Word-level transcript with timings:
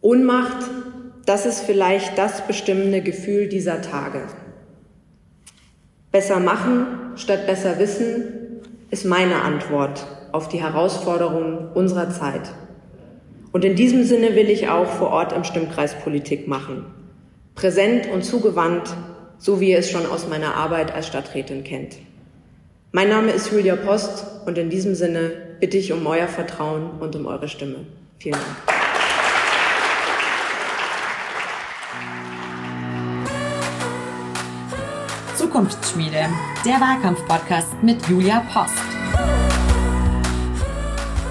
Ohnmacht, 0.00 0.70
das 1.26 1.46
ist 1.46 1.60
vielleicht 1.60 2.16
das 2.16 2.46
bestimmende 2.46 3.02
Gefühl 3.02 3.48
dieser 3.48 3.82
Tage. 3.82 4.22
Besser 6.10 6.40
machen 6.40 6.86
statt 7.18 7.46
besser 7.46 7.78
wissen 7.78 8.62
ist 8.90 9.04
meine 9.04 9.42
Antwort 9.42 10.06
auf 10.32 10.48
die 10.48 10.62
Herausforderungen 10.62 11.68
unserer 11.74 12.10
Zeit. 12.10 12.52
Und 13.52 13.64
in 13.64 13.76
diesem 13.76 14.04
Sinne 14.04 14.34
will 14.34 14.50
ich 14.50 14.68
auch 14.68 14.86
vor 14.86 15.10
Ort 15.10 15.32
im 15.32 15.44
Stimmkreis 15.44 15.94
Politik 15.94 16.48
machen. 16.48 16.86
Präsent 17.54 18.08
und 18.08 18.24
zugewandt, 18.24 18.94
so 19.38 19.60
wie 19.60 19.70
ihr 19.70 19.78
es 19.78 19.90
schon 19.90 20.06
aus 20.06 20.28
meiner 20.28 20.54
Arbeit 20.54 20.94
als 20.94 21.06
Stadträtin 21.06 21.64
kennt. 21.64 21.96
Mein 22.92 23.08
Name 23.08 23.32
ist 23.32 23.52
Julia 23.52 23.76
Post 23.76 24.24
und 24.46 24.56
in 24.56 24.70
diesem 24.70 24.94
Sinne 24.94 25.32
bitte 25.60 25.76
ich 25.76 25.92
um 25.92 26.06
euer 26.06 26.28
Vertrauen 26.28 26.90
und 27.00 27.16
um 27.16 27.26
eure 27.26 27.48
Stimme. 27.48 27.86
Vielen 28.18 28.34
Dank. 28.34 28.77
Zukunftsschmiede, 35.48 36.26
der 36.62 36.74
Wahlkampf-Podcast 36.78 37.82
mit 37.82 38.06
Julia 38.06 38.40
Post. 38.52 38.74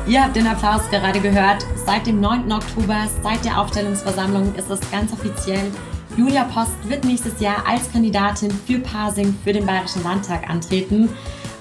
Ihr 0.08 0.24
habt 0.24 0.36
den 0.36 0.48
Applaus 0.48 0.90
gerade 0.90 1.20
gehört. 1.20 1.64
Seit 1.86 2.08
dem 2.08 2.20
9. 2.20 2.52
Oktober, 2.52 3.04
seit 3.22 3.46
der 3.46 3.62
Aufstellungsversammlung, 3.62 4.56
ist 4.56 4.72
es 4.72 4.80
ganz 4.90 5.14
offiziell. 5.14 5.72
Julia 6.18 6.46
Post 6.46 6.90
wird 6.90 7.06
nächstes 7.06 7.40
Jahr 7.40 7.64
als 7.68 7.92
Kandidatin 7.92 8.50
für 8.50 8.80
Parsing 8.80 9.38
für 9.44 9.54
den 9.54 9.68
Bayerischen 9.68 10.02
Landtag 10.02 10.50
antreten. 10.50 11.10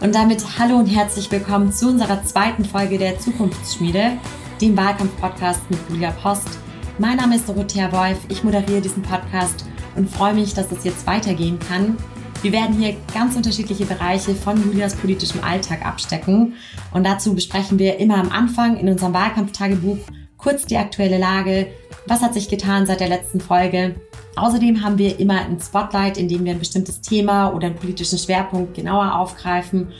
Und 0.00 0.14
damit 0.14 0.42
hallo 0.58 0.76
und 0.76 0.86
herzlich 0.86 1.30
willkommen 1.30 1.70
zu 1.70 1.88
unserer 1.88 2.24
zweiten 2.24 2.64
Folge 2.64 2.96
der 2.96 3.18
Zukunftsschmiede, 3.18 4.12
dem 4.62 4.74
Wahlkampf-Podcast 4.78 5.60
mit 5.68 5.80
Julia 5.90 6.12
Post. 6.12 6.48
Mein 6.98 7.18
Name 7.18 7.36
ist 7.36 7.50
Dorothea 7.50 7.92
Wolf, 7.92 8.20
ich 8.30 8.42
moderiere 8.44 8.80
diesen 8.80 9.02
Podcast 9.02 9.66
und 9.94 10.08
freue 10.08 10.32
mich, 10.32 10.54
dass 10.54 10.72
es 10.72 10.84
jetzt 10.84 11.06
weitergehen 11.06 11.58
kann. 11.58 11.98
Wir 12.42 12.52
werden 12.52 12.78
hier 12.78 12.96
ganz 13.12 13.34
unterschiedliche 13.34 13.86
Bereiche 13.86 14.34
von 14.34 14.62
Julias 14.62 14.94
politischem 14.94 15.42
Alltag 15.42 15.84
abstecken. 15.84 16.54
Und 16.92 17.04
dazu 17.04 17.34
besprechen 17.34 17.78
wir 17.78 17.98
immer 17.98 18.16
am 18.16 18.30
Anfang 18.30 18.76
in 18.76 18.88
unserem 18.88 19.14
Wahlkampftagebuch 19.14 19.98
kurz 20.36 20.66
die 20.66 20.76
aktuelle 20.76 21.18
Lage. 21.18 21.68
Was 22.06 22.22
hat 22.22 22.34
sich 22.34 22.48
getan 22.48 22.86
seit 22.86 23.00
der 23.00 23.08
letzten 23.08 23.40
Folge? 23.40 23.96
Außerdem 24.36 24.84
haben 24.84 24.98
wir 24.98 25.18
immer 25.18 25.40
ein 25.40 25.58
Spotlight, 25.60 26.18
in 26.18 26.28
dem 26.28 26.44
wir 26.44 26.52
ein 26.52 26.58
bestimmtes 26.58 27.00
Thema 27.00 27.54
oder 27.54 27.68
einen 27.68 27.76
politischen 27.76 28.18
Schwerpunkt 28.18 28.74
genauer 28.74 29.14
aufgreifen. 29.14 29.92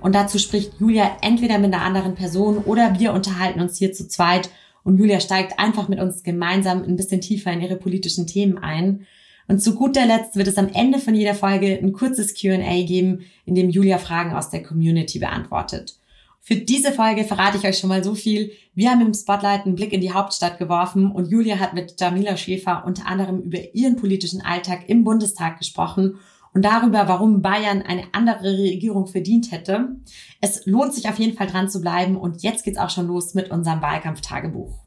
Und 0.00 0.14
dazu 0.14 0.38
spricht 0.38 0.80
Julia 0.80 1.18
entweder 1.20 1.58
mit 1.58 1.72
einer 1.72 1.84
anderen 1.84 2.14
Person 2.14 2.58
oder 2.58 2.98
wir 2.98 3.12
unterhalten 3.12 3.60
uns 3.60 3.78
hier 3.78 3.92
zu 3.92 4.08
zweit 4.08 4.50
und 4.84 4.98
Julia 4.98 5.20
steigt 5.20 5.58
einfach 5.58 5.88
mit 5.88 6.00
uns 6.00 6.22
gemeinsam 6.22 6.82
ein 6.82 6.96
bisschen 6.96 7.20
tiefer 7.20 7.52
in 7.52 7.60
ihre 7.60 7.76
politischen 7.76 8.26
Themen 8.26 8.58
ein. 8.58 9.06
Und 9.52 9.58
zu 9.58 9.74
guter 9.74 10.06
Letzt 10.06 10.34
wird 10.36 10.48
es 10.48 10.56
am 10.56 10.70
Ende 10.72 10.98
von 10.98 11.14
jeder 11.14 11.34
Folge 11.34 11.78
ein 11.78 11.92
kurzes 11.92 12.32
QA 12.32 12.82
geben, 12.84 13.26
in 13.44 13.54
dem 13.54 13.68
Julia 13.68 13.98
Fragen 13.98 14.32
aus 14.32 14.48
der 14.48 14.62
Community 14.62 15.18
beantwortet. 15.18 15.98
Für 16.40 16.56
diese 16.56 16.90
Folge 16.90 17.24
verrate 17.24 17.58
ich 17.58 17.64
euch 17.66 17.76
schon 17.76 17.90
mal 17.90 18.02
so 18.02 18.14
viel. 18.14 18.52
Wir 18.74 18.90
haben 18.90 19.02
im 19.02 19.12
Spotlight 19.12 19.66
einen 19.66 19.74
Blick 19.74 19.92
in 19.92 20.00
die 20.00 20.14
Hauptstadt 20.14 20.58
geworfen 20.58 21.12
und 21.12 21.30
Julia 21.30 21.58
hat 21.58 21.74
mit 21.74 22.00
Jamila 22.00 22.38
Schäfer 22.38 22.84
unter 22.86 23.06
anderem 23.06 23.42
über 23.42 23.74
ihren 23.74 23.96
politischen 23.96 24.40
Alltag 24.40 24.88
im 24.88 25.04
Bundestag 25.04 25.58
gesprochen 25.58 26.14
und 26.54 26.64
darüber, 26.64 27.06
warum 27.06 27.42
Bayern 27.42 27.82
eine 27.82 28.04
andere 28.12 28.56
Regierung 28.56 29.06
verdient 29.06 29.52
hätte. 29.52 29.96
Es 30.40 30.64
lohnt 30.64 30.94
sich 30.94 31.10
auf 31.10 31.18
jeden 31.18 31.36
Fall 31.36 31.48
dran 31.48 31.68
zu 31.68 31.82
bleiben 31.82 32.16
und 32.16 32.42
jetzt 32.42 32.64
geht's 32.64 32.78
auch 32.78 32.88
schon 32.88 33.06
los 33.06 33.34
mit 33.34 33.50
unserem 33.50 33.82
Wahlkampftagebuch. 33.82 34.82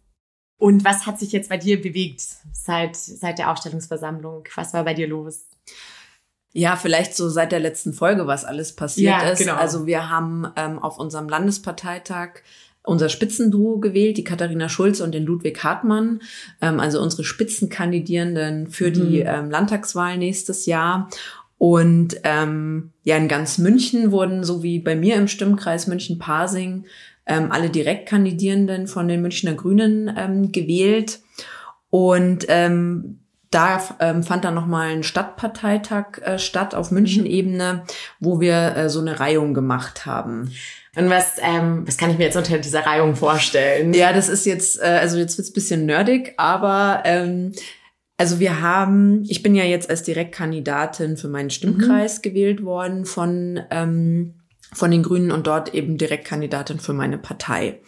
Und 0.58 0.86
was 0.86 1.06
hat 1.06 1.20
sich 1.20 1.32
jetzt 1.32 1.50
bei 1.50 1.58
dir 1.58 1.82
bewegt 1.82 2.22
seit, 2.54 2.96
seit 2.96 3.38
der 3.38 3.52
Aufstellungsversammlung? 3.52 4.46
Was 4.56 4.74
war 4.74 4.84
bei 4.84 4.94
dir 4.94 5.08
los? 5.08 5.46
Ja, 6.54 6.78
vielleicht 6.78 7.16
so 7.16 7.28
seit 7.28 7.52
der 7.52 7.60
letzten 7.60 7.92
Folge, 7.92 8.28
was 8.28 8.46
alles 8.46 8.74
passiert 8.74 9.22
ja, 9.22 9.30
ist. 9.30 9.40
Genau. 9.40 9.56
Also 9.56 9.86
wir 9.86 10.10
haben 10.10 10.48
ähm, 10.56 10.80
auf 10.80 10.98
unserem 10.98 11.28
Landesparteitag 11.28 12.42
unser 12.86 13.10
Spitzenduo 13.10 13.80
gewählt, 13.80 14.18
die 14.18 14.24
Katharina 14.24 14.70
Schulze 14.70 15.04
und 15.04 15.14
den 15.14 15.26
Ludwig 15.26 15.64
Hartmann, 15.64 16.22
ähm, 16.62 16.80
also 16.80 17.02
unsere 17.02 17.24
Spitzenkandidierenden 17.24 18.68
für 18.68 18.90
mhm. 18.90 18.94
die 18.94 19.20
ähm, 19.20 19.52
Landtagswahl 19.52 20.18
nächstes 20.18 20.66
Jahr. 20.66 21.10
Und 21.58 22.18
ähm, 22.24 22.92
ja, 23.04 23.18
in 23.18 23.28
ganz 23.28 23.58
München 23.58 24.12
wurden, 24.12 24.44
so 24.44 24.62
wie 24.62 24.80
bei 24.80 24.96
mir 24.96 25.16
im 25.16 25.28
Stimmkreis 25.28 25.88
München-Pasing, 25.88 26.86
ähm, 27.26 27.52
alle 27.52 27.70
Direktkandidierenden 27.70 28.88
von 28.88 29.08
den 29.08 29.22
Münchner 29.22 29.54
Grünen 29.54 30.14
ähm, 30.18 30.52
gewählt. 30.52 31.20
Und 31.90 32.46
ähm, 32.50 33.20
da 33.52 33.82
ähm, 34.00 34.24
fand 34.24 34.44
dann 34.44 34.54
nochmal 34.54 34.90
ein 34.90 35.04
Stadtparteitag 35.04 36.20
äh, 36.22 36.38
statt 36.38 36.76
auf 36.76 36.92
München-Ebene, 36.92 37.84
wo 38.20 38.42
wir 38.42 38.76
äh, 38.76 38.90
so 38.90 39.00
eine 39.00 39.20
Reihung 39.20 39.54
gemacht 39.54 40.06
haben. 40.06 40.52
Und 40.96 41.10
was, 41.10 41.38
ähm, 41.42 41.84
was 41.86 41.98
kann 41.98 42.12
ich 42.12 42.18
mir 42.18 42.26
jetzt 42.26 42.38
unter 42.38 42.58
dieser 42.58 42.86
Reihung 42.86 43.16
vorstellen? 43.16 43.94
Ja, 43.94 44.14
das 44.14 44.30
ist 44.30 44.46
jetzt, 44.46 44.82
äh, 44.82 45.00
also 45.02 45.18
jetzt 45.18 45.38
wird's 45.38 45.54
bisschen 45.54 45.86
nerdig, 45.86 46.34
aber 46.38 47.04
ähm, 47.06 47.54
also 48.18 48.40
wir 48.40 48.62
haben, 48.62 49.24
ich 49.28 49.44
bin 49.44 49.56
ja 49.56 49.64
jetzt 49.64 49.90
als 49.90 50.04
Direktkandidatin 50.04 51.18
für 51.18 51.28
meinen 51.28 51.50
Stimmkreis 51.50 52.18
mhm. 52.18 52.22
gewählt 52.22 52.64
worden 52.64 53.06
von 53.06 53.60
ähm, 53.72 54.36
von 54.76 54.92
den 54.92 55.04
Grünen 55.04 55.32
und 55.32 55.48
dort 55.48 55.74
eben 55.74 55.98
Direktkandidatin 55.98 56.80
für 56.80 56.94
meine 56.94 57.18
Partei. 57.18 57.80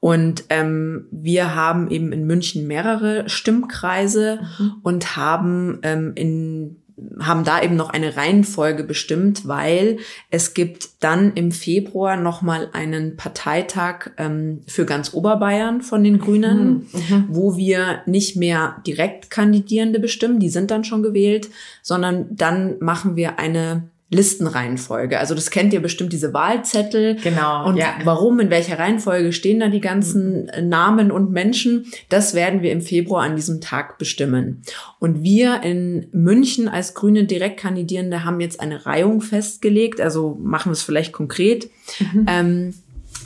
Und 0.00 0.44
ähm, 0.48 1.06
wir 1.10 1.54
haben 1.54 1.90
eben 1.90 2.12
in 2.12 2.26
München 2.26 2.66
mehrere 2.66 3.28
Stimmkreise 3.28 4.40
mhm. 4.58 4.72
und 4.82 5.16
haben 5.16 5.80
ähm, 5.82 6.12
in 6.14 6.76
haben 7.20 7.44
da 7.44 7.62
eben 7.62 7.76
noch 7.76 7.90
eine 7.90 8.16
Reihenfolge 8.16 8.84
bestimmt, 8.84 9.46
weil 9.46 9.98
es 10.30 10.54
gibt 10.54 10.88
dann 11.00 11.32
im 11.34 11.52
Februar 11.52 12.16
nochmal 12.16 12.70
einen 12.72 13.16
Parteitag 13.16 14.10
ähm, 14.16 14.62
für 14.66 14.84
ganz 14.84 15.14
Oberbayern 15.14 15.82
von 15.82 16.02
den 16.02 16.18
Grünen, 16.18 16.88
mhm. 16.92 17.16
mhm. 17.16 17.24
wo 17.28 17.56
wir 17.56 18.02
nicht 18.06 18.36
mehr 18.36 18.82
direkt 18.86 19.30
Kandidierende 19.30 20.00
bestimmen, 20.00 20.40
die 20.40 20.50
sind 20.50 20.70
dann 20.70 20.84
schon 20.84 21.02
gewählt, 21.02 21.48
sondern 21.82 22.26
dann 22.34 22.76
machen 22.80 23.16
wir 23.16 23.38
eine 23.38 23.90
Listenreihenfolge. 24.10 25.18
Also 25.18 25.34
das 25.34 25.50
kennt 25.50 25.74
ihr 25.74 25.82
bestimmt, 25.82 26.12
diese 26.14 26.32
Wahlzettel. 26.32 27.16
Genau. 27.16 27.66
Und 27.66 27.76
ja. 27.76 27.94
warum, 28.04 28.40
in 28.40 28.48
welcher 28.48 28.78
Reihenfolge 28.78 29.32
stehen 29.32 29.60
da 29.60 29.68
die 29.68 29.80
ganzen. 29.80 30.50
Namen 30.62 31.10
und 31.10 31.30
Menschen, 31.30 31.86
das 32.08 32.34
werden 32.34 32.62
wir 32.62 32.72
im 32.72 32.80
Februar 32.80 33.24
an 33.24 33.36
diesem 33.36 33.60
Tag 33.60 33.98
bestimmen. 33.98 34.62
Und 34.98 35.22
wir 35.22 35.62
in 35.62 36.08
München 36.12 36.68
als 36.68 36.94
grüne 36.94 37.24
Direktkandidierende 37.24 38.24
haben 38.24 38.40
jetzt 38.40 38.60
eine 38.60 38.86
Reihung 38.86 39.20
festgelegt, 39.20 40.00
also 40.00 40.38
machen 40.40 40.70
wir 40.70 40.74
es 40.74 40.82
vielleicht 40.82 41.12
konkret. 41.12 41.70
Mhm. 42.00 42.26
Ähm, 42.28 42.74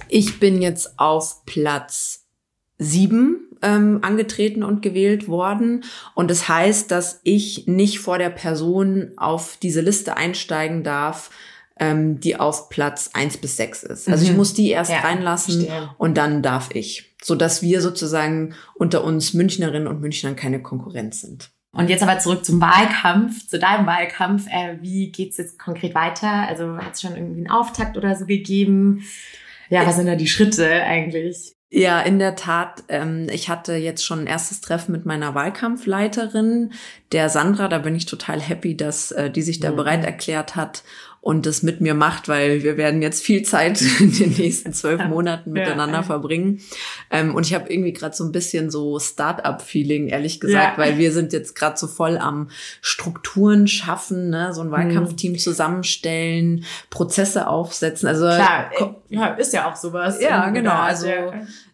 ich 0.08 0.40
bin 0.40 0.60
jetzt 0.62 0.98
auf 0.98 1.44
Platz 1.46 2.26
sieben 2.78 3.51
ähm, 3.62 4.00
angetreten 4.02 4.62
und 4.62 4.82
gewählt 4.82 5.28
worden. 5.28 5.84
Und 6.14 6.30
das 6.30 6.48
heißt, 6.48 6.90
dass 6.90 7.20
ich 7.24 7.66
nicht 7.66 8.00
vor 8.00 8.18
der 8.18 8.30
Person 8.30 9.12
auf 9.16 9.56
diese 9.62 9.80
Liste 9.80 10.16
einsteigen 10.16 10.82
darf, 10.82 11.30
ähm, 11.78 12.20
die 12.20 12.36
auf 12.36 12.68
Platz 12.68 13.10
eins 13.14 13.36
bis 13.36 13.56
sechs 13.56 13.82
ist. 13.82 14.08
Also 14.08 14.24
mhm. 14.24 14.30
ich 14.30 14.36
muss 14.36 14.54
die 14.54 14.70
erst 14.70 14.90
ja, 14.90 15.00
reinlassen 15.00 15.66
verstehe. 15.66 15.90
und 15.98 16.16
dann 16.16 16.42
darf 16.42 16.70
ich. 16.74 17.14
So 17.22 17.34
dass 17.34 17.62
wir 17.62 17.80
sozusagen 17.80 18.54
unter 18.74 19.04
uns 19.04 19.32
Münchnerinnen 19.32 19.86
und 19.86 20.00
Münchnern 20.00 20.36
keine 20.36 20.60
Konkurrenz 20.60 21.20
sind. 21.20 21.50
Und 21.74 21.88
jetzt 21.88 22.02
aber 22.02 22.18
zurück 22.18 22.44
zum 22.44 22.60
Wahlkampf, 22.60 23.48
zu 23.48 23.58
deinem 23.58 23.86
Wahlkampf. 23.86 24.46
Äh, 24.48 24.76
wie 24.82 25.10
geht's 25.10 25.38
jetzt 25.38 25.58
konkret 25.58 25.94
weiter? 25.94 26.28
Also 26.46 26.76
hat 26.76 26.94
es 26.94 27.00
schon 27.00 27.16
irgendwie 27.16 27.38
einen 27.38 27.50
Auftakt 27.50 27.96
oder 27.96 28.14
so 28.14 28.26
gegeben? 28.26 29.04
Ja, 29.70 29.86
was 29.86 29.96
sind 29.96 30.06
da 30.06 30.16
die 30.16 30.28
Schritte 30.28 30.70
eigentlich? 30.70 31.54
Ja, 31.74 32.02
in 32.02 32.18
der 32.18 32.36
Tat. 32.36 32.84
Ähm, 32.88 33.28
ich 33.30 33.48
hatte 33.48 33.74
jetzt 33.76 34.04
schon 34.04 34.20
ein 34.20 34.26
erstes 34.26 34.60
Treffen 34.60 34.92
mit 34.92 35.06
meiner 35.06 35.34
Wahlkampfleiterin, 35.34 36.74
der 37.12 37.30
Sandra. 37.30 37.66
Da 37.68 37.78
bin 37.78 37.96
ich 37.96 38.04
total 38.04 38.42
happy, 38.42 38.76
dass 38.76 39.10
äh, 39.10 39.30
die 39.30 39.40
sich 39.40 39.58
da 39.58 39.70
mhm. 39.70 39.76
bereit 39.76 40.04
erklärt 40.04 40.54
hat 40.54 40.82
und 41.22 41.46
das 41.46 41.62
mit 41.62 41.80
mir 41.80 41.94
macht, 41.94 42.28
weil 42.28 42.64
wir 42.64 42.76
werden 42.76 43.00
jetzt 43.00 43.22
viel 43.22 43.44
Zeit 43.44 43.80
in 44.00 44.12
den 44.12 44.32
nächsten 44.32 44.72
zwölf 44.72 45.04
Monaten 45.04 45.52
miteinander 45.52 45.98
ja. 45.98 46.02
verbringen. 46.02 46.60
Ähm, 47.10 47.36
und 47.36 47.46
ich 47.46 47.54
habe 47.54 47.72
irgendwie 47.72 47.92
gerade 47.92 48.14
so 48.14 48.24
ein 48.24 48.32
bisschen 48.32 48.72
so 48.72 48.98
Start-up-Feeling, 48.98 50.08
ehrlich 50.08 50.40
gesagt, 50.40 50.76
ja. 50.76 50.84
weil 50.84 50.98
wir 50.98 51.12
sind 51.12 51.32
jetzt 51.32 51.54
gerade 51.54 51.78
so 51.78 51.86
voll 51.86 52.18
am 52.18 52.50
Strukturen 52.80 53.68
schaffen, 53.68 54.30
ne? 54.30 54.52
so 54.52 54.62
ein 54.62 54.66
mhm. 54.66 54.72
Wahlkampfteam 54.72 55.38
zusammenstellen, 55.38 56.64
Prozesse 56.90 57.46
aufsetzen. 57.46 58.08
Also 58.08 58.24
Klar, 58.24 58.72
ja, 59.08 59.28
ist 59.28 59.52
ja 59.52 59.70
auch 59.70 59.76
sowas. 59.76 60.20
Ja, 60.20 60.50
genau. 60.50 60.74
Also 60.74 61.06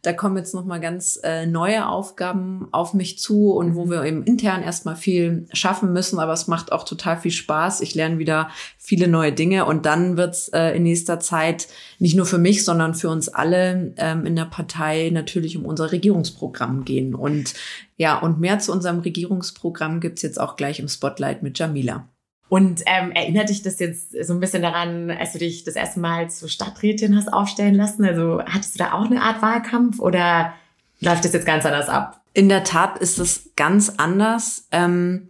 da 0.03 0.13
kommen 0.13 0.37
jetzt 0.37 0.55
noch 0.55 0.67
mal 0.67 0.79
ganz 0.79 1.19
äh, 1.23 1.47
neue 1.47 1.89
Aufgaben 1.89 2.69
auf 2.71 2.93
mich 2.93 3.19
zu 3.19 3.53
und 3.53 3.75
wo 3.75 3.87
mhm. 3.87 3.91
wir 3.91 4.05
eben 4.05 4.23
intern 4.25 4.63
erstmal 4.63 4.97
viel 4.97 5.47
schaffen 5.55 5.95
müssen, 5.95 6.19
aber 6.19 6.35
es 6.35 6.49
macht 6.49 6.71
auch 6.71 6.85
total 6.85 7.17
viel 7.17 7.31
Spaß. 7.31 7.81
Ich 7.81 7.95
lerne 7.95 8.19
wieder 8.19 8.51
viele 8.77 9.09
neue 9.09 9.33
Dinge. 9.39 9.65
Und 9.65 9.87
dann 9.87 10.17
wird's 10.17 10.49
äh, 10.49 10.77
in 10.77 10.83
nächster 10.83 11.21
Zeit 11.21 11.69
nicht 11.99 12.17
nur 12.17 12.27
für 12.27 12.39
mich, 12.39 12.65
sondern 12.65 12.95
für 12.95 13.09
uns 13.09 13.29
alle 13.29 13.93
ähm, 13.97 14.27
in 14.27 14.37
der 14.37 14.45
Partei 14.45 15.11
natürlich 15.13 15.57
um 15.57 15.65
unser 15.65 15.93
Regierungsprogramm 15.93 16.85
gehen. 16.85 17.15
Und 17.15 17.55
ja, 17.97 18.19
und 18.19 18.41
mehr 18.41 18.59
zu 18.59 18.73
unserem 18.73 19.01
Regierungsprogramm 19.01 20.01
gibt's 20.01 20.23
jetzt 20.23 20.41
auch 20.41 20.57
gleich 20.57 20.81
im 20.81 20.89
Spotlight 20.89 21.43
mit 21.43 21.59
Jamila. 21.59 22.09
Und 22.49 22.83
ähm, 22.87 23.13
erinnert 23.13 23.51
dich 23.51 23.63
das 23.63 23.79
jetzt 23.79 24.13
so 24.25 24.33
ein 24.33 24.41
bisschen 24.41 24.63
daran, 24.63 25.11
als 25.11 25.33
du 25.33 25.39
dich 25.39 25.65
das 25.65 25.77
erste 25.77 26.01
Mal 26.01 26.31
zur 26.31 26.49
Stadträtin 26.49 27.15
hast 27.15 27.31
aufstellen 27.33 27.75
lassen? 27.75 28.05
Also 28.05 28.43
hattest 28.45 28.75
du 28.75 28.79
da 28.79 28.93
auch 28.93 29.05
eine 29.05 29.23
Art 29.23 29.43
Wahlkampf 29.43 30.01
oder 30.01 30.55
läuft 31.01 31.25
das 31.25 31.35
jetzt 31.35 31.47
ganz 31.47 31.67
anders 31.67 31.89
ab? 31.89 32.23
In 32.33 32.49
der 32.49 32.65
Tat 32.65 32.99
ist 32.99 33.19
es 33.19 33.51
ganz 33.57 33.95
anders. 33.99 34.67
Ähm, 34.73 35.29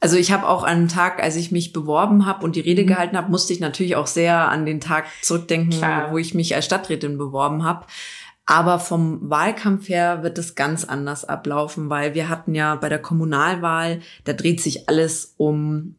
also 0.00 0.16
ich 0.16 0.30
habe 0.30 0.48
auch 0.48 0.62
an 0.62 0.88
Tag, 0.88 1.22
als 1.22 1.36
ich 1.36 1.50
mich 1.50 1.72
beworben 1.72 2.24
habe 2.26 2.44
und 2.44 2.56
die 2.56 2.60
Rede 2.60 2.82
mhm. 2.82 2.88
gehalten 2.88 3.16
habe, 3.16 3.30
musste 3.30 3.52
ich 3.52 3.60
natürlich 3.60 3.96
auch 3.96 4.06
sehr 4.06 4.48
an 4.48 4.64
den 4.64 4.80
Tag 4.80 5.06
zurückdenken, 5.22 5.78
Klar. 5.78 6.12
wo 6.12 6.18
ich 6.18 6.34
mich 6.34 6.54
als 6.54 6.66
Stadträtin 6.66 7.18
beworben 7.18 7.64
habe. 7.64 7.86
Aber 8.46 8.78
vom 8.78 9.28
Wahlkampf 9.28 9.88
her 9.90 10.22
wird 10.22 10.38
es 10.38 10.54
ganz 10.54 10.84
anders 10.84 11.26
ablaufen, 11.26 11.90
weil 11.90 12.14
wir 12.14 12.30
hatten 12.30 12.54
ja 12.54 12.76
bei 12.76 12.88
der 12.88 13.00
Kommunalwahl, 13.00 14.00
da 14.24 14.32
dreht 14.32 14.62
sich 14.62 14.88
alles 14.88 15.34
um 15.36 15.96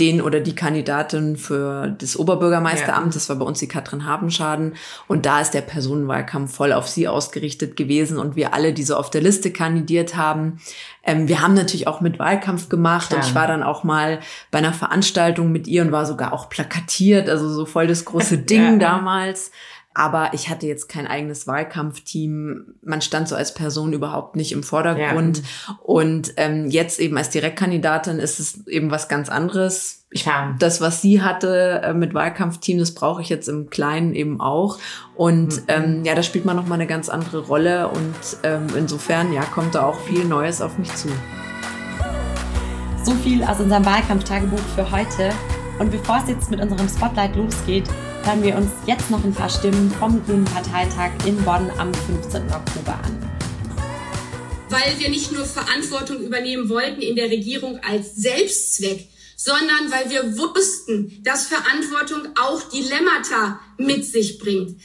den 0.00 0.20
oder 0.20 0.40
die 0.40 0.54
Kandidatin 0.54 1.36
für 1.36 1.88
das 1.98 2.16
Oberbürgermeisteramt. 2.16 3.06
Ja. 3.06 3.12
Das 3.12 3.28
war 3.28 3.36
bei 3.36 3.44
uns 3.44 3.58
die 3.58 3.68
Katrin 3.68 4.06
Habenschaden. 4.06 4.74
Und 5.06 5.26
da 5.26 5.40
ist 5.40 5.52
der 5.52 5.60
Personenwahlkampf 5.62 6.54
voll 6.54 6.72
auf 6.72 6.88
sie 6.88 7.08
ausgerichtet 7.08 7.76
gewesen 7.76 8.18
und 8.18 8.36
wir 8.36 8.54
alle, 8.54 8.72
die 8.72 8.82
so 8.82 8.96
auf 8.96 9.10
der 9.10 9.20
Liste 9.20 9.52
kandidiert 9.52 10.16
haben. 10.16 10.60
Ähm, 11.02 11.28
wir 11.28 11.42
haben 11.42 11.54
natürlich 11.54 11.86
auch 11.86 12.00
mit 12.00 12.18
Wahlkampf 12.18 12.68
gemacht 12.68 13.08
Klar. 13.08 13.20
und 13.20 13.28
ich 13.28 13.34
war 13.34 13.46
dann 13.46 13.62
auch 13.62 13.84
mal 13.84 14.20
bei 14.50 14.58
einer 14.58 14.72
Veranstaltung 14.72 15.50
mit 15.52 15.66
ihr 15.66 15.82
und 15.82 15.92
war 15.92 16.06
sogar 16.06 16.32
auch 16.32 16.48
plakatiert, 16.48 17.28
also 17.28 17.48
so 17.48 17.66
voll 17.66 17.86
das 17.86 18.04
große 18.04 18.38
Ding 18.48 18.72
ja. 18.72 18.76
damals. 18.78 19.50
Aber 19.98 20.32
ich 20.32 20.48
hatte 20.48 20.68
jetzt 20.68 20.88
kein 20.88 21.08
eigenes 21.08 21.48
Wahlkampfteam. 21.48 22.66
Man 22.82 23.02
stand 23.02 23.26
so 23.26 23.34
als 23.34 23.52
Person 23.52 23.92
überhaupt 23.92 24.36
nicht 24.36 24.52
im 24.52 24.62
Vordergrund. 24.62 25.38
Ja. 25.38 25.76
Und 25.82 26.34
ähm, 26.36 26.70
jetzt 26.70 27.00
eben 27.00 27.18
als 27.18 27.30
Direktkandidatin 27.30 28.20
ist 28.20 28.38
es 28.38 28.64
eben 28.68 28.92
was 28.92 29.08
ganz 29.08 29.28
anderes. 29.28 30.04
Ich, 30.10 30.24
ja. 30.24 30.54
Das, 30.60 30.80
was 30.80 31.02
sie 31.02 31.20
hatte 31.20 31.82
äh, 31.82 31.94
mit 31.94 32.14
Wahlkampfteam, 32.14 32.78
das 32.78 32.94
brauche 32.94 33.22
ich 33.22 33.28
jetzt 33.28 33.48
im 33.48 33.70
Kleinen 33.70 34.14
eben 34.14 34.40
auch. 34.40 34.78
Und 35.16 35.56
mhm. 35.56 35.64
ähm, 35.66 36.04
ja, 36.04 36.14
da 36.14 36.22
spielt 36.22 36.44
man 36.44 36.54
nochmal 36.54 36.78
eine 36.78 36.86
ganz 36.86 37.08
andere 37.08 37.40
Rolle. 37.40 37.88
Und 37.88 38.14
ähm, 38.44 38.68
insofern, 38.76 39.32
ja, 39.32 39.42
kommt 39.42 39.74
da 39.74 39.84
auch 39.84 39.98
viel 40.02 40.24
Neues 40.24 40.62
auf 40.62 40.78
mich 40.78 40.94
zu. 40.94 41.08
So 43.02 43.14
viel 43.14 43.42
aus 43.42 43.58
unserem 43.58 43.84
Wahlkampftagebuch 43.84 44.62
für 44.76 44.88
heute. 44.92 45.30
Und 45.80 45.90
bevor 45.90 46.18
es 46.22 46.28
jetzt 46.28 46.52
mit 46.52 46.60
unserem 46.60 46.88
Spotlight 46.88 47.34
losgeht, 47.34 47.88
hören 48.28 48.42
wir 48.42 48.56
uns 48.56 48.70
jetzt 48.84 49.08
noch 49.08 49.24
ein 49.24 49.32
paar 49.32 49.48
Stimmen 49.48 49.90
vom 49.98 50.22
Grünen 50.26 50.44
Parteitag 50.44 51.12
in 51.24 51.42
Bonn 51.46 51.70
am 51.78 51.94
15. 51.94 52.52
Oktober 52.52 52.92
an. 53.02 53.30
Weil 54.68 54.98
wir 54.98 55.08
nicht 55.08 55.32
nur 55.32 55.46
Verantwortung 55.46 56.18
übernehmen 56.18 56.68
wollten 56.68 57.00
in 57.00 57.16
der 57.16 57.30
Regierung 57.30 57.80
als 57.82 58.16
Selbstzweck, 58.16 59.08
sondern 59.34 59.90
weil 59.90 60.10
wir 60.10 60.36
wussten, 60.36 61.22
dass 61.24 61.46
Verantwortung 61.46 62.28
auch 62.38 62.62
Dilemmata 62.64 63.60
mit 63.78 64.04
sich 64.04 64.38
bringt. 64.38 64.82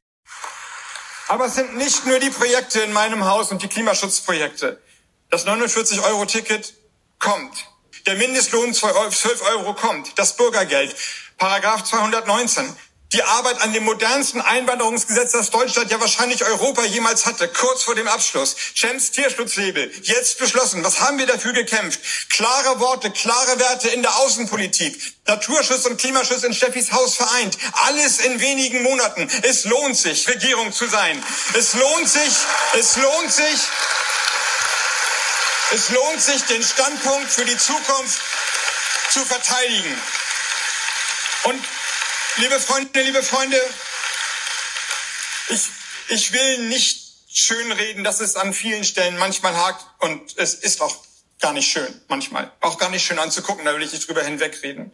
Aber 1.27 1.47
es 1.47 1.55
sind 1.55 1.75
nicht 1.75 2.05
nur 2.05 2.19
die 2.19 2.29
Projekte 2.29 2.79
in 2.79 2.93
meinem 2.93 3.25
Haus 3.25 3.51
und 3.51 3.61
die 3.61 3.67
Klimaschutzprojekte. 3.67 4.81
Das 5.29 5.45
49-Euro-Ticket 5.45 6.75
kommt. 7.19 7.57
Der 8.05 8.15
Mindestlohn 8.15 8.73
12 8.73 9.41
Euro 9.53 9.73
kommt. 9.73 10.17
Das 10.17 10.37
Bürgergeld. 10.37 10.95
Paragraph 11.37 11.83
219 11.83 12.73
die 13.13 13.23
Arbeit 13.23 13.61
an 13.61 13.73
dem 13.73 13.83
modernsten 13.83 14.41
Einwanderungsgesetz, 14.41 15.31
das 15.31 15.51
Deutschland 15.51 15.91
ja 15.91 16.01
wahrscheinlich 16.01 16.43
Europa 16.43 16.83
jemals 16.83 17.27
hatte, 17.27 17.47
kurz 17.47 17.83
vor 17.83 17.93
dem 17.93 18.07
Abschluss. 18.07 18.55
Champs 18.73 19.11
Tierschutzlabel, 19.11 19.91
jetzt 20.01 20.39
beschlossen. 20.39 20.83
Was 20.83 20.99
haben 20.99 21.19
wir 21.19 21.27
dafür 21.27 21.53
gekämpft? 21.53 21.99
Klare 22.31 22.79
Worte, 22.79 23.11
klare 23.11 23.59
Werte 23.59 23.89
in 23.89 24.01
der 24.01 24.15
Außenpolitik. 24.17 24.99
Naturschutz 25.27 25.85
und 25.85 25.99
Klimaschutz 25.99 26.43
in 26.43 26.53
Steffis 26.53 26.91
Haus 26.91 27.15
vereint. 27.15 27.57
Alles 27.85 28.19
in 28.19 28.41
wenigen 28.41 28.81
Monaten. 28.81 29.29
Es 29.43 29.65
lohnt 29.65 29.95
sich, 29.95 30.27
Regierung 30.27 30.73
zu 30.73 30.87
sein. 30.87 31.23
Es 31.53 31.75
lohnt 31.75 32.09
sich, 32.09 32.33
es 32.79 32.97
lohnt 32.97 33.31
sich, 33.31 33.59
es 35.71 35.89
lohnt 35.89 36.21
sich, 36.21 36.43
den 36.45 36.63
Standpunkt 36.63 37.31
für 37.31 37.45
die 37.45 37.57
Zukunft 37.57 38.19
zu 39.11 39.23
verteidigen. 39.25 40.01
Und 41.43 41.63
Liebe 42.37 42.59
Freunde, 42.59 43.01
liebe 43.01 43.21
Freunde, 43.21 43.61
ich, 45.49 45.69
ich 46.07 46.33
will 46.33 46.67
nicht 46.67 47.13
schönreden, 47.31 48.03
dass 48.03 48.21
es 48.21 48.35
an 48.35 48.53
vielen 48.55 48.83
Stellen 48.83 49.17
manchmal 49.17 49.55
hakt 49.55 49.85
und 49.99 50.37
es 50.37 50.55
ist 50.55 50.81
auch 50.81 50.95
gar 51.39 51.53
nicht 51.53 51.71
schön 51.71 52.01
manchmal. 52.07 52.51
Auch 52.59 52.79
gar 52.79 52.89
nicht 52.89 53.05
schön 53.05 53.19
anzugucken, 53.19 53.65
da 53.65 53.75
will 53.75 53.83
ich 53.83 53.93
nicht 53.93 54.07
drüber 54.07 54.23
hinwegreden. 54.23 54.91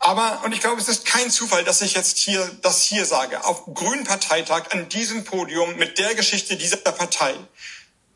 Aber, 0.00 0.42
und 0.44 0.52
ich 0.52 0.60
glaube, 0.60 0.80
es 0.80 0.88
ist 0.88 1.06
kein 1.06 1.30
Zufall, 1.30 1.62
dass 1.62 1.82
ich 1.82 1.94
jetzt 1.94 2.18
hier 2.18 2.50
das 2.62 2.82
hier 2.82 3.04
sage, 3.04 3.44
auf 3.44 3.66
Grünen 3.66 4.02
Parteitag 4.02 4.70
an 4.70 4.88
diesem 4.88 5.24
Podium 5.24 5.76
mit 5.76 5.98
der 5.98 6.16
Geschichte 6.16 6.56
dieser 6.56 6.78
Partei. 6.78 7.34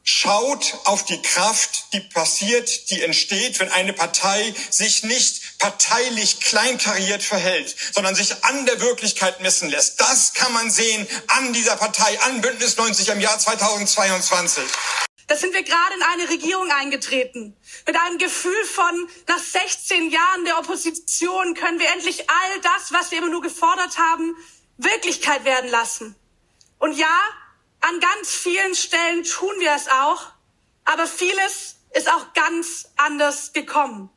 Schaut 0.04 0.74
auf 0.84 1.04
die 1.04 1.22
Kraft, 1.22 1.92
die 1.92 2.00
passiert, 2.00 2.90
die 2.90 3.02
entsteht, 3.02 3.60
wenn 3.60 3.70
eine 3.70 3.92
Partei 3.92 4.52
sich 4.68 5.04
nicht 5.04 5.58
parteilich 5.60 6.40
kleinkariert 6.40 7.22
verhält, 7.22 7.76
sondern 7.92 8.16
sich 8.16 8.44
an 8.44 8.66
der 8.66 8.80
Wirklichkeit 8.80 9.40
messen 9.40 9.70
lässt. 9.70 10.00
Das 10.00 10.34
kann 10.34 10.52
man 10.52 10.72
sehen 10.72 11.06
an 11.28 11.52
dieser 11.52 11.76
Partei, 11.76 12.20
an 12.22 12.40
Bündnis 12.40 12.76
90 12.76 13.08
im 13.10 13.20
Jahr 13.20 13.38
2022. 13.38 14.64
Da 15.28 15.36
sind 15.36 15.54
wir 15.54 15.62
gerade 15.62 15.94
in 15.94 16.02
eine 16.02 16.28
Regierung 16.30 16.70
eingetreten. 16.72 17.56
Mit 17.86 17.96
einem 17.96 18.18
Gefühl 18.18 18.64
von, 18.64 19.08
nach 19.28 19.38
16 19.38 20.10
Jahren 20.10 20.44
der 20.44 20.58
Opposition 20.58 21.54
können 21.54 21.78
wir 21.78 21.88
endlich 21.90 22.28
all 22.28 22.60
das, 22.60 22.92
was 22.92 23.12
wir 23.12 23.18
immer 23.18 23.30
nur 23.30 23.40
gefordert 23.40 23.96
haben, 23.98 24.34
Wirklichkeit 24.78 25.44
werden 25.44 25.70
lassen. 25.70 26.16
Und 26.80 26.98
ja, 26.98 27.20
an 27.82 28.00
ganz 28.00 28.30
vielen 28.30 28.74
Stellen 28.74 29.24
tun 29.24 29.54
wir 29.58 29.72
es 29.74 29.88
auch, 29.88 30.32
aber 30.84 31.06
vieles 31.06 31.76
ist 31.94 32.10
auch 32.10 32.32
ganz 32.32 32.88
anders 32.96 33.52
gekommen. 33.52 34.10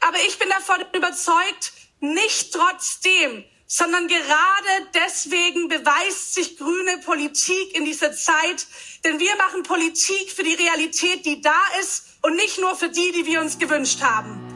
Aber 0.00 0.18
ich 0.26 0.38
bin 0.38 0.48
davon 0.50 0.84
überzeugt, 0.92 1.72
nicht 2.00 2.52
trotzdem, 2.52 3.44
sondern 3.66 4.08
gerade 4.08 4.88
deswegen 4.94 5.68
beweist 5.68 6.34
sich 6.34 6.56
grüne 6.58 6.98
Politik 6.98 7.74
in 7.74 7.84
dieser 7.84 8.12
Zeit, 8.12 8.66
denn 9.04 9.18
wir 9.18 9.34
machen 9.36 9.62
Politik 9.62 10.30
für 10.30 10.42
die 10.42 10.54
Realität, 10.54 11.24
die 11.24 11.40
da 11.40 11.62
ist 11.80 12.04
und 12.22 12.36
nicht 12.36 12.58
nur 12.58 12.76
für 12.76 12.88
die, 12.88 13.12
die 13.12 13.26
wir 13.26 13.40
uns 13.40 13.58
gewünscht 13.58 14.02
haben. 14.02 14.53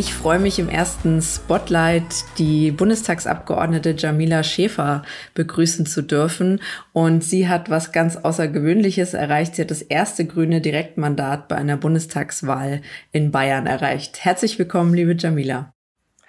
Ich 0.00 0.14
freue 0.14 0.38
mich 0.38 0.58
im 0.58 0.70
ersten 0.70 1.20
Spotlight 1.20 2.24
die 2.38 2.70
Bundestagsabgeordnete 2.70 3.94
Jamila 3.98 4.42
Schäfer 4.42 5.02
begrüßen 5.34 5.84
zu 5.84 6.00
dürfen. 6.00 6.62
Und 6.94 7.22
sie 7.22 7.50
hat 7.50 7.68
was 7.68 7.92
ganz 7.92 8.16
Außergewöhnliches 8.16 9.12
erreicht. 9.12 9.56
Sie 9.56 9.60
hat 9.60 9.70
das 9.70 9.82
erste 9.82 10.24
grüne 10.24 10.62
Direktmandat 10.62 11.48
bei 11.48 11.56
einer 11.56 11.76
Bundestagswahl 11.76 12.80
in 13.12 13.30
Bayern 13.30 13.66
erreicht. 13.66 14.24
Herzlich 14.24 14.58
willkommen, 14.58 14.94
liebe 14.94 15.14
Jamila. 15.18 15.74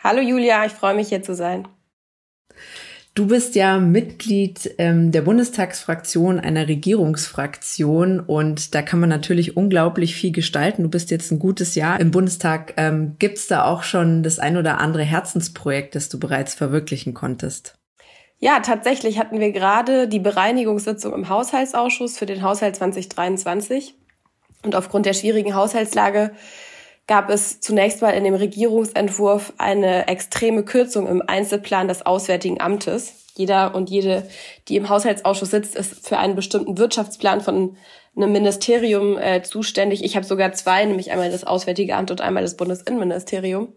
Hallo 0.04 0.20
Julia, 0.20 0.66
ich 0.66 0.74
freue 0.74 0.96
mich 0.96 1.08
hier 1.08 1.24
zu 1.24 1.34
sein. 1.34 1.66
Du 3.14 3.28
bist 3.28 3.56
ja 3.56 3.78
Mitglied 3.78 4.74
ähm, 4.78 5.12
der 5.12 5.22
Bundestagsfraktion 5.22 6.40
einer 6.40 6.70
Regierungsfraktion 6.70 8.22
und 8.22 8.74
da 8.74 8.82
kann 8.82 9.02
man 9.02 9.10
natürlich 9.10 9.58
unglaublich 9.58 10.16
viel 10.16 10.32
gestalten. 10.32 10.84
Du 10.84 10.90
bist 10.90 11.12
jetzt 11.12 11.30
ein 11.30 11.40
gutes 11.40 11.76
Jahr 11.76 12.00
im 12.00 12.12
Bundestag. 12.12 12.74
Ähm, 12.78 13.18
Gibt 13.20 13.38
es 13.38 13.48
da 13.48 13.66
auch 13.66 13.84
schon 13.84 14.24
das 14.24 14.40
ein 14.40 14.56
oder 14.56 14.80
andere 14.80 15.04
Herzensprojekt, 15.04 15.94
das 15.96 16.08
du 16.08 16.20
bereits 16.20 16.54
verwirklichen 16.54 17.14
konntest? 17.14 17.76
Ja, 18.40 18.62
tatsächlich 18.62 19.20
hatten 19.20 19.42
wir 19.42 19.52
gerade 19.52 20.08
die 20.08 20.20
Bereinigungssitzung 20.20 21.14
im 21.14 21.28
Haushaltsausschuss 21.28 22.18
für 22.18 22.26
den 22.26 22.42
Haushalt 22.42 22.78
2023. 22.78 23.94
Und 24.64 24.74
aufgrund 24.74 25.06
der 25.06 25.14
schwierigen 25.14 25.54
Haushaltslage 25.54 26.32
gab 27.12 27.30
es 27.30 27.60
zunächst 27.60 28.02
mal 28.02 28.12
in 28.12 28.24
dem 28.24 28.36
Regierungsentwurf 28.36 29.52
eine 29.58 30.08
extreme 30.08 30.64
Kürzung 30.64 31.10
im 31.10 31.22
Einzelplan 31.22 31.90
des 31.90 32.06
Auswärtigen 32.06 32.62
Amtes. 32.62 33.26
Jeder 33.36 33.76
und 33.76 33.90
jede, 33.90 34.30
die 34.70 34.78
im 34.78 34.88
Haushaltsausschuss 34.88 35.52
sitzt, 35.52 35.76
ist 35.76 36.08
für 36.08 36.18
einen 36.18 36.36
bestimmten 36.38 36.78
Wirtschaftsplan 36.78 37.42
von 37.42 37.76
einem 38.16 38.32
Ministerium 38.32 39.18
äh, 39.18 39.42
zuständig. 39.42 40.06
Ich 40.06 40.16
habe 40.16 40.26
sogar 40.26 40.54
zwei, 40.54 40.86
nämlich 40.86 41.12
einmal 41.12 41.30
das 41.30 41.44
Auswärtige 41.44 41.98
Amt 41.98 42.12
und 42.12 42.22
einmal 42.22 42.44
das 42.44 42.56
Bundesinnenministerium. 42.56 43.74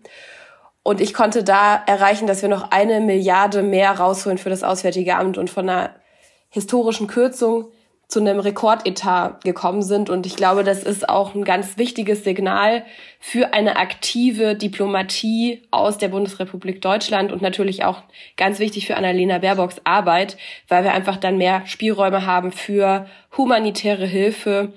Und 0.84 1.00
ich 1.00 1.12
konnte 1.12 1.42
da 1.42 1.82
erreichen, 1.88 2.28
dass 2.28 2.40
wir 2.40 2.48
noch 2.48 2.70
eine 2.70 3.00
Milliarde 3.00 3.62
mehr 3.62 3.98
rausholen 3.98 4.38
für 4.38 4.50
das 4.50 4.62
Auswärtige 4.62 5.16
Amt 5.16 5.38
und 5.38 5.50
von 5.50 5.68
einer 5.68 5.96
historischen 6.50 7.08
Kürzung 7.08 7.72
zu 8.08 8.20
einem 8.20 8.38
Rekordetat 8.38 9.44
gekommen 9.44 9.82
sind. 9.82 10.10
Und 10.10 10.26
ich 10.26 10.36
glaube, 10.36 10.64
das 10.64 10.82
ist 10.82 11.08
auch 11.08 11.34
ein 11.34 11.44
ganz 11.44 11.78
wichtiges 11.78 12.24
Signal 12.24 12.84
für 13.18 13.54
eine 13.54 13.76
aktive 13.76 14.54
Diplomatie 14.54 15.62
aus 15.70 15.98
der 15.98 16.08
Bundesrepublik 16.08 16.80
Deutschland 16.80 17.32
und 17.32 17.42
natürlich 17.42 17.84
auch 17.84 18.02
ganz 18.36 18.58
wichtig 18.58 18.86
für 18.86 18.96
Annalena 18.96 19.38
Baerbocks 19.38 19.80
Arbeit, 19.84 20.36
weil 20.68 20.84
wir 20.84 20.92
einfach 20.92 21.16
dann 21.16 21.38
mehr 21.38 21.66
Spielräume 21.66 22.26
haben 22.26 22.52
für 22.52 23.06
humanitäre 23.36 24.06
Hilfe, 24.06 24.72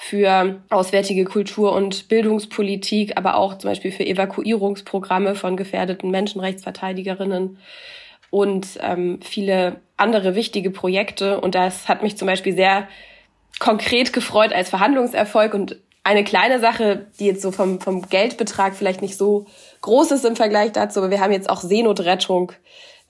für 0.00 0.62
auswärtige 0.70 1.24
Kultur- 1.24 1.74
und 1.74 2.06
Bildungspolitik, 2.06 3.16
aber 3.16 3.36
auch 3.36 3.58
zum 3.58 3.70
Beispiel 3.70 3.90
für 3.90 4.06
Evakuierungsprogramme 4.06 5.34
von 5.34 5.56
gefährdeten 5.56 6.12
Menschenrechtsverteidigerinnen 6.12 7.58
und 8.30 8.78
ähm, 8.80 9.20
viele 9.22 9.80
andere 9.96 10.34
wichtige 10.34 10.70
Projekte. 10.70 11.40
Und 11.40 11.54
das 11.54 11.88
hat 11.88 12.02
mich 12.02 12.16
zum 12.16 12.26
Beispiel 12.26 12.54
sehr 12.54 12.88
konkret 13.58 14.12
gefreut 14.12 14.52
als 14.52 14.68
Verhandlungserfolg 14.70 15.54
und 15.54 15.78
eine 16.04 16.24
kleine 16.24 16.58
Sache, 16.58 17.06
die 17.18 17.26
jetzt 17.26 17.42
so 17.42 17.50
vom, 17.50 17.80
vom 17.80 18.08
Geldbetrag 18.08 18.74
vielleicht 18.74 19.02
nicht 19.02 19.18
so 19.18 19.46
groß 19.82 20.12
ist 20.12 20.24
im 20.24 20.36
Vergleich 20.36 20.72
dazu, 20.72 21.00
aber 21.00 21.10
wir 21.10 21.20
haben 21.20 21.32
jetzt 21.32 21.50
auch 21.50 21.60
Seenotrettung 21.60 22.52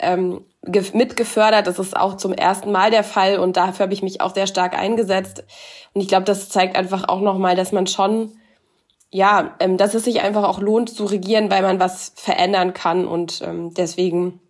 ähm, 0.01 0.45
mitgefördert. 0.93 1.67
Das 1.67 1.79
ist 1.79 1.97
auch 1.97 2.17
zum 2.17 2.33
ersten 2.33 2.73
Mal 2.73 2.91
der 2.91 3.05
Fall 3.05 3.39
und 3.39 3.57
dafür 3.57 3.85
habe 3.85 3.95
ich 3.95 4.03
mich 4.03 4.21
auch 4.21 4.35
sehr 4.35 4.47
stark 4.47 4.77
eingesetzt. 4.77 5.45
Und 5.95 6.01
ich 6.01 6.09
glaube, 6.09 6.25
das 6.25 6.49
zeigt 6.49 6.77
einfach 6.77 7.09
auch 7.09 7.21
nochmal, 7.21 7.55
dass 7.55 7.71
man 7.71 7.87
schon, 7.87 8.33
ja, 9.11 9.55
ähm, 9.61 9.77
dass 9.77 9.95
es 9.95 10.05
sich 10.05 10.21
einfach 10.23 10.45
auch 10.45 10.61
lohnt 10.61 10.91
zu 10.91 11.05
regieren, 11.05 11.51
weil 11.51 11.63
man 11.63 11.79
was 11.79 12.13
verändern 12.17 12.75
kann 12.75 13.07
und 13.07 13.43
ähm, 13.45 13.75
deswegen 13.75 14.41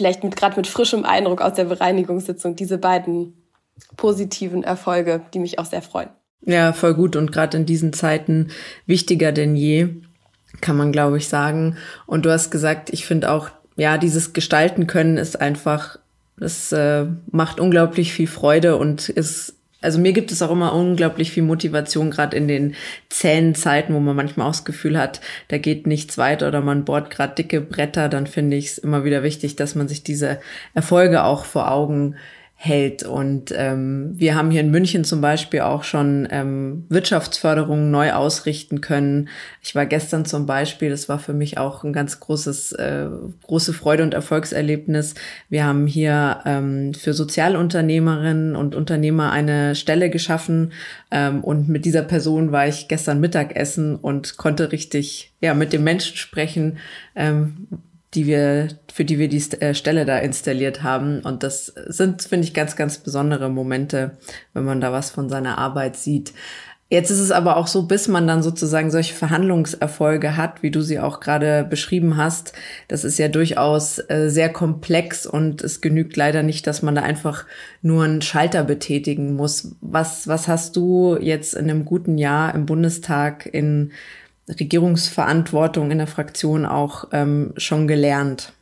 vielleicht 0.00 0.24
mit 0.24 0.34
gerade 0.34 0.56
mit 0.56 0.66
frischem 0.66 1.04
Eindruck 1.04 1.42
aus 1.42 1.52
der 1.52 1.64
Bereinigungssitzung 1.64 2.56
diese 2.56 2.78
beiden 2.78 3.34
positiven 3.98 4.64
Erfolge, 4.64 5.20
die 5.34 5.38
mich 5.38 5.58
auch 5.58 5.66
sehr 5.66 5.82
freuen. 5.82 6.08
Ja, 6.46 6.72
voll 6.72 6.94
gut 6.94 7.16
und 7.16 7.32
gerade 7.32 7.58
in 7.58 7.66
diesen 7.66 7.92
Zeiten 7.92 8.48
wichtiger 8.86 9.30
denn 9.30 9.56
je, 9.56 9.88
kann 10.62 10.78
man 10.78 10.90
glaube 10.90 11.18
ich 11.18 11.28
sagen. 11.28 11.76
Und 12.06 12.24
du 12.24 12.30
hast 12.30 12.50
gesagt, 12.50 12.88
ich 12.90 13.04
finde 13.04 13.30
auch 13.30 13.50
ja, 13.76 13.98
dieses 13.98 14.32
Gestalten 14.32 14.86
können 14.86 15.18
ist 15.18 15.38
einfach, 15.38 15.98
das 16.38 16.72
äh, 16.72 17.04
macht 17.30 17.60
unglaublich 17.60 18.14
viel 18.14 18.26
Freude 18.26 18.76
und 18.76 19.10
ist 19.10 19.54
also 19.80 19.98
mir 19.98 20.12
gibt 20.12 20.30
es 20.32 20.42
auch 20.42 20.50
immer 20.50 20.74
unglaublich 20.74 21.32
viel 21.32 21.42
Motivation, 21.42 22.10
gerade 22.10 22.36
in 22.36 22.48
den 22.48 22.74
zähen 23.08 23.54
Zeiten, 23.54 23.94
wo 23.94 24.00
man 24.00 24.16
manchmal 24.16 24.46
auch 24.46 24.52
das 24.52 24.64
Gefühl 24.64 24.98
hat, 24.98 25.20
da 25.48 25.58
geht 25.58 25.86
nichts 25.86 26.18
weiter 26.18 26.48
oder 26.48 26.60
man 26.60 26.84
bohrt 26.84 27.10
gerade 27.10 27.34
dicke 27.34 27.60
Bretter, 27.60 28.08
dann 28.08 28.26
finde 28.26 28.56
ich 28.56 28.66
es 28.66 28.78
immer 28.78 29.04
wieder 29.04 29.22
wichtig, 29.22 29.56
dass 29.56 29.74
man 29.74 29.88
sich 29.88 30.02
diese 30.02 30.40
Erfolge 30.74 31.24
auch 31.24 31.44
vor 31.44 31.70
Augen 31.70 32.16
hält. 32.62 33.04
Und 33.04 33.54
ähm, 33.56 34.12
wir 34.16 34.34
haben 34.34 34.50
hier 34.50 34.60
in 34.60 34.70
München 34.70 35.02
zum 35.02 35.22
Beispiel 35.22 35.62
auch 35.62 35.82
schon 35.82 36.28
ähm, 36.30 36.84
Wirtschaftsförderung 36.90 37.90
neu 37.90 38.12
ausrichten 38.12 38.82
können. 38.82 39.30
Ich 39.62 39.74
war 39.74 39.86
gestern 39.86 40.26
zum 40.26 40.44
Beispiel, 40.44 40.90
das 40.90 41.08
war 41.08 41.18
für 41.18 41.32
mich 41.32 41.56
auch 41.56 41.84
ein 41.84 41.94
ganz 41.94 42.20
großes, 42.20 42.72
äh, 42.72 43.06
große 43.44 43.72
Freude 43.72 44.02
und 44.02 44.12
Erfolgserlebnis. 44.12 45.14
Wir 45.48 45.64
haben 45.64 45.86
hier 45.86 46.42
ähm, 46.44 46.92
für 46.92 47.14
Sozialunternehmerinnen 47.14 48.54
und 48.54 48.74
Unternehmer 48.74 49.32
eine 49.32 49.74
Stelle 49.74 50.10
geschaffen. 50.10 50.72
Ähm, 51.10 51.42
und 51.42 51.70
mit 51.70 51.86
dieser 51.86 52.02
Person 52.02 52.52
war 52.52 52.68
ich 52.68 52.88
gestern 52.88 53.20
Mittagessen 53.20 53.96
und 53.96 54.36
konnte 54.36 54.70
richtig 54.70 55.32
ja 55.40 55.54
mit 55.54 55.72
dem 55.72 55.82
Menschen 55.82 56.18
sprechen. 56.18 56.76
Ähm, 57.16 57.68
die 58.14 58.26
wir, 58.26 58.68
für 58.92 59.04
die 59.04 59.18
wir 59.18 59.28
die 59.28 59.42
äh, 59.60 59.74
Stelle 59.74 60.04
da 60.04 60.18
installiert 60.18 60.82
haben. 60.82 61.20
Und 61.20 61.42
das 61.42 61.66
sind, 61.66 62.22
finde 62.22 62.46
ich, 62.46 62.54
ganz, 62.54 62.76
ganz 62.76 62.98
besondere 62.98 63.48
Momente, 63.50 64.18
wenn 64.52 64.64
man 64.64 64.80
da 64.80 64.92
was 64.92 65.10
von 65.10 65.28
seiner 65.28 65.58
Arbeit 65.58 65.96
sieht. 65.96 66.32
Jetzt 66.92 67.10
ist 67.10 67.20
es 67.20 67.30
aber 67.30 67.56
auch 67.56 67.68
so, 67.68 67.84
bis 67.84 68.08
man 68.08 68.26
dann 68.26 68.42
sozusagen 68.42 68.90
solche 68.90 69.14
Verhandlungserfolge 69.14 70.36
hat, 70.36 70.64
wie 70.64 70.72
du 70.72 70.80
sie 70.80 70.98
auch 70.98 71.20
gerade 71.20 71.62
beschrieben 71.62 72.16
hast, 72.16 72.52
das 72.88 73.04
ist 73.04 73.16
ja 73.16 73.28
durchaus 73.28 74.00
äh, 74.10 74.28
sehr 74.28 74.52
komplex 74.52 75.24
und 75.24 75.62
es 75.62 75.80
genügt 75.80 76.16
leider 76.16 76.42
nicht, 76.42 76.66
dass 76.66 76.82
man 76.82 76.96
da 76.96 77.02
einfach 77.02 77.46
nur 77.80 78.02
einen 78.02 78.22
Schalter 78.22 78.64
betätigen 78.64 79.36
muss. 79.36 79.76
Was, 79.80 80.26
was 80.26 80.48
hast 80.48 80.74
du 80.74 81.16
jetzt 81.20 81.54
in 81.54 81.70
einem 81.70 81.84
guten 81.84 82.18
Jahr 82.18 82.56
im 82.56 82.66
Bundestag 82.66 83.46
in 83.46 83.92
Regierungsverantwortung 84.58 85.90
in 85.90 85.98
der 85.98 86.06
Fraktion 86.06 86.66
auch 86.66 87.08
ähm, 87.12 87.52
schon 87.56 87.86
gelernt? 87.86 88.52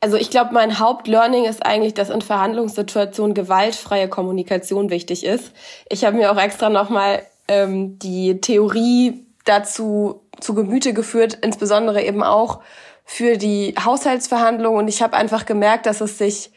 Also 0.00 0.16
ich 0.16 0.30
glaube, 0.30 0.54
mein 0.54 0.78
Hauptlearning 0.78 1.44
ist 1.44 1.64
eigentlich, 1.64 1.92
dass 1.92 2.08
in 2.08 2.22
Verhandlungssituationen 2.22 3.34
gewaltfreie 3.34 4.08
Kommunikation 4.08 4.88
wichtig 4.88 5.24
ist. 5.24 5.52
Ich 5.90 6.04
habe 6.04 6.16
mir 6.16 6.32
auch 6.32 6.40
extra 6.40 6.70
nochmal 6.70 7.22
ähm, 7.48 7.98
die 7.98 8.40
Theorie 8.40 9.26
dazu 9.44 10.22
zu 10.40 10.54
Gemüte 10.54 10.94
geführt, 10.94 11.38
insbesondere 11.42 12.02
eben 12.02 12.22
auch 12.22 12.60
für 13.04 13.36
die 13.36 13.74
Haushaltsverhandlungen. 13.84 14.78
Und 14.78 14.88
ich 14.88 15.02
habe 15.02 15.16
einfach 15.16 15.44
gemerkt, 15.44 15.84
dass 15.84 16.00
es 16.00 16.16
sich 16.16 16.50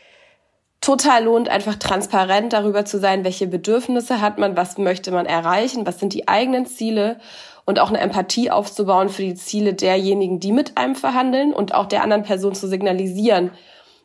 total 0.80 1.24
lohnt, 1.24 1.50
einfach 1.50 1.76
transparent 1.76 2.54
darüber 2.54 2.86
zu 2.86 3.00
sein, 3.00 3.24
welche 3.24 3.48
Bedürfnisse 3.48 4.22
hat 4.22 4.38
man, 4.38 4.56
was 4.56 4.78
möchte 4.78 5.12
man 5.12 5.26
erreichen, 5.26 5.86
was 5.86 6.00
sind 6.00 6.14
die 6.14 6.28
eigenen 6.28 6.66
Ziele 6.66 7.20
und 7.66 7.80
auch 7.80 7.90
eine 7.90 8.00
Empathie 8.00 8.52
aufzubauen 8.52 9.10
für 9.10 9.22
die 9.22 9.36
Ziele 9.36 9.74
derjenigen, 9.74 10.40
die 10.40 10.52
mit 10.52 10.78
einem 10.78 10.96
verhandeln 10.96 11.54
und 11.54 11.74
auch 11.74 11.86
der 11.86 12.04
anderen 12.04 12.24
Person 12.24 12.56
zu 12.56 12.68
signalisieren, 12.68 13.52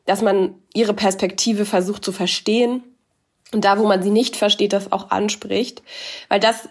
dass 0.07 0.23
man 0.23 0.55
ihre 0.75 0.95
Perspektive 0.95 1.65
versucht 1.65 2.05
zu 2.05 2.13
verstehen. 2.13 2.83
Und 3.53 3.65
da, 3.65 3.79
wo 3.79 3.87
man 3.87 4.03
sie 4.03 4.11
nicht 4.11 4.37
versteht, 4.37 4.73
das 4.73 4.93
auch 4.93 5.11
anspricht, 5.11 5.83
weil 6.29 6.41
das 6.41 6.69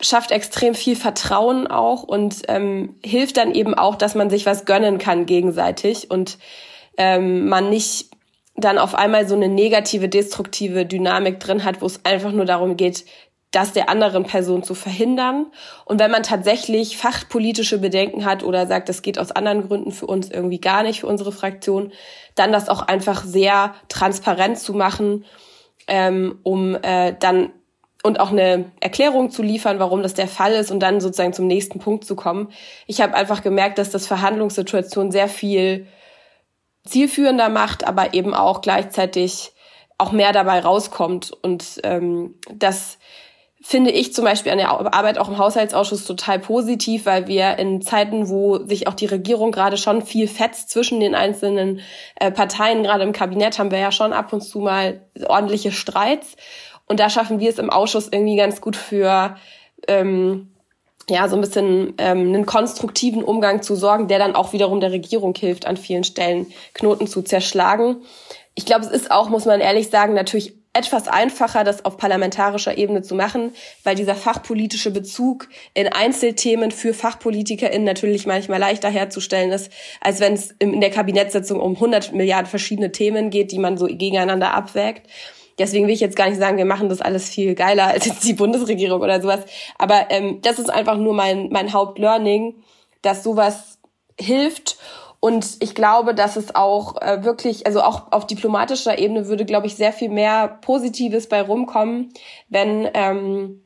schafft 0.00 0.30
extrem 0.30 0.74
viel 0.74 0.96
Vertrauen 0.96 1.66
auch 1.66 2.02
und 2.02 2.42
ähm, 2.48 2.96
hilft 3.04 3.38
dann 3.38 3.54
eben 3.54 3.74
auch, 3.74 3.96
dass 3.96 4.14
man 4.14 4.28
sich 4.28 4.44
was 4.44 4.66
gönnen 4.66 4.98
kann 4.98 5.24
gegenseitig 5.26 6.10
und 6.10 6.38
ähm, 6.98 7.48
man 7.48 7.70
nicht 7.70 8.10
dann 8.56 8.78
auf 8.78 8.94
einmal 8.94 9.28
so 9.28 9.34
eine 9.34 9.48
negative, 9.48 10.08
destruktive 10.08 10.86
Dynamik 10.86 11.40
drin 11.40 11.64
hat, 11.64 11.82
wo 11.82 11.86
es 11.86 12.04
einfach 12.04 12.32
nur 12.32 12.46
darum 12.46 12.76
geht, 12.76 13.04
das 13.50 13.72
der 13.72 13.88
anderen 13.88 14.24
Person 14.24 14.62
zu 14.62 14.74
verhindern. 14.74 15.46
Und 15.84 15.98
wenn 16.00 16.10
man 16.10 16.22
tatsächlich 16.22 16.96
fachpolitische 16.96 17.78
Bedenken 17.78 18.24
hat 18.24 18.42
oder 18.42 18.66
sagt, 18.66 18.88
das 18.88 19.02
geht 19.02 19.18
aus 19.18 19.32
anderen 19.32 19.66
Gründen 19.66 19.92
für 19.92 20.06
uns 20.06 20.30
irgendwie 20.30 20.60
gar 20.60 20.82
nicht, 20.82 21.00
für 21.00 21.06
unsere 21.06 21.32
Fraktion, 21.32 21.92
dann 22.34 22.52
das 22.52 22.68
auch 22.68 22.82
einfach 22.82 23.24
sehr 23.24 23.74
transparent 23.88 24.58
zu 24.58 24.74
machen, 24.74 25.24
ähm, 25.88 26.38
um 26.42 26.76
äh, 26.82 27.14
dann 27.18 27.50
und 28.02 28.20
auch 28.20 28.30
eine 28.30 28.70
Erklärung 28.80 29.30
zu 29.30 29.42
liefern, 29.42 29.80
warum 29.80 30.02
das 30.02 30.14
der 30.14 30.28
Fall 30.28 30.52
ist 30.52 30.70
und 30.70 30.78
dann 30.78 31.00
sozusagen 31.00 31.32
zum 31.32 31.48
nächsten 31.48 31.80
Punkt 31.80 32.04
zu 32.04 32.14
kommen. 32.14 32.52
Ich 32.86 33.00
habe 33.00 33.14
einfach 33.14 33.42
gemerkt, 33.42 33.78
dass 33.78 33.90
das 33.90 34.06
Verhandlungssituation 34.06 35.10
sehr 35.10 35.28
viel 35.28 35.88
zielführender 36.84 37.48
macht, 37.48 37.84
aber 37.84 38.14
eben 38.14 38.32
auch 38.32 38.60
gleichzeitig 38.60 39.52
auch 39.98 40.12
mehr 40.12 40.32
dabei 40.32 40.60
rauskommt 40.60 41.32
und 41.32 41.80
ähm, 41.82 42.36
das 42.52 42.98
finde 43.66 43.90
ich 43.90 44.14
zum 44.14 44.24
Beispiel 44.24 44.52
an 44.52 44.58
der 44.58 44.70
Arbeit 44.70 45.18
auch 45.18 45.28
im 45.28 45.38
Haushaltsausschuss 45.38 46.04
total 46.04 46.38
positiv, 46.38 47.04
weil 47.04 47.26
wir 47.26 47.58
in 47.58 47.82
Zeiten, 47.82 48.28
wo 48.28 48.58
sich 48.64 48.86
auch 48.86 48.94
die 48.94 49.06
Regierung 49.06 49.50
gerade 49.50 49.76
schon 49.76 50.02
viel 50.02 50.28
fetzt 50.28 50.70
zwischen 50.70 51.00
den 51.00 51.16
einzelnen 51.16 51.80
äh, 52.14 52.30
Parteien, 52.30 52.84
gerade 52.84 53.02
im 53.02 53.10
Kabinett 53.10 53.58
haben 53.58 53.72
wir 53.72 53.80
ja 53.80 53.90
schon 53.90 54.12
ab 54.12 54.32
und 54.32 54.42
zu 54.42 54.60
mal 54.60 55.00
ordentliche 55.26 55.72
Streits. 55.72 56.36
Und 56.86 57.00
da 57.00 57.10
schaffen 57.10 57.40
wir 57.40 57.50
es 57.50 57.58
im 57.58 57.68
Ausschuss 57.68 58.06
irgendwie 58.06 58.36
ganz 58.36 58.60
gut 58.60 58.76
für 58.76 59.36
ähm, 59.88 60.52
ja 61.10 61.28
so 61.28 61.34
ein 61.34 61.40
bisschen 61.40 61.94
ähm, 61.98 62.28
einen 62.28 62.46
konstruktiven 62.46 63.24
Umgang 63.24 63.62
zu 63.62 63.74
sorgen, 63.74 64.06
der 64.06 64.20
dann 64.20 64.36
auch 64.36 64.52
wiederum 64.52 64.78
der 64.78 64.92
Regierung 64.92 65.34
hilft, 65.34 65.66
an 65.66 65.76
vielen 65.76 66.04
Stellen 66.04 66.46
Knoten 66.72 67.08
zu 67.08 67.22
zerschlagen. 67.22 67.96
Ich 68.54 68.64
glaube, 68.64 68.84
es 68.84 68.92
ist 68.92 69.10
auch, 69.10 69.28
muss 69.28 69.44
man 69.44 69.60
ehrlich 69.60 69.90
sagen, 69.90 70.14
natürlich 70.14 70.54
etwas 70.76 71.08
einfacher, 71.08 71.64
das 71.64 71.86
auf 71.86 71.96
parlamentarischer 71.96 72.76
Ebene 72.76 73.00
zu 73.00 73.14
machen, 73.14 73.52
weil 73.82 73.94
dieser 73.94 74.14
fachpolitische 74.14 74.90
Bezug 74.90 75.48
in 75.72 75.88
Einzelthemen 75.88 76.70
für 76.70 76.92
FachpolitikerInnen 76.92 77.84
natürlich 77.84 78.26
manchmal 78.26 78.60
leichter 78.60 78.90
herzustellen 78.90 79.52
ist, 79.52 79.72
als 80.02 80.20
wenn 80.20 80.34
es 80.34 80.54
in 80.58 80.82
der 80.82 80.90
Kabinettssitzung 80.90 81.60
um 81.60 81.76
100 81.76 82.12
Milliarden 82.12 82.46
verschiedene 82.46 82.92
Themen 82.92 83.30
geht, 83.30 83.52
die 83.52 83.58
man 83.58 83.78
so 83.78 83.86
gegeneinander 83.86 84.52
abwägt. 84.52 85.08
Deswegen 85.58 85.86
will 85.86 85.94
ich 85.94 86.00
jetzt 86.00 86.16
gar 86.16 86.28
nicht 86.28 86.38
sagen, 86.38 86.58
wir 86.58 86.66
machen 86.66 86.90
das 86.90 87.00
alles 87.00 87.30
viel 87.30 87.54
geiler 87.54 87.86
als 87.86 88.04
jetzt 88.04 88.24
die 88.24 88.34
Bundesregierung 88.34 89.00
oder 89.00 89.22
sowas. 89.22 89.40
Aber 89.78 90.10
ähm, 90.10 90.40
das 90.42 90.58
ist 90.58 90.68
einfach 90.68 90.98
nur 90.98 91.14
mein, 91.14 91.48
mein 91.48 91.72
Hauptlearning, 91.72 92.54
dass 93.00 93.22
sowas 93.22 93.78
hilft 94.20 94.76
und 95.20 95.56
ich 95.60 95.74
glaube, 95.74 96.14
dass 96.14 96.36
es 96.36 96.54
auch 96.54 97.00
äh, 97.00 97.24
wirklich, 97.24 97.66
also 97.66 97.82
auch 97.82 98.12
auf 98.12 98.26
diplomatischer 98.26 98.98
Ebene 98.98 99.28
würde, 99.28 99.44
glaube 99.44 99.66
ich, 99.66 99.74
sehr 99.74 99.92
viel 99.92 100.10
mehr 100.10 100.48
Positives 100.60 101.28
bei 101.28 101.40
rumkommen, 101.40 102.12
wenn 102.48 102.88
ähm, 102.94 103.62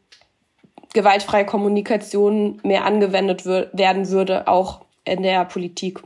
gewaltfreie 0.93 1.47
Kommunikation 1.47 2.61
mehr 2.65 2.85
angewendet 2.85 3.45
werden 3.47 4.09
würde, 4.11 4.49
auch 4.49 4.81
in 5.05 5.23
der 5.23 5.45
Politik. 5.45 6.03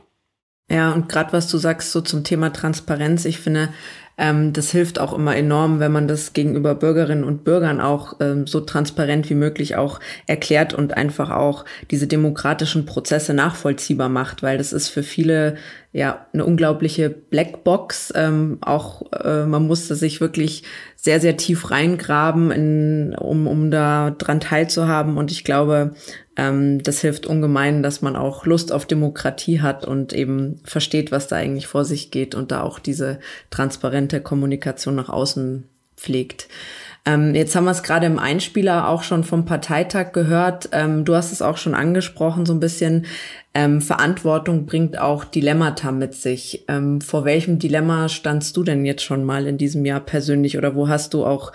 Ja, 0.69 0.91
und 0.91 1.09
gerade 1.09 1.31
was 1.33 1.47
du 1.47 1.57
sagst 1.57 1.91
so 1.91 2.01
zum 2.01 2.23
Thema 2.23 2.51
Transparenz, 2.51 3.25
ich 3.25 3.39
finde, 3.39 3.69
Ähm, 4.17 4.53
das 4.53 4.71
hilft 4.71 4.99
auch 4.99 5.13
immer 5.13 5.35
enorm, 5.35 5.79
wenn 5.79 5.91
man 5.91 6.07
das 6.07 6.33
gegenüber 6.33 6.75
Bürgerinnen 6.75 7.23
und 7.23 7.43
Bürgern 7.43 7.81
auch 7.81 8.13
ähm, 8.21 8.47
so 8.47 8.61
transparent 8.61 9.29
wie 9.29 9.35
möglich 9.35 9.75
auch 9.75 9.99
erklärt 10.25 10.73
und 10.73 10.95
einfach 10.95 11.31
auch 11.31 11.65
diese 11.91 12.07
demokratischen 12.07 12.85
Prozesse 12.85 13.33
nachvollziehbar 13.33 14.09
macht, 14.09 14.41
weil 14.41 14.57
das 14.57 14.71
ist 14.71 14.87
für 14.89 15.03
viele 15.03 15.55
ja 15.91 16.27
eine 16.33 16.45
unglaubliche 16.45 17.09
Blackbox. 17.09 18.13
Ähm, 18.15 18.57
auch 18.61 19.11
äh, 19.11 19.45
man 19.45 19.67
musste 19.67 19.95
sich 19.95 20.21
wirklich 20.21 20.63
sehr, 20.95 21.21
sehr 21.21 21.37
tief 21.37 21.69
reingraben, 21.71 22.51
in, 22.51 23.15
um, 23.15 23.47
um 23.47 23.69
da 23.69 24.11
dran 24.11 24.39
teilzuhaben. 24.39 25.17
Und 25.17 25.31
ich 25.31 25.43
glaube, 25.43 25.93
ähm, 26.37 26.83
das 26.83 27.01
hilft 27.01 27.25
ungemein, 27.25 27.83
dass 27.83 28.01
man 28.01 28.15
auch 28.15 28.45
Lust 28.45 28.71
auf 28.71 28.85
Demokratie 28.85 29.61
hat 29.61 29.85
und 29.85 30.13
eben 30.13 30.59
versteht, 30.63 31.11
was 31.11 31.27
da 31.27 31.37
eigentlich 31.37 31.67
vor 31.67 31.85
sich 31.85 32.11
geht 32.11 32.35
und 32.35 32.51
da 32.51 32.61
auch 32.61 32.79
diese 32.79 33.19
transparente 33.49 34.21
Kommunikation 34.21 34.95
nach 34.95 35.09
außen 35.09 35.63
pflegt. 35.95 36.47
Ähm, 37.05 37.35
jetzt 37.35 37.55
haben 37.55 37.65
wir 37.65 37.71
es 37.71 37.83
gerade 37.83 38.07
im 38.07 38.17
Einspieler 38.17 38.89
auch 38.89 39.03
schon 39.03 39.23
vom 39.23 39.45
Parteitag 39.45 40.11
gehört. 40.11 40.69
Ähm, 40.71 41.05
du 41.05 41.15
hast 41.15 41.31
es 41.31 41.41
auch 41.41 41.57
schon 41.57 41.75
angesprochen, 41.75 42.45
so 42.45 42.53
ein 42.53 42.59
bisschen. 42.59 43.05
Ähm, 43.53 43.79
Verantwortung 43.79 44.65
bringt 44.65 44.99
auch 44.99 45.23
Dilemmata 45.23 45.91
mit 45.91 46.15
sich. 46.15 46.65
Ähm, 46.67 47.01
vor 47.01 47.23
welchem 47.23 47.59
Dilemma 47.59 48.09
standst 48.09 48.57
du 48.57 48.63
denn 48.63 48.85
jetzt 48.85 49.03
schon 49.03 49.23
mal 49.23 49.45
in 49.45 49.57
diesem 49.57 49.85
Jahr 49.85 49.99
persönlich 49.99 50.57
oder 50.57 50.75
wo 50.75 50.89
hast 50.89 51.13
du 51.13 51.25
auch 51.25 51.53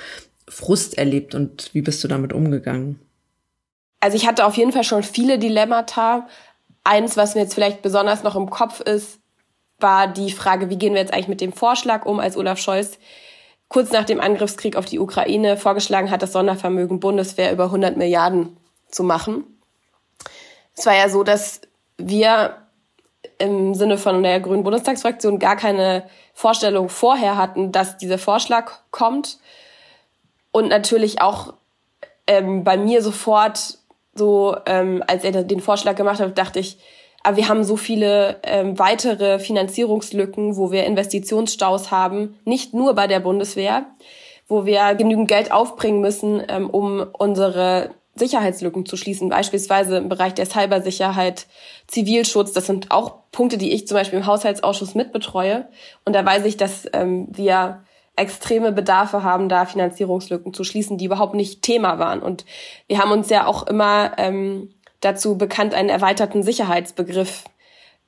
Frust 0.48 0.96
erlebt 0.96 1.34
und 1.34 1.70
wie 1.74 1.82
bist 1.82 2.02
du 2.04 2.08
damit 2.08 2.32
umgegangen? 2.32 3.00
Also 4.00 4.16
ich 4.16 4.26
hatte 4.26 4.46
auf 4.46 4.56
jeden 4.56 4.72
Fall 4.72 4.84
schon 4.84 5.02
viele 5.02 5.38
Dilemmata. 5.38 6.26
Eins, 6.84 7.16
was 7.16 7.34
mir 7.34 7.42
jetzt 7.42 7.54
vielleicht 7.54 7.82
besonders 7.82 8.22
noch 8.22 8.34
im 8.34 8.48
Kopf 8.48 8.80
ist, 8.80 9.20
war 9.78 10.08
die 10.08 10.32
Frage, 10.32 10.70
wie 10.70 10.76
gehen 10.76 10.94
wir 10.94 11.00
jetzt 11.00 11.12
eigentlich 11.12 11.28
mit 11.28 11.40
dem 11.40 11.52
Vorschlag 11.52 12.06
um, 12.06 12.20
als 12.20 12.36
Olaf 12.36 12.58
Scholz 12.58 12.98
kurz 13.68 13.92
nach 13.92 14.04
dem 14.04 14.20
Angriffskrieg 14.20 14.74
auf 14.76 14.86
die 14.86 14.98
Ukraine 14.98 15.56
vorgeschlagen 15.56 16.10
hat, 16.10 16.22
das 16.22 16.32
Sondervermögen 16.32 16.98
Bundeswehr 16.98 17.52
über 17.52 17.64
100 17.64 17.96
Milliarden 17.96 18.56
zu 18.88 19.04
machen. 19.04 19.44
Es 20.76 20.86
war 20.86 20.96
ja 20.96 21.08
so, 21.08 21.22
dass 21.22 21.60
wir 21.96 22.56
im 23.38 23.74
Sinne 23.74 23.96
von 23.96 24.22
der 24.22 24.40
Grünen 24.40 24.64
Bundestagsfraktion 24.64 25.38
gar 25.38 25.56
keine 25.56 26.04
Vorstellung 26.34 26.88
vorher 26.88 27.36
hatten, 27.36 27.70
dass 27.70 27.96
dieser 27.96 28.18
Vorschlag 28.18 28.72
kommt. 28.90 29.38
Und 30.52 30.68
natürlich 30.68 31.20
auch 31.20 31.54
ähm, 32.26 32.64
bei 32.64 32.76
mir 32.76 33.02
sofort 33.02 33.78
so, 34.20 34.54
ähm, 34.66 35.02
als 35.06 35.24
er 35.24 35.32
den 35.42 35.60
Vorschlag 35.60 35.96
gemacht 35.96 36.20
hat, 36.20 36.36
dachte 36.36 36.58
ich, 36.58 36.76
aber 37.22 37.38
wir 37.38 37.48
haben 37.48 37.64
so 37.64 37.76
viele 37.76 38.36
ähm, 38.42 38.78
weitere 38.78 39.38
Finanzierungslücken, 39.38 40.56
wo 40.56 40.70
wir 40.70 40.84
Investitionsstaus 40.84 41.90
haben, 41.90 42.38
nicht 42.44 42.74
nur 42.74 42.94
bei 42.94 43.06
der 43.06 43.20
Bundeswehr, 43.20 43.86
wo 44.46 44.66
wir 44.66 44.94
genügend 44.94 45.28
Geld 45.28 45.52
aufbringen 45.52 46.02
müssen, 46.02 46.42
ähm, 46.48 46.68
um 46.68 47.06
unsere 47.18 47.90
Sicherheitslücken 48.14 48.84
zu 48.84 48.98
schließen, 48.98 49.30
beispielsweise 49.30 49.96
im 49.96 50.10
Bereich 50.10 50.34
der 50.34 50.44
Cybersicherheit, 50.44 51.46
Zivilschutz. 51.86 52.52
Das 52.52 52.66
sind 52.66 52.90
auch 52.90 53.14
Punkte, 53.32 53.56
die 53.56 53.72
ich 53.72 53.86
zum 53.86 53.96
Beispiel 53.96 54.18
im 54.18 54.26
Haushaltsausschuss 54.26 54.94
mitbetreue. 54.94 55.66
Und 56.04 56.14
da 56.14 56.24
weiß 56.26 56.44
ich, 56.44 56.58
dass 56.58 56.86
ähm, 56.92 57.28
wir 57.30 57.82
extreme 58.20 58.72
Bedarfe 58.72 59.22
haben, 59.22 59.48
da 59.48 59.64
Finanzierungslücken 59.64 60.54
zu 60.54 60.64
schließen, 60.64 60.98
die 60.98 61.06
überhaupt 61.06 61.34
nicht 61.34 61.62
Thema 61.62 61.98
waren. 61.98 62.20
Und 62.22 62.44
wir 62.86 62.98
haben 62.98 63.10
uns 63.10 63.30
ja 63.30 63.46
auch 63.46 63.66
immer 63.66 64.12
ähm, 64.18 64.70
dazu 65.00 65.36
bekannt, 65.36 65.74
einen 65.74 65.88
erweiterten 65.88 66.42
Sicherheitsbegriff 66.42 67.44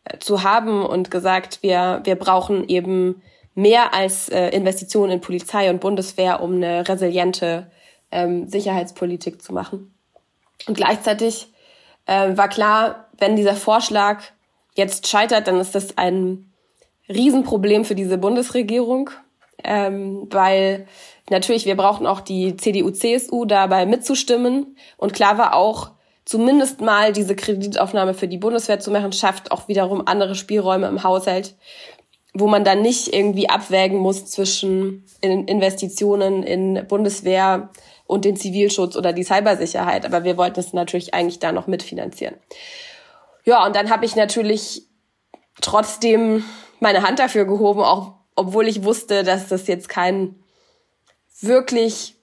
äh, 0.04 0.18
zu 0.18 0.42
haben 0.42 0.84
und 0.84 1.10
gesagt, 1.10 1.62
wir, 1.62 2.00
wir 2.04 2.16
brauchen 2.16 2.68
eben 2.68 3.22
mehr 3.54 3.94
als 3.94 4.28
äh, 4.28 4.48
Investitionen 4.48 5.12
in 5.12 5.20
Polizei 5.20 5.70
und 5.70 5.80
Bundeswehr, 5.80 6.42
um 6.42 6.56
eine 6.56 6.88
resiliente 6.88 7.70
ähm, 8.10 8.48
Sicherheitspolitik 8.48 9.42
zu 9.42 9.52
machen. 9.52 9.94
Und 10.66 10.76
gleichzeitig 10.76 11.48
äh, 12.06 12.36
war 12.36 12.48
klar, 12.48 13.08
wenn 13.18 13.36
dieser 13.36 13.56
Vorschlag 13.56 14.22
jetzt 14.74 15.08
scheitert, 15.08 15.46
dann 15.48 15.60
ist 15.60 15.74
das 15.74 15.98
ein 15.98 16.52
Riesenproblem 17.08 17.84
für 17.84 17.94
diese 17.94 18.18
Bundesregierung, 18.18 19.10
ähm, 19.64 20.26
weil 20.30 20.86
natürlich 21.30 21.66
wir 21.66 21.76
brauchten 21.76 22.06
auch 22.06 22.20
die 22.20 22.56
CDU, 22.56 22.90
CSU 22.90 23.44
dabei 23.44 23.86
mitzustimmen. 23.86 24.76
Und 24.96 25.12
klar 25.12 25.38
war 25.38 25.54
auch, 25.54 25.90
zumindest 26.24 26.80
mal 26.80 27.12
diese 27.12 27.34
Kreditaufnahme 27.34 28.14
für 28.14 28.28
die 28.28 28.38
Bundeswehr 28.38 28.80
zu 28.80 28.90
machen, 28.90 29.12
schafft 29.12 29.50
auch 29.50 29.68
wiederum 29.68 30.06
andere 30.06 30.34
Spielräume 30.34 30.86
im 30.86 31.02
Haushalt, 31.02 31.56
wo 32.34 32.46
man 32.46 32.64
dann 32.64 32.82
nicht 32.82 33.14
irgendwie 33.14 33.48
abwägen 33.48 33.98
muss 33.98 34.26
zwischen 34.26 35.04
Investitionen 35.20 36.42
in 36.42 36.86
Bundeswehr 36.86 37.70
und 38.06 38.24
den 38.24 38.36
Zivilschutz 38.36 38.96
oder 38.96 39.12
die 39.12 39.24
Cybersicherheit. 39.24 40.06
Aber 40.06 40.24
wir 40.24 40.36
wollten 40.36 40.60
es 40.60 40.72
natürlich 40.72 41.14
eigentlich 41.14 41.38
da 41.38 41.52
noch 41.52 41.66
mitfinanzieren. 41.66 42.36
Ja, 43.44 43.66
und 43.66 43.74
dann 43.74 43.90
habe 43.90 44.04
ich 44.04 44.16
natürlich 44.16 44.86
trotzdem 45.60 46.44
meine 46.80 47.02
Hand 47.02 47.18
dafür 47.18 47.44
gehoben, 47.44 47.80
auch 47.80 48.14
obwohl 48.34 48.68
ich 48.68 48.84
wusste, 48.84 49.22
dass 49.22 49.48
das 49.48 49.66
jetzt 49.66 49.88
kein 49.88 50.36
wirklich 51.40 52.16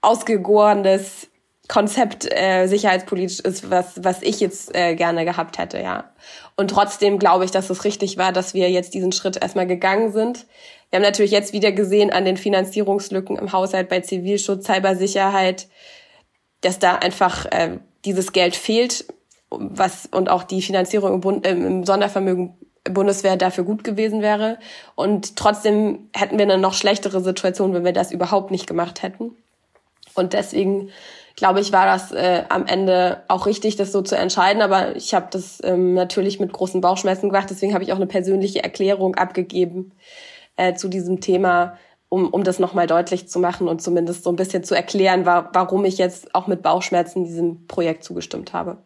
ausgegorenes 0.00 1.28
Konzept 1.66 2.28
äh, 2.30 2.66
sicherheitspolitisch 2.66 3.40
ist, 3.40 3.70
was, 3.70 4.04
was 4.04 4.22
ich 4.22 4.40
jetzt 4.40 4.74
äh, 4.74 4.94
gerne 4.94 5.24
gehabt 5.24 5.56
hätte, 5.56 5.80
ja. 5.80 6.12
Und 6.56 6.68
trotzdem 6.68 7.18
glaube 7.18 7.46
ich, 7.46 7.50
dass 7.50 7.70
es 7.70 7.84
richtig 7.84 8.18
war, 8.18 8.32
dass 8.32 8.52
wir 8.52 8.70
jetzt 8.70 8.92
diesen 8.92 9.12
Schritt 9.12 9.40
erstmal 9.40 9.66
gegangen 9.66 10.12
sind. 10.12 10.46
Wir 10.90 10.98
haben 10.98 11.04
natürlich 11.04 11.30
jetzt 11.30 11.54
wieder 11.54 11.72
gesehen 11.72 12.12
an 12.12 12.26
den 12.26 12.36
Finanzierungslücken 12.36 13.38
im 13.38 13.52
Haushalt 13.52 13.88
bei 13.88 14.00
Zivilschutz, 14.00 14.66
Cybersicherheit, 14.66 15.68
dass 16.60 16.78
da 16.78 16.96
einfach 16.96 17.46
äh, 17.46 17.78
dieses 18.04 18.32
Geld 18.32 18.56
fehlt, 18.56 19.06
was 19.48 20.06
und 20.06 20.28
auch 20.28 20.42
die 20.42 20.60
Finanzierung 20.60 21.14
im, 21.14 21.20
Bund, 21.20 21.46
äh, 21.46 21.52
im 21.52 21.84
Sondervermögen 21.84 22.58
Bundeswehr 22.90 23.36
dafür 23.36 23.64
gut 23.64 23.84
gewesen 23.84 24.20
wäre. 24.20 24.58
Und 24.94 25.36
trotzdem 25.36 26.10
hätten 26.14 26.38
wir 26.38 26.44
eine 26.44 26.58
noch 26.58 26.74
schlechtere 26.74 27.20
Situation, 27.20 27.72
wenn 27.72 27.84
wir 27.84 27.92
das 27.92 28.12
überhaupt 28.12 28.50
nicht 28.50 28.66
gemacht 28.66 29.02
hätten. 29.02 29.32
Und 30.14 30.32
deswegen 30.32 30.90
glaube 31.36 31.60
ich, 31.60 31.72
war 31.72 31.86
das 31.86 32.12
äh, 32.12 32.44
am 32.48 32.66
Ende 32.66 33.22
auch 33.28 33.46
richtig, 33.46 33.76
das 33.76 33.92
so 33.92 34.02
zu 34.02 34.16
entscheiden. 34.16 34.62
Aber 34.62 34.96
ich 34.96 35.14
habe 35.14 35.26
das 35.30 35.60
ähm, 35.64 35.94
natürlich 35.94 36.40
mit 36.40 36.52
großen 36.52 36.80
Bauchschmerzen 36.80 37.28
gemacht. 37.28 37.48
Deswegen 37.50 37.74
habe 37.74 37.84
ich 37.84 37.92
auch 37.92 37.96
eine 37.96 38.06
persönliche 38.06 38.62
Erklärung 38.62 39.16
abgegeben 39.16 39.92
äh, 40.56 40.74
zu 40.74 40.88
diesem 40.88 41.20
Thema, 41.20 41.76
um, 42.08 42.28
um 42.28 42.44
das 42.44 42.58
nochmal 42.58 42.86
deutlich 42.86 43.28
zu 43.28 43.40
machen 43.40 43.66
und 43.66 43.82
zumindest 43.82 44.22
so 44.22 44.30
ein 44.30 44.36
bisschen 44.36 44.62
zu 44.62 44.74
erklären, 44.74 45.26
wa 45.26 45.50
warum 45.52 45.84
ich 45.84 45.98
jetzt 45.98 46.34
auch 46.34 46.46
mit 46.46 46.62
Bauchschmerzen 46.62 47.24
diesem 47.24 47.66
Projekt 47.66 48.04
zugestimmt 48.04 48.52
habe. 48.52 48.78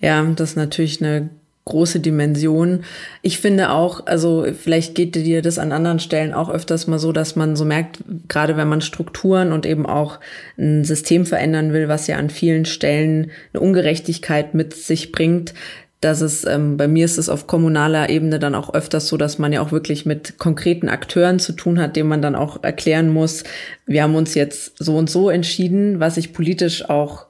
Ja, 0.00 0.22
das 0.22 0.50
ist 0.50 0.56
natürlich 0.56 1.00
eine 1.00 1.30
große 1.64 2.00
Dimension. 2.00 2.84
Ich 3.22 3.38
finde 3.38 3.70
auch, 3.70 4.06
also 4.06 4.46
vielleicht 4.52 4.94
geht 4.96 5.14
dir 5.14 5.42
das 5.42 5.58
an 5.58 5.70
anderen 5.70 6.00
Stellen 6.00 6.34
auch 6.34 6.50
öfters 6.50 6.88
mal 6.88 6.98
so, 6.98 7.12
dass 7.12 7.36
man 7.36 7.54
so 7.54 7.64
merkt, 7.64 8.02
gerade 8.28 8.56
wenn 8.56 8.68
man 8.68 8.80
Strukturen 8.80 9.52
und 9.52 9.64
eben 9.64 9.86
auch 9.86 10.18
ein 10.58 10.84
System 10.84 11.24
verändern 11.24 11.72
will, 11.72 11.88
was 11.88 12.08
ja 12.08 12.16
an 12.16 12.30
vielen 12.30 12.64
Stellen 12.64 13.30
eine 13.52 13.60
Ungerechtigkeit 13.60 14.54
mit 14.54 14.74
sich 14.74 15.12
bringt, 15.12 15.54
dass 16.00 16.20
es, 16.20 16.44
ähm, 16.44 16.76
bei 16.76 16.88
mir 16.88 17.04
ist 17.04 17.16
es 17.16 17.28
auf 17.28 17.46
kommunaler 17.46 18.10
Ebene 18.10 18.40
dann 18.40 18.56
auch 18.56 18.74
öfters 18.74 19.06
so, 19.06 19.16
dass 19.16 19.38
man 19.38 19.52
ja 19.52 19.62
auch 19.62 19.70
wirklich 19.70 20.04
mit 20.04 20.36
konkreten 20.38 20.88
Akteuren 20.88 21.38
zu 21.38 21.52
tun 21.52 21.78
hat, 21.78 21.94
denen 21.94 22.08
man 22.08 22.22
dann 22.22 22.34
auch 22.34 22.64
erklären 22.64 23.08
muss, 23.08 23.44
wir 23.86 24.02
haben 24.02 24.16
uns 24.16 24.34
jetzt 24.34 24.74
so 24.78 24.96
und 24.96 25.08
so 25.08 25.30
entschieden, 25.30 26.00
was 26.00 26.16
ich 26.16 26.32
politisch 26.32 26.90
auch 26.90 27.26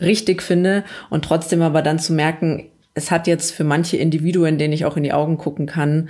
richtig 0.00 0.40
finde 0.42 0.84
und 1.10 1.24
trotzdem 1.24 1.62
aber 1.62 1.82
dann 1.82 1.98
zu 1.98 2.12
merken, 2.12 2.70
es 2.96 3.10
hat 3.10 3.26
jetzt 3.26 3.52
für 3.52 3.62
manche 3.62 3.98
Individuen, 3.98 4.58
denen 4.58 4.72
ich 4.72 4.86
auch 4.86 4.96
in 4.96 5.02
die 5.04 5.12
Augen 5.12 5.36
gucken 5.36 5.66
kann, 5.66 6.08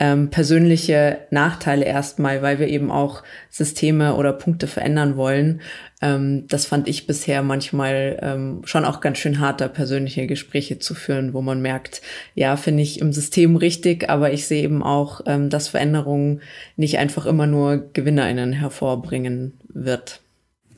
ähm, 0.00 0.28
persönliche 0.30 1.18
Nachteile 1.30 1.84
erstmal, 1.84 2.42
weil 2.42 2.58
wir 2.58 2.66
eben 2.66 2.90
auch 2.90 3.22
Systeme 3.48 4.16
oder 4.16 4.32
Punkte 4.32 4.66
verändern 4.66 5.16
wollen. 5.16 5.60
Ähm, 6.02 6.48
das 6.48 6.66
fand 6.66 6.88
ich 6.88 7.06
bisher 7.06 7.42
manchmal 7.42 8.18
ähm, 8.20 8.62
schon 8.64 8.84
auch 8.84 9.00
ganz 9.00 9.18
schön 9.18 9.38
harter, 9.38 9.68
persönliche 9.68 10.26
Gespräche 10.26 10.80
zu 10.80 10.96
führen, 10.96 11.32
wo 11.32 11.40
man 11.40 11.62
merkt, 11.62 12.02
ja, 12.34 12.56
finde 12.56 12.82
ich 12.82 13.00
im 13.00 13.12
System 13.12 13.54
richtig, 13.54 14.10
aber 14.10 14.32
ich 14.32 14.48
sehe 14.48 14.64
eben 14.64 14.82
auch, 14.82 15.20
ähm, 15.26 15.48
dass 15.48 15.68
Veränderungen 15.68 16.42
nicht 16.74 16.98
einfach 16.98 17.26
immer 17.26 17.46
nur 17.46 17.76
GewinnerInnen 17.92 18.52
hervorbringen 18.52 19.60
wird. 19.68 20.20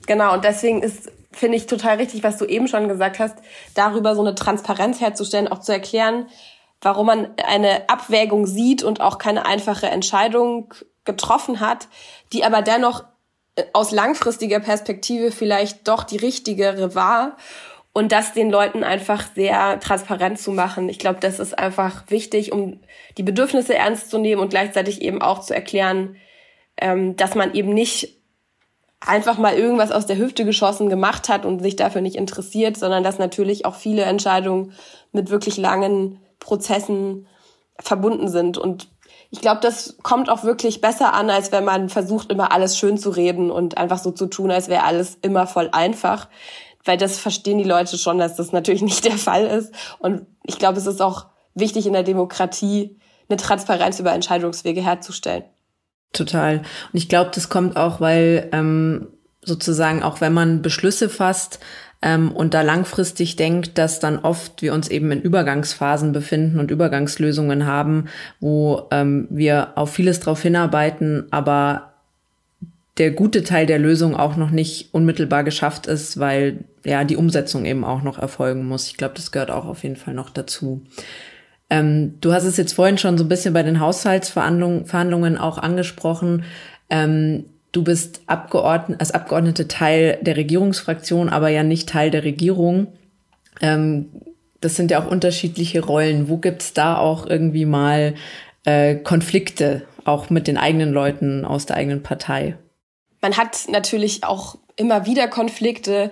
Genau, 0.06 0.34
und 0.34 0.44
deswegen 0.44 0.82
ist 0.82 1.10
finde 1.36 1.56
ich 1.56 1.66
total 1.66 1.96
richtig, 1.96 2.22
was 2.22 2.38
du 2.38 2.46
eben 2.46 2.66
schon 2.66 2.88
gesagt 2.88 3.18
hast, 3.18 3.36
darüber 3.74 4.14
so 4.14 4.22
eine 4.22 4.34
Transparenz 4.34 5.00
herzustellen, 5.00 5.48
auch 5.48 5.60
zu 5.60 5.72
erklären, 5.72 6.28
warum 6.80 7.06
man 7.06 7.34
eine 7.46 7.88
Abwägung 7.88 8.46
sieht 8.46 8.82
und 8.82 9.00
auch 9.00 9.18
keine 9.18 9.46
einfache 9.46 9.86
Entscheidung 9.86 10.72
getroffen 11.04 11.60
hat, 11.60 11.88
die 12.32 12.44
aber 12.44 12.62
dennoch 12.62 13.04
äh, 13.56 13.64
aus 13.72 13.92
langfristiger 13.92 14.60
Perspektive 14.60 15.30
vielleicht 15.30 15.86
doch 15.88 16.04
die 16.04 16.16
richtigere 16.16 16.94
war 16.94 17.36
und 17.92 18.12
das 18.12 18.32
den 18.32 18.50
Leuten 18.50 18.82
einfach 18.82 19.24
sehr 19.34 19.80
transparent 19.80 20.38
zu 20.38 20.52
machen. 20.52 20.88
Ich 20.88 20.98
glaube, 20.98 21.20
das 21.20 21.38
ist 21.38 21.58
einfach 21.58 22.04
wichtig, 22.08 22.52
um 22.52 22.80
die 23.16 23.22
Bedürfnisse 23.22 23.74
ernst 23.74 24.10
zu 24.10 24.18
nehmen 24.18 24.42
und 24.42 24.50
gleichzeitig 24.50 25.00
eben 25.00 25.22
auch 25.22 25.40
zu 25.40 25.54
erklären, 25.54 26.16
ähm, 26.78 27.16
dass 27.16 27.34
man 27.34 27.54
eben 27.54 27.72
nicht 27.72 28.16
einfach 29.06 29.38
mal 29.38 29.54
irgendwas 29.54 29.92
aus 29.92 30.06
der 30.06 30.18
Hüfte 30.18 30.44
geschossen 30.44 30.88
gemacht 30.88 31.28
hat 31.28 31.46
und 31.46 31.60
sich 31.60 31.76
dafür 31.76 32.00
nicht 32.00 32.16
interessiert, 32.16 32.76
sondern 32.76 33.04
dass 33.04 33.18
natürlich 33.18 33.64
auch 33.64 33.76
viele 33.76 34.02
Entscheidungen 34.02 34.72
mit 35.12 35.30
wirklich 35.30 35.56
langen 35.56 36.20
Prozessen 36.40 37.26
verbunden 37.78 38.28
sind. 38.28 38.58
Und 38.58 38.88
ich 39.30 39.40
glaube, 39.40 39.60
das 39.60 39.96
kommt 40.02 40.28
auch 40.28 40.44
wirklich 40.44 40.80
besser 40.80 41.14
an, 41.14 41.30
als 41.30 41.52
wenn 41.52 41.64
man 41.64 41.88
versucht, 41.88 42.30
immer 42.30 42.52
alles 42.52 42.76
schön 42.76 42.98
zu 42.98 43.10
reden 43.10 43.50
und 43.50 43.78
einfach 43.78 43.98
so 43.98 44.10
zu 44.10 44.26
tun, 44.26 44.50
als 44.50 44.68
wäre 44.68 44.84
alles 44.84 45.16
immer 45.22 45.46
voll 45.46 45.68
einfach. 45.72 46.28
Weil 46.84 46.96
das 46.96 47.18
verstehen 47.18 47.58
die 47.58 47.64
Leute 47.64 47.98
schon, 47.98 48.18
dass 48.18 48.36
das 48.36 48.52
natürlich 48.52 48.82
nicht 48.82 49.04
der 49.04 49.18
Fall 49.18 49.46
ist. 49.46 49.72
Und 49.98 50.26
ich 50.44 50.58
glaube, 50.58 50.78
es 50.78 50.86
ist 50.86 51.00
auch 51.00 51.26
wichtig 51.54 51.86
in 51.86 51.92
der 51.92 52.02
Demokratie, 52.02 52.98
eine 53.28 53.36
Transparenz 53.36 53.98
über 53.98 54.12
Entscheidungswege 54.12 54.82
herzustellen. 54.82 55.44
Total. 56.16 56.58
Und 56.58 56.64
ich 56.92 57.08
glaube, 57.08 57.30
das 57.34 57.48
kommt 57.48 57.76
auch, 57.76 58.00
weil 58.00 58.48
ähm, 58.52 59.08
sozusagen 59.42 60.02
auch 60.02 60.20
wenn 60.20 60.32
man 60.32 60.62
Beschlüsse 60.62 61.08
fasst 61.08 61.60
ähm, 62.02 62.32
und 62.32 62.54
da 62.54 62.62
langfristig 62.62 63.36
denkt, 63.36 63.78
dass 63.78 64.00
dann 64.00 64.18
oft 64.18 64.62
wir 64.62 64.74
uns 64.74 64.88
eben 64.88 65.10
in 65.12 65.22
Übergangsphasen 65.22 66.12
befinden 66.12 66.58
und 66.58 66.70
Übergangslösungen 66.70 67.66
haben, 67.66 68.06
wo 68.40 68.88
ähm, 68.90 69.28
wir 69.30 69.72
auf 69.76 69.92
vieles 69.92 70.20
drauf 70.20 70.42
hinarbeiten, 70.42 71.26
aber 71.30 71.92
der 72.98 73.10
gute 73.10 73.44
Teil 73.44 73.66
der 73.66 73.78
Lösung 73.78 74.16
auch 74.16 74.36
noch 74.36 74.50
nicht 74.50 74.94
unmittelbar 74.94 75.44
geschafft 75.44 75.86
ist, 75.86 76.18
weil 76.18 76.64
ja 76.84 77.04
die 77.04 77.16
Umsetzung 77.16 77.66
eben 77.66 77.84
auch 77.84 78.02
noch 78.02 78.18
erfolgen 78.18 78.66
muss. 78.66 78.86
Ich 78.86 78.96
glaube, 78.96 79.14
das 79.14 79.32
gehört 79.32 79.50
auch 79.50 79.66
auf 79.66 79.82
jeden 79.82 79.96
Fall 79.96 80.14
noch 80.14 80.30
dazu. 80.30 80.82
Ähm, 81.68 82.14
du 82.20 82.32
hast 82.32 82.44
es 82.44 82.56
jetzt 82.56 82.74
vorhin 82.74 82.98
schon 82.98 83.18
so 83.18 83.24
ein 83.24 83.28
bisschen 83.28 83.54
bei 83.54 83.62
den 83.62 83.80
Haushaltsverhandlungen 83.80 84.86
Verhandlungen 84.86 85.36
auch 85.38 85.58
angesprochen. 85.58 86.44
Ähm, 86.90 87.46
du 87.72 87.82
bist 87.82 88.20
Abgeordnet, 88.26 89.00
als 89.00 89.12
Abgeordnete 89.12 89.68
Teil 89.68 90.18
der 90.22 90.36
Regierungsfraktion, 90.36 91.28
aber 91.28 91.48
ja 91.48 91.62
nicht 91.62 91.88
Teil 91.88 92.10
der 92.10 92.24
Regierung. 92.24 92.88
Ähm, 93.60 94.10
das 94.60 94.76
sind 94.76 94.90
ja 94.90 95.02
auch 95.02 95.10
unterschiedliche 95.10 95.84
Rollen. 95.84 96.28
Wo 96.28 96.38
gibt's 96.38 96.72
da 96.72 96.96
auch 96.96 97.26
irgendwie 97.26 97.66
mal 97.66 98.14
äh, 98.64 98.96
Konflikte, 98.96 99.82
auch 100.04 100.30
mit 100.30 100.46
den 100.46 100.56
eigenen 100.56 100.92
Leuten 100.92 101.44
aus 101.44 101.66
der 101.66 101.76
eigenen 101.76 102.02
Partei? 102.02 102.56
Man 103.20 103.36
hat 103.36 103.66
natürlich 103.68 104.24
auch 104.24 104.56
immer 104.76 105.06
wieder 105.06 105.26
Konflikte 105.28 106.10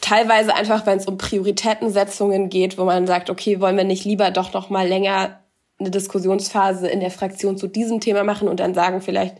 teilweise 0.00 0.54
einfach, 0.54 0.86
wenn 0.86 0.98
es 0.98 1.06
um 1.06 1.18
Prioritätensetzungen 1.18 2.48
geht, 2.48 2.78
wo 2.78 2.84
man 2.84 3.06
sagt, 3.06 3.30
okay, 3.30 3.60
wollen 3.60 3.76
wir 3.76 3.84
nicht 3.84 4.04
lieber 4.04 4.30
doch 4.30 4.52
noch 4.52 4.70
mal 4.70 4.86
länger 4.86 5.40
eine 5.78 5.90
Diskussionsphase 5.90 6.88
in 6.88 7.00
der 7.00 7.10
Fraktion 7.10 7.56
zu 7.56 7.68
diesem 7.68 8.00
Thema 8.00 8.24
machen 8.24 8.48
und 8.48 8.60
dann 8.60 8.74
sagen 8.74 9.00
vielleicht 9.00 9.36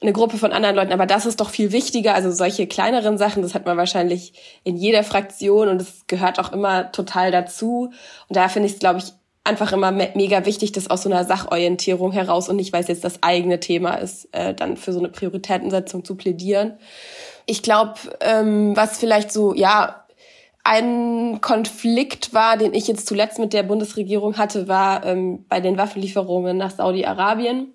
eine 0.00 0.12
Gruppe 0.12 0.36
von 0.36 0.52
anderen 0.52 0.76
Leuten, 0.76 0.92
aber 0.92 1.06
das 1.06 1.26
ist 1.26 1.40
doch 1.40 1.50
viel 1.50 1.72
wichtiger. 1.72 2.14
Also 2.14 2.30
solche 2.30 2.68
kleineren 2.68 3.18
Sachen, 3.18 3.42
das 3.42 3.54
hat 3.54 3.66
man 3.66 3.76
wahrscheinlich 3.76 4.32
in 4.62 4.76
jeder 4.76 5.02
Fraktion 5.02 5.68
und 5.68 5.80
es 5.80 6.06
gehört 6.06 6.38
auch 6.38 6.52
immer 6.52 6.92
total 6.92 7.32
dazu. 7.32 7.90
Und 8.28 8.36
da 8.36 8.48
finde 8.48 8.68
ich 8.68 8.74
es, 8.74 8.78
glaube 8.78 9.00
ich, 9.00 9.12
einfach 9.48 9.72
immer 9.72 9.90
me 9.90 10.10
mega 10.14 10.44
wichtig, 10.44 10.72
das 10.72 10.90
aus 10.90 11.02
so 11.02 11.10
einer 11.10 11.24
Sachorientierung 11.24 12.12
heraus 12.12 12.48
und 12.48 12.56
nicht, 12.56 12.72
weil 12.72 12.84
jetzt 12.84 13.04
das 13.04 13.22
eigene 13.22 13.58
Thema 13.58 13.94
ist, 13.94 14.28
äh, 14.32 14.54
dann 14.54 14.76
für 14.76 14.92
so 14.92 14.98
eine 14.98 15.08
Prioritätensetzung 15.08 16.04
zu 16.04 16.16
plädieren. 16.16 16.74
Ich 17.46 17.62
glaube, 17.62 17.94
ähm, 18.20 18.76
was 18.76 18.98
vielleicht 18.98 19.32
so, 19.32 19.54
ja, 19.54 20.04
ein 20.64 21.40
Konflikt 21.40 22.34
war, 22.34 22.58
den 22.58 22.74
ich 22.74 22.86
jetzt 22.88 23.06
zuletzt 23.06 23.38
mit 23.38 23.54
der 23.54 23.62
Bundesregierung 23.62 24.36
hatte, 24.36 24.68
war 24.68 25.04
ähm, 25.06 25.46
bei 25.48 25.60
den 25.60 25.78
Waffenlieferungen 25.78 26.58
nach 26.58 26.72
Saudi-Arabien. 26.72 27.72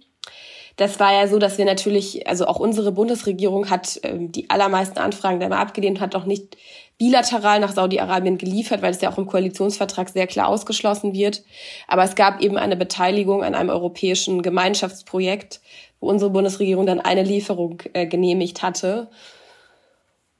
Das 0.75 0.99
war 0.99 1.13
ja 1.13 1.27
so, 1.27 1.38
dass 1.38 1.57
wir 1.57 1.65
natürlich, 1.65 2.27
also 2.27 2.47
auch 2.47 2.59
unsere 2.59 2.91
Bundesregierung 2.91 3.69
hat 3.69 3.99
ähm, 4.03 4.31
die 4.31 4.49
allermeisten 4.49 4.97
Anfragen 4.97 5.39
da 5.39 5.45
immer 5.45 5.59
abgelehnt, 5.59 5.99
hat 5.99 6.15
auch 6.15 6.25
nicht 6.25 6.57
bilateral 6.97 7.59
nach 7.59 7.73
Saudi-Arabien 7.73 8.38
geliefert, 8.38 8.81
weil 8.81 8.91
es 8.91 9.01
ja 9.01 9.12
auch 9.12 9.17
im 9.17 9.27
Koalitionsvertrag 9.27 10.09
sehr 10.09 10.25
klar 10.25 10.47
ausgeschlossen 10.47 11.13
wird. 11.13 11.43
Aber 11.88 12.03
es 12.03 12.15
gab 12.15 12.41
eben 12.41 12.57
eine 12.57 12.75
Beteiligung 12.75 13.43
an 13.43 13.55
einem 13.55 13.69
europäischen 13.69 14.41
Gemeinschaftsprojekt, 14.41 15.62
wo 15.99 16.09
unsere 16.09 16.31
Bundesregierung 16.31 16.86
dann 16.86 16.99
eine 16.99 17.23
Lieferung 17.23 17.81
äh, 17.93 18.07
genehmigt 18.07 18.63
hatte. 18.63 19.09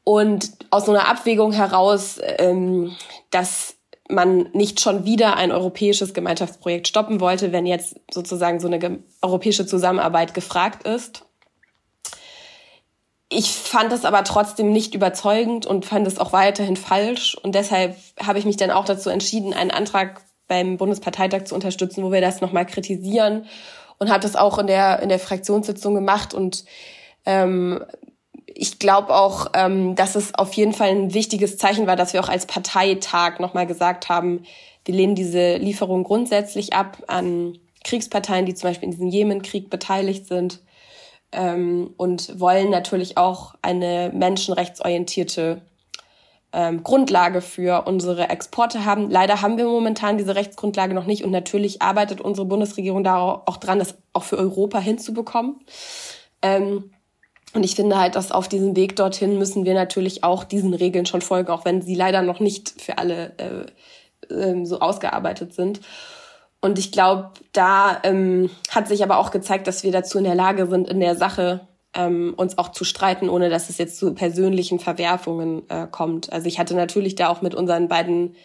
Und 0.04 0.52
aus 0.70 0.86
so 0.86 0.92
einer 0.92 1.08
Abwägung 1.08 1.52
heraus, 1.52 2.20
ähm, 2.38 2.96
dass 3.30 3.78
man 4.14 4.50
nicht 4.54 4.80
schon 4.80 5.06
wieder 5.06 5.36
ein 5.36 5.52
europäisches 5.52 6.14
Gemeinschaftsprojekt 6.14 6.88
stoppen 6.88 7.20
wollte, 7.20 7.52
wenn 7.52 7.66
jetzt 7.66 7.96
sozusagen 8.12 8.60
so 8.60 8.68
eine 8.68 9.00
europäische 9.22 9.66
Zusammenarbeit 9.66 10.34
gefragt 10.34 10.88
ist. 10.88 11.26
Ich 13.30 13.52
fand 13.52 13.92
es 13.92 14.06
aber 14.06 14.24
trotzdem 14.24 14.72
nicht 14.72 14.94
überzeugend 14.94 15.66
und 15.66 15.86
fand 15.86 16.06
es 16.06 16.20
auch 16.20 16.34
weiterhin 16.34 16.76
falsch. 16.76 17.36
Und 17.42 17.56
deshalb 17.56 17.98
habe 18.22 18.38
ich 18.38 18.46
mich 18.46 18.58
dann 18.58 18.70
auch 18.70 18.86
dazu 18.86 19.10
entschieden, 19.10 19.54
einen 19.54 19.72
Antrag 19.72 20.22
beim 20.48 20.78
Bundesparteitag 20.78 21.46
zu 21.46 21.56
unterstützen, 21.56 22.04
wo 22.04 22.12
wir 22.12 22.22
das 22.22 22.42
nochmal 22.42 22.66
kritisieren 22.66 23.46
und 23.98 24.10
habe 24.10 24.20
das 24.20 24.36
auch 24.36 24.60
in 24.60 24.68
der, 24.68 25.00
in 25.00 25.10
der 25.10 25.20
Fraktionssitzung 25.20 25.96
gemacht 25.96 26.34
und 26.34 26.66
ähm, 27.26 27.84
ich 28.56 28.80
glaube 28.80 29.14
auch, 29.14 29.48
ähm, 29.54 29.96
dass 29.96 30.16
es 30.16 30.34
auf 30.36 30.54
jeden 30.54 30.74
Fall 30.74 30.90
ein 30.90 31.14
wichtiges 31.14 31.58
Zeichen 31.58 31.88
war, 31.88 31.96
dass 31.96 32.14
wir 32.14 32.24
auch 32.24 32.30
als 32.30 32.46
Parteitag 32.46 33.40
nochmal 33.40 33.68
gesagt 33.68 34.10
haben, 34.10 34.44
wir 34.86 34.94
lehnen 34.94 35.16
diese 35.16 35.58
Lieferung 35.58 36.04
grundsätzlich 36.04 36.74
ab 36.74 37.04
an 37.08 37.58
Kriegsparteien, 37.84 38.46
die 38.46 38.54
zum 38.54 38.70
Beispiel 38.70 38.88
in 38.88 38.92
diesem 38.92 39.08
Jemenkrieg 39.08 39.70
beteiligt 39.70 40.28
sind 40.28 40.62
ähm, 41.32 41.94
und 41.98 42.40
wollen 42.40 42.70
natürlich 42.70 43.18
auch 43.18 43.56
eine 43.62 44.12
menschenrechtsorientierte 44.14 45.62
ähm, 46.52 46.84
Grundlage 46.84 47.42
für 47.42 47.86
unsere 47.88 48.30
Exporte 48.30 48.86
haben. 48.86 49.10
Leider 49.10 49.42
haben 49.42 49.58
wir 49.58 49.66
momentan 49.66 50.18
diese 50.18 50.36
Rechtsgrundlage 50.36 50.94
noch 50.94 51.06
nicht 51.06 51.24
und 51.24 51.32
natürlich 51.32 51.82
arbeitet 51.82 52.22
unsere 52.22 52.46
Bundesregierung 52.46 53.04
da 53.04 53.42
auch 53.46 53.58
dran, 53.58 53.80
das 53.80 53.96
auch 54.14 54.24
für 54.24 54.38
Europa 54.38 54.80
hinzubekommen. 54.80 55.60
Ähm, 56.42 56.92
und 57.54 57.64
ich 57.64 57.76
finde 57.76 58.00
halt, 58.00 58.16
dass 58.16 58.32
auf 58.32 58.48
diesem 58.48 58.76
Weg 58.76 58.96
dorthin 58.96 59.38
müssen 59.38 59.64
wir 59.64 59.76
natürlich 59.76 60.24
auch 60.24 60.44
diesen 60.44 60.74
Regeln 60.74 61.06
schon 61.06 61.22
folgen, 61.22 61.52
auch 61.52 61.66
wenn 61.66 61.82
sie 61.82 61.96
leider 61.96 62.22
noch 62.22 62.40
nicht 62.40 62.74
für 62.82 62.98
alle 62.98 63.34
äh, 63.38 64.34
äh, 64.34 64.66
so 64.66 64.80
ausgearbeitet 64.80 65.54
sind. 65.54 65.82
Und 66.62 66.80
ich 66.80 66.92
glaube, 66.92 67.32
da 67.52 68.00
ähm, 68.04 68.50
hat 68.70 68.88
sich 68.88 69.04
aber 69.04 69.18
auch 69.18 69.32
gezeigt, 69.32 69.68
dass 69.68 69.84
wir 69.84 69.92
dazu 69.92 70.18
in 70.18 70.24
der 70.24 70.36
Lage 70.36 70.66
sind, 70.68 70.90
in 70.90 71.00
der 71.00 71.16
Sache 71.16 71.68
ähm, 71.94 72.34
uns 72.38 72.58
auch 72.58 72.70
zu 72.70 72.86
streiten, 72.86 73.30
ohne 73.30 73.50
dass 73.50 73.70
es 73.70 73.78
jetzt 73.78 73.98
zu 73.98 74.14
persönlichen 74.14 74.80
Verwerfungen 74.80 75.70
äh, 75.70 75.88
kommt. 75.92 76.32
Also 76.34 76.48
ich 76.48 76.58
hatte 76.58 76.74
natürlich 76.74 77.16
da 77.16 77.28
auch 77.28 77.42
mit 77.42 77.54
unseren 77.54 77.88
beiden 77.88 78.36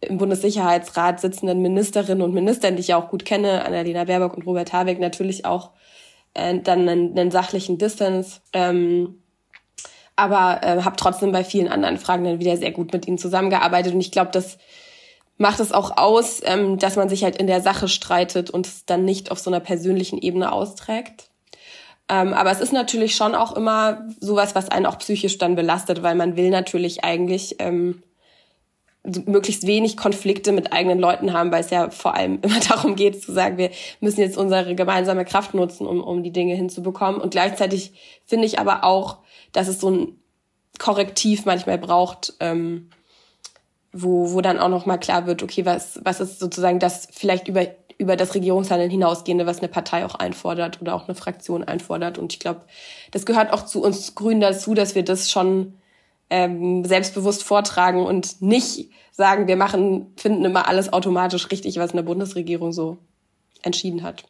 im 0.00 0.16
Bundessicherheitsrat 0.18 1.20
sitzenden 1.20 1.60
Ministerinnen 1.60 2.22
und 2.22 2.32
Ministern, 2.32 2.76
die 2.76 2.80
ich 2.80 2.88
ja 2.88 2.96
auch 2.96 3.08
gut 3.08 3.24
kenne, 3.24 3.64
Annalena 3.64 4.04
Baerbock 4.04 4.36
und 4.36 4.46
Robert 4.46 4.72
Habeck, 4.72 5.00
natürlich 5.00 5.44
auch 5.44 5.70
äh, 6.34 6.58
dann 6.58 6.88
einen, 6.88 7.18
einen 7.18 7.30
sachlichen 7.30 7.78
Distance. 7.78 8.40
Ähm, 8.52 9.22
aber 10.16 10.60
äh, 10.62 10.82
habe 10.82 10.96
trotzdem 10.96 11.30
bei 11.30 11.44
vielen 11.44 11.68
anderen 11.68 11.96
Fragen 11.96 12.24
dann 12.24 12.40
wieder 12.40 12.56
sehr 12.56 12.72
gut 12.72 12.92
mit 12.92 13.06
ihnen 13.06 13.18
zusammengearbeitet. 13.18 13.94
Und 13.94 14.00
ich 14.00 14.10
glaube, 14.10 14.32
das 14.32 14.58
macht 15.36 15.60
es 15.60 15.72
auch 15.72 15.96
aus, 15.96 16.40
ähm, 16.44 16.78
dass 16.78 16.96
man 16.96 17.08
sich 17.08 17.22
halt 17.22 17.36
in 17.36 17.46
der 17.46 17.60
Sache 17.60 17.88
streitet 17.88 18.50
und 18.50 18.66
es 18.66 18.84
dann 18.84 19.04
nicht 19.04 19.30
auf 19.30 19.38
so 19.38 19.50
einer 19.50 19.60
persönlichen 19.60 20.18
Ebene 20.18 20.50
austrägt. 20.50 21.30
Ähm, 22.08 22.34
aber 22.34 22.50
es 22.50 22.60
ist 22.60 22.72
natürlich 22.72 23.14
schon 23.14 23.34
auch 23.34 23.54
immer 23.56 24.08
sowas, 24.18 24.54
was 24.54 24.70
einen 24.70 24.86
auch 24.86 24.98
psychisch 24.98 25.38
dann 25.38 25.54
belastet, 25.54 26.02
weil 26.02 26.14
man 26.14 26.36
will 26.36 26.50
natürlich 26.50 27.04
eigentlich 27.04 27.56
ähm, 27.60 28.02
möglichst 29.26 29.66
wenig 29.66 29.96
Konflikte 29.96 30.52
mit 30.52 30.72
eigenen 30.72 30.98
Leuten 30.98 31.32
haben, 31.32 31.50
weil 31.50 31.62
es 31.62 31.70
ja 31.70 31.90
vor 31.90 32.14
allem 32.14 32.40
immer 32.42 32.60
darum 32.60 32.96
geht 32.96 33.22
zu 33.22 33.32
sagen, 33.32 33.58
wir 33.58 33.70
müssen 34.00 34.20
jetzt 34.20 34.36
unsere 34.36 34.74
gemeinsame 34.74 35.24
Kraft 35.24 35.54
nutzen, 35.54 35.86
um, 35.86 36.02
um 36.02 36.22
die 36.22 36.32
Dinge 36.32 36.54
hinzubekommen. 36.54 37.20
Und 37.20 37.30
gleichzeitig 37.30 37.92
finde 38.26 38.46
ich 38.46 38.58
aber 38.58 38.84
auch, 38.84 39.18
dass 39.52 39.68
es 39.68 39.80
so 39.80 39.90
ein 39.90 40.18
Korrektiv 40.78 41.44
manchmal 41.44 41.78
braucht, 41.78 42.34
ähm, 42.40 42.90
wo, 43.92 44.32
wo 44.32 44.40
dann 44.40 44.58
auch 44.58 44.68
nochmal 44.68 45.00
klar 45.00 45.26
wird, 45.26 45.42
okay, 45.42 45.64
was, 45.64 46.00
was 46.04 46.20
ist 46.20 46.38
sozusagen 46.38 46.78
das 46.78 47.08
vielleicht 47.10 47.48
über, 47.48 47.66
über 47.96 48.16
das 48.16 48.34
Regierungshandeln 48.34 48.90
hinausgehende, 48.90 49.46
was 49.46 49.58
eine 49.58 49.68
Partei 49.68 50.04
auch 50.04 50.14
einfordert 50.14 50.80
oder 50.80 50.94
auch 50.94 51.08
eine 51.08 51.16
Fraktion 51.16 51.64
einfordert. 51.64 52.18
Und 52.18 52.32
ich 52.32 52.38
glaube, 52.38 52.60
das 53.10 53.26
gehört 53.26 53.52
auch 53.52 53.64
zu 53.64 53.82
uns 53.82 54.14
Grünen 54.14 54.40
dazu, 54.40 54.74
dass 54.74 54.94
wir 54.94 55.04
das 55.04 55.30
schon 55.30 55.74
ähm, 56.30 56.84
selbstbewusst 56.84 57.42
vortragen 57.44 58.04
und 58.04 58.42
nicht 58.42 58.90
sagen, 59.12 59.48
wir 59.48 59.56
machen, 59.56 60.12
finden 60.16 60.44
immer 60.44 60.68
alles 60.68 60.92
automatisch 60.92 61.50
richtig, 61.50 61.78
was 61.78 61.92
eine 61.92 62.02
Bundesregierung 62.02 62.72
so 62.72 62.98
entschieden 63.62 64.02
hat. 64.02 64.24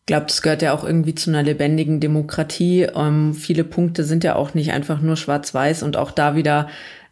Ich 0.00 0.06
glaube, 0.06 0.26
das 0.26 0.42
gehört 0.42 0.62
ja 0.62 0.72
auch 0.72 0.84
irgendwie 0.84 1.16
zu 1.16 1.30
einer 1.30 1.42
lebendigen 1.42 1.98
Demokratie. 1.98 2.82
Ähm, 2.82 3.34
viele 3.34 3.64
Punkte 3.64 4.04
sind 4.04 4.22
ja 4.22 4.36
auch 4.36 4.54
nicht 4.54 4.72
einfach 4.72 5.00
nur 5.00 5.16
schwarz-weiß 5.16 5.82
und 5.82 5.96
auch 5.96 6.12
da 6.12 6.36
wieder 6.36 6.68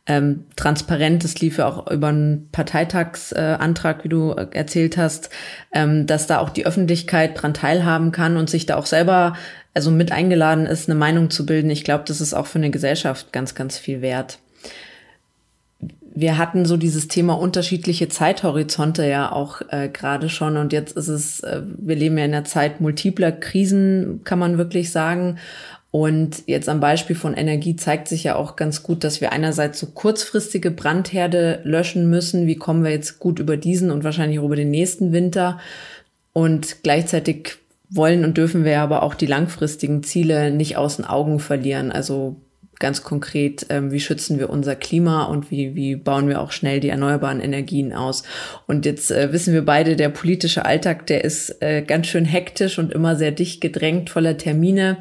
ähm, 0.07 0.45
transparent. 0.55 1.25
Das 1.25 1.41
lief 1.41 1.59
ja 1.59 1.67
auch 1.67 1.91
über 1.91 2.09
einen 2.09 2.51
Parteitagsantrag, 2.53 4.01
äh, 4.01 4.05
wie 4.05 4.09
du 4.09 4.31
erzählt 4.31 4.97
hast, 4.97 5.31
ähm, 5.73 6.07
dass 6.07 6.27
da 6.27 6.39
auch 6.39 6.51
die 6.51 6.67
Öffentlichkeit 6.67 7.41
dran 7.41 7.55
teilhaben 7.55 8.13
kann 8.13 8.37
und 8.37 8.51
sich 8.51 8.67
da 8.67 8.77
auch 8.77 8.87
selber 8.87 9.35
also 9.75 9.91
mit 9.91 10.13
eingeladen 10.13 10.67
ist, 10.67 10.89
eine 10.89 10.99
Meinung 10.99 11.31
zu 11.31 11.45
bilden. 11.45 11.71
Ich 11.71 11.85
glaube, 11.85 12.05
das 12.07 12.21
ist 12.21 12.33
auch 12.33 12.47
für 12.47 12.59
eine 12.59 12.71
Gesellschaft 12.71 13.33
ganz, 13.33 13.55
ganz 13.55 13.77
viel 13.77 14.01
wert. 14.01 14.39
Wir 16.17 16.39
hatten 16.39 16.65
so 16.65 16.77
dieses 16.77 17.09
Thema 17.09 17.35
unterschiedliche 17.35 18.09
Zeithorizonte 18.09 19.05
ja 19.05 19.33
auch 19.33 19.63
äh, 19.71 19.89
gerade 19.89 20.29
schon 20.29 20.57
und 20.57 20.73
jetzt 20.73 20.97
ist 20.97 21.09
es, 21.09 21.41
äh, 21.41 21.63
wir 21.77 21.97
leben 21.97 22.17
ja 22.17 22.25
in 22.25 22.33
einer 22.33 22.45
Zeit 22.45 22.81
multipler 22.81 23.33
Krisen, 23.33 24.21
kann 24.23 24.39
man 24.39 24.57
wirklich 24.57 24.93
sagen. 24.93 25.39
Und 25.91 26.45
jetzt 26.47 26.69
am 26.69 26.81
Beispiel 26.81 27.15
von 27.15 27.35
Energie 27.35 27.77
zeigt 27.77 28.09
sich 28.09 28.25
ja 28.25 28.35
auch 28.35 28.57
ganz 28.57 28.83
gut, 28.83 29.05
dass 29.05 29.21
wir 29.21 29.33
einerseits 29.33 29.79
so 29.79 29.87
kurzfristige 29.87 30.73
Brandherde 30.73 31.61
löschen 31.63 32.11
müssen. 32.11 32.49
Wie 32.49 32.57
kommen 32.57 32.83
wir 32.83 32.91
jetzt 32.91 33.21
gut 33.21 33.39
über 33.39 33.57
diesen 33.57 33.93
und 33.93 34.03
wahrscheinlich 34.03 34.41
auch 34.41 34.45
über 34.45 34.57
den 34.57 34.73
nächsten 34.73 35.13
Winter? 35.13 35.61
Und 36.33 36.83
gleichzeitig 36.83 37.59
wollen 37.95 38.25
und 38.25 38.37
dürfen 38.37 38.65
wir 38.65 38.81
aber 38.81 39.03
auch 39.03 39.15
die 39.15 39.27
langfristigen 39.27 40.03
Ziele 40.03 40.51
nicht 40.51 40.77
aus 40.77 40.97
den 40.97 41.05
Augen 41.05 41.39
verlieren. 41.41 41.93
Also 41.93 42.37
ganz 42.79 43.03
konkret, 43.03 43.67
ähm, 43.71 43.93
wie 43.93 44.01
schützen 44.01 44.39
wir 44.39 44.51
unser 44.51 44.77
Klima 44.77 45.25
und 45.25 45.51
wie, 45.51 45.75
wie 45.75 45.97
bauen 45.97 46.29
wir 46.29 46.41
auch 46.41 46.53
schnell 46.53 46.81
die 46.81 46.89
erneuerbaren 46.89 47.41
Energien 47.41 47.93
aus. 47.93 48.25
Und 48.67 48.85
jetzt 48.85 49.11
äh, 49.11 49.33
wissen 49.33 49.55
wir 49.55 49.65
beide, 49.65 49.97
der 49.97 50.09
politische 50.09 50.65
Alltag, 50.65 51.07
der 51.07 51.25
ist 51.25 51.63
äh, 51.63 51.83
ganz 51.83 52.07
schön 52.09 52.25
hektisch 52.25 52.79
und 52.79 52.93
immer 52.93 53.17
sehr 53.17 53.31
dicht 53.31 53.61
gedrängt, 53.61 54.11
voller 54.11 54.37
Termine. 54.37 54.99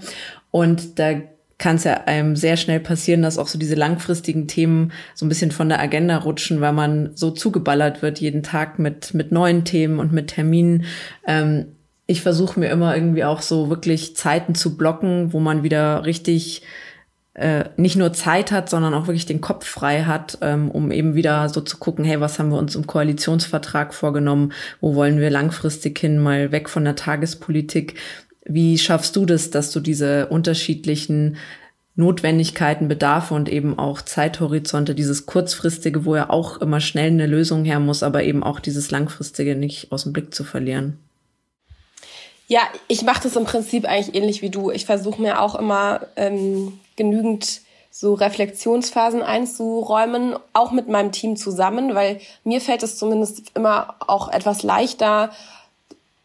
Und 0.51 0.99
da 0.99 1.13
kann 1.57 1.77
es 1.77 1.83
ja 1.83 2.03
einem 2.05 2.35
sehr 2.35 2.57
schnell 2.57 2.79
passieren, 2.79 3.21
dass 3.21 3.37
auch 3.37 3.47
so 3.47 3.57
diese 3.57 3.75
langfristigen 3.75 4.47
Themen 4.47 4.91
so 5.15 5.25
ein 5.25 5.29
bisschen 5.29 5.51
von 5.51 5.69
der 5.69 5.79
Agenda 5.79 6.17
rutschen, 6.17 6.61
weil 6.61 6.73
man 6.73 7.11
so 7.15 7.31
zugeballert 7.31 8.01
wird 8.01 8.19
jeden 8.19 8.43
Tag 8.43 8.79
mit, 8.79 9.13
mit 9.13 9.31
neuen 9.31 9.63
Themen 9.63 9.99
und 9.99 10.11
mit 10.11 10.27
Terminen. 10.27 10.85
Ähm, 11.25 11.67
ich 12.05 12.21
versuche 12.21 12.59
mir 12.59 12.69
immer 12.69 12.95
irgendwie 12.95 13.23
auch 13.23 13.41
so 13.41 13.69
wirklich 13.69 14.15
Zeiten 14.15 14.55
zu 14.55 14.77
blocken, 14.77 15.33
wo 15.33 15.39
man 15.39 15.63
wieder 15.63 16.05
richtig 16.05 16.63
äh, 17.33 17.65
nicht 17.77 17.95
nur 17.95 18.13
Zeit 18.13 18.51
hat, 18.51 18.69
sondern 18.69 18.93
auch 18.93 19.07
wirklich 19.07 19.25
den 19.25 19.41
Kopf 19.41 19.65
frei 19.65 20.03
hat, 20.03 20.37
ähm, 20.41 20.69
um 20.69 20.91
eben 20.91 21.15
wieder 21.15 21.49
so 21.49 21.61
zu 21.61 21.77
gucken, 21.77 22.05
hey, 22.05 22.19
was 22.19 22.37
haben 22.37 22.49
wir 22.49 22.59
uns 22.59 22.75
im 22.75 22.85
Koalitionsvertrag 22.85 23.93
vorgenommen, 23.93 24.53
wo 24.81 24.95
wollen 24.95 25.19
wir 25.19 25.29
langfristig 25.29 25.97
hin, 25.97 26.19
mal 26.19 26.51
weg 26.51 26.69
von 26.69 26.83
der 26.83 26.95
Tagespolitik. 26.95 27.95
Wie 28.45 28.77
schaffst 28.77 29.15
du 29.15 29.25
das, 29.25 29.49
dass 29.49 29.71
du 29.71 29.79
diese 29.79 30.27
unterschiedlichen 30.27 31.37
Notwendigkeiten, 31.95 32.87
Bedarfe 32.87 33.33
und 33.33 33.49
eben 33.49 33.79
auch 33.79 34.01
Zeithorizonte, 34.01 34.93
dieses 34.93 35.25
kurzfristige, 35.25 36.05
wo 36.05 36.15
ja 36.15 36.29
auch 36.29 36.59
immer 36.59 36.81
schnell 36.81 37.11
eine 37.11 37.27
Lösung 37.27 37.65
her 37.65 37.79
muss, 37.79 38.03
aber 38.03 38.23
eben 38.23 38.43
auch 38.43 38.59
dieses 38.59 38.91
langfristige 38.91 39.55
nicht 39.55 39.91
aus 39.91 40.03
dem 40.03 40.13
Blick 40.13 40.35
zu 40.35 40.43
verlieren? 40.43 40.99
Ja, 42.47 42.61
ich 42.87 43.03
mache 43.03 43.23
das 43.23 43.35
im 43.35 43.45
Prinzip 43.45 43.85
eigentlich 43.85 44.15
ähnlich 44.15 44.41
wie 44.41 44.49
du. 44.49 44.69
Ich 44.69 44.85
versuche 44.85 45.21
mir 45.21 45.41
auch 45.41 45.55
immer 45.55 46.01
ähm, 46.15 46.79
genügend 46.95 47.61
so 47.89 48.15
Reflexionsphasen 48.15 49.21
einzuräumen, 49.21 50.35
auch 50.53 50.71
mit 50.71 50.89
meinem 50.89 51.11
Team 51.11 51.35
zusammen, 51.35 51.93
weil 51.93 52.19
mir 52.43 52.59
fällt 52.59 52.81
es 52.81 52.97
zumindest 52.97 53.51
immer 53.55 53.95
auch 53.99 54.29
etwas 54.29 54.63
leichter, 54.63 55.29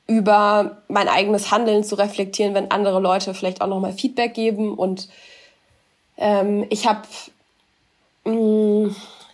über 0.07 0.79
mein 0.89 1.09
eigenes 1.09 1.51
Handeln 1.51 1.85
zu 1.85 1.95
reflektieren, 1.95 2.55
wenn 2.55 2.71
andere 2.71 2.99
Leute 2.99 3.35
vielleicht 3.35 3.61
auch 3.61 3.67
nochmal 3.67 3.93
Feedback 3.93 4.33
geben. 4.33 4.73
Und 4.73 5.11
ähm, 6.17 6.67
ich 6.71 6.87
habe 6.87 7.03
mm, 8.25 8.89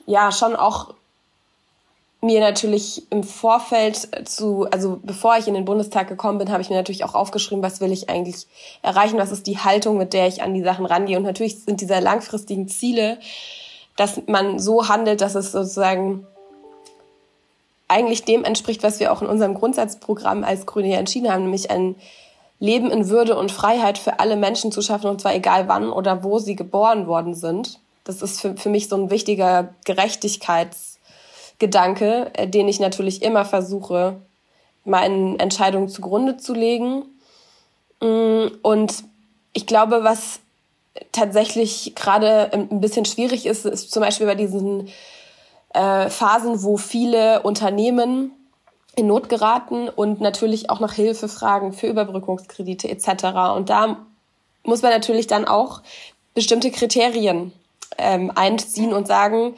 ja 0.07 0.33
schon 0.33 0.57
auch 0.57 0.93
mir 2.25 2.41
natürlich 2.41 3.11
im 3.11 3.23
Vorfeld 3.23 4.09
zu, 4.29 4.67
also 4.71 4.99
bevor 5.03 5.37
ich 5.37 5.47
in 5.47 5.55
den 5.55 5.65
Bundestag 5.65 6.09
gekommen 6.09 6.39
bin, 6.39 6.51
habe 6.51 6.63
ich 6.63 6.71
mir 6.71 6.77
natürlich 6.77 7.05
auch 7.05 7.15
aufgeschrieben, 7.15 7.63
was 7.63 7.81
will 7.81 7.93
ich 7.93 8.09
eigentlich 8.09 8.47
erreichen, 8.83 9.19
was 9.19 9.31
ist 9.31 9.47
die 9.47 9.59
Haltung, 9.59 9.99
mit 9.99 10.13
der 10.13 10.27
ich 10.27 10.43
an 10.43 10.55
die 10.55 10.63
Sachen 10.63 10.87
rangehe. 10.87 11.17
Und 11.17 11.25
natürlich 11.25 11.61
sind 11.61 11.81
diese 11.81 12.01
langfristigen 12.01 12.67
Ziele, 12.69 13.19
dass 13.97 14.23
man 14.27 14.59
so 14.59 14.89
handelt, 14.89 15.21
dass 15.21 15.35
es 15.35 15.53
sozusagen 15.53 16.27
eigentlich 17.87 18.25
dem 18.25 18.45
entspricht, 18.45 18.83
was 18.83 18.99
wir 18.99 19.13
auch 19.13 19.23
in 19.23 19.29
unserem 19.29 19.55
Grundsatzprogramm 19.55 20.43
als 20.43 20.67
Grüne 20.67 20.97
entschieden 20.97 21.31
haben, 21.31 21.43
nämlich 21.43 21.71
ein 21.71 21.95
Leben 22.59 22.91
in 22.91 23.09
Würde 23.11 23.37
und 23.37 23.53
Freiheit 23.53 23.99
für 23.99 24.21
alle 24.21 24.37
Menschen 24.37 24.73
zu 24.73 24.81
schaffen, 24.81 25.11
und 25.11 25.21
zwar 25.21 25.35
egal 25.35 25.69
wann 25.69 25.91
oder 25.91 26.25
wo 26.25 26.39
sie 26.39 26.57
geboren 26.57 27.07
worden 27.07 27.35
sind. 27.35 27.79
Das 28.05 28.23
ist 28.23 28.41
für, 28.41 28.57
für 28.57 28.71
mich 28.71 28.89
so 28.89 28.97
ein 28.97 29.11
wichtiger 29.11 29.75
Gerechtigkeitsgedanke, 29.85 30.94
äh, 31.61 32.49
den 32.49 32.69
ich 32.69 32.81
natürlich 32.81 33.23
immer 33.23 33.45
versuche, 33.45 34.17
meinen 34.85 35.39
Entscheidungen 35.39 35.89
zugrunde 35.89 36.37
zu 36.37 36.55
legen. 36.55 37.05
Mm, 38.01 38.47
und 38.63 39.05
ich 39.53 39.67
glaube, 39.67 40.05
was 40.05 40.41
tatsächlich 41.13 41.95
gerade 41.95 42.53
ein 42.53 42.81
bisschen 42.81 43.05
schwierig 43.05 43.47
ist, 43.47 43.65
ist 43.65 43.91
zum 43.91 44.03
Beispiel 44.03 44.27
bei 44.27 44.35
diesen 44.35 44.89
äh, 45.73 46.09
Phasen, 46.09 46.63
wo 46.63 46.77
viele 46.77 47.43
Unternehmen 47.43 48.33
in 48.97 49.09
Not 49.09 49.29
geraten 49.29 49.89
und 49.89 50.21
natürlich 50.21 50.71
auch 50.71 50.81
nach 50.81 50.93
Hilfe 50.93 51.29
fragen 51.29 51.73
für 51.73 51.89
Überbrückungskredite 51.89 52.89
etc. 52.89 53.25
Und 53.57 53.71
da 53.71 54.07
muss 54.63 54.83
man 54.83 54.93
natürlich 54.93 55.27
dann 55.27 55.47
auch 55.47 55.83
bestimmte 56.35 56.71
Kriterien 56.71 57.53
ähm, 57.99 58.31
einziehen 58.35 58.93
und 58.93 59.07
sagen, 59.07 59.55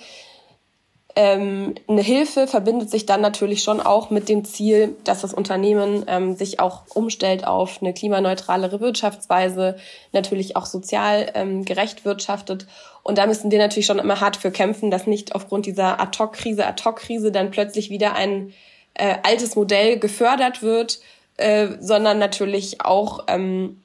ähm, 1.19 1.75
eine 1.89 2.03
Hilfe 2.03 2.47
verbindet 2.47 2.91
sich 2.91 3.07
dann 3.07 3.23
natürlich 3.23 3.63
schon 3.63 3.81
auch 3.81 4.11
mit 4.11 4.29
dem 4.29 4.45
Ziel, 4.45 4.95
dass 5.05 5.23
das 5.23 5.33
Unternehmen 5.33 6.05
ähm, 6.09 6.37
sich 6.37 6.61
auch 6.61 6.83
umstellt 6.95 7.47
auf 7.47 7.79
eine 7.81 7.95
klimaneutralere 7.95 8.81
Wirtschaftsweise, 8.81 9.77
natürlich 10.13 10.57
auch 10.57 10.67
sozial 10.67 11.33
ähm, 11.35 11.65
gerecht 11.65 12.05
wirtschaftet. 12.05 12.67
Und 13.03 13.17
da 13.17 13.27
müssen 13.27 13.51
wir 13.51 13.59
natürlich 13.59 13.87
schon 13.87 13.99
immer 13.99 14.21
hart 14.21 14.37
für 14.37 14.51
kämpfen, 14.51 14.91
dass 14.91 15.07
nicht 15.07 15.35
aufgrund 15.35 15.65
dieser 15.65 15.99
Ad-Hoc-Krise, 16.01 16.67
Ad-Hoc-Krise 16.67 17.33
dann 17.33 17.51
plötzlich 17.51 17.89
wieder 17.89 18.15
ein 18.15 18.53
äh, 18.93 19.17
altes 19.23 19.57
Modell 19.57 19.99
gefördert 19.99 20.63
wird, 20.63 21.01
äh, 21.39 21.69
sondern 21.81 22.19
natürlich 22.19 22.83
auch 22.83 23.25
ähm, 23.29 23.81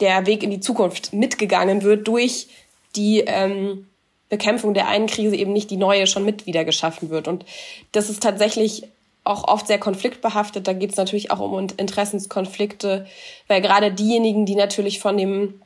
der 0.00 0.26
Weg 0.26 0.44
in 0.44 0.50
die 0.50 0.60
Zukunft 0.60 1.12
mitgegangen 1.12 1.82
wird 1.82 2.06
durch 2.06 2.46
die 2.94 3.24
ähm, 3.26 3.88
Bekämpfung 4.28 4.74
der 4.74 4.88
einen 4.88 5.06
Krise 5.06 5.36
eben 5.36 5.52
nicht 5.52 5.70
die 5.70 5.76
neue 5.76 6.06
schon 6.06 6.24
mit 6.24 6.46
wieder 6.46 6.64
geschaffen 6.64 7.10
wird. 7.10 7.28
Und 7.28 7.44
das 7.92 8.10
ist 8.10 8.22
tatsächlich 8.22 8.84
auch 9.24 9.48
oft 9.48 9.66
sehr 9.66 9.78
konfliktbehaftet. 9.78 10.66
Da 10.66 10.72
geht 10.72 10.90
es 10.90 10.96
natürlich 10.96 11.30
auch 11.30 11.40
um 11.40 11.68
Interessenskonflikte, 11.76 13.06
weil 13.48 13.60
gerade 13.60 13.92
diejenigen, 13.92 14.46
die 14.46 14.54
natürlich 14.54 15.00
von 15.00 15.16
dem 15.16 15.60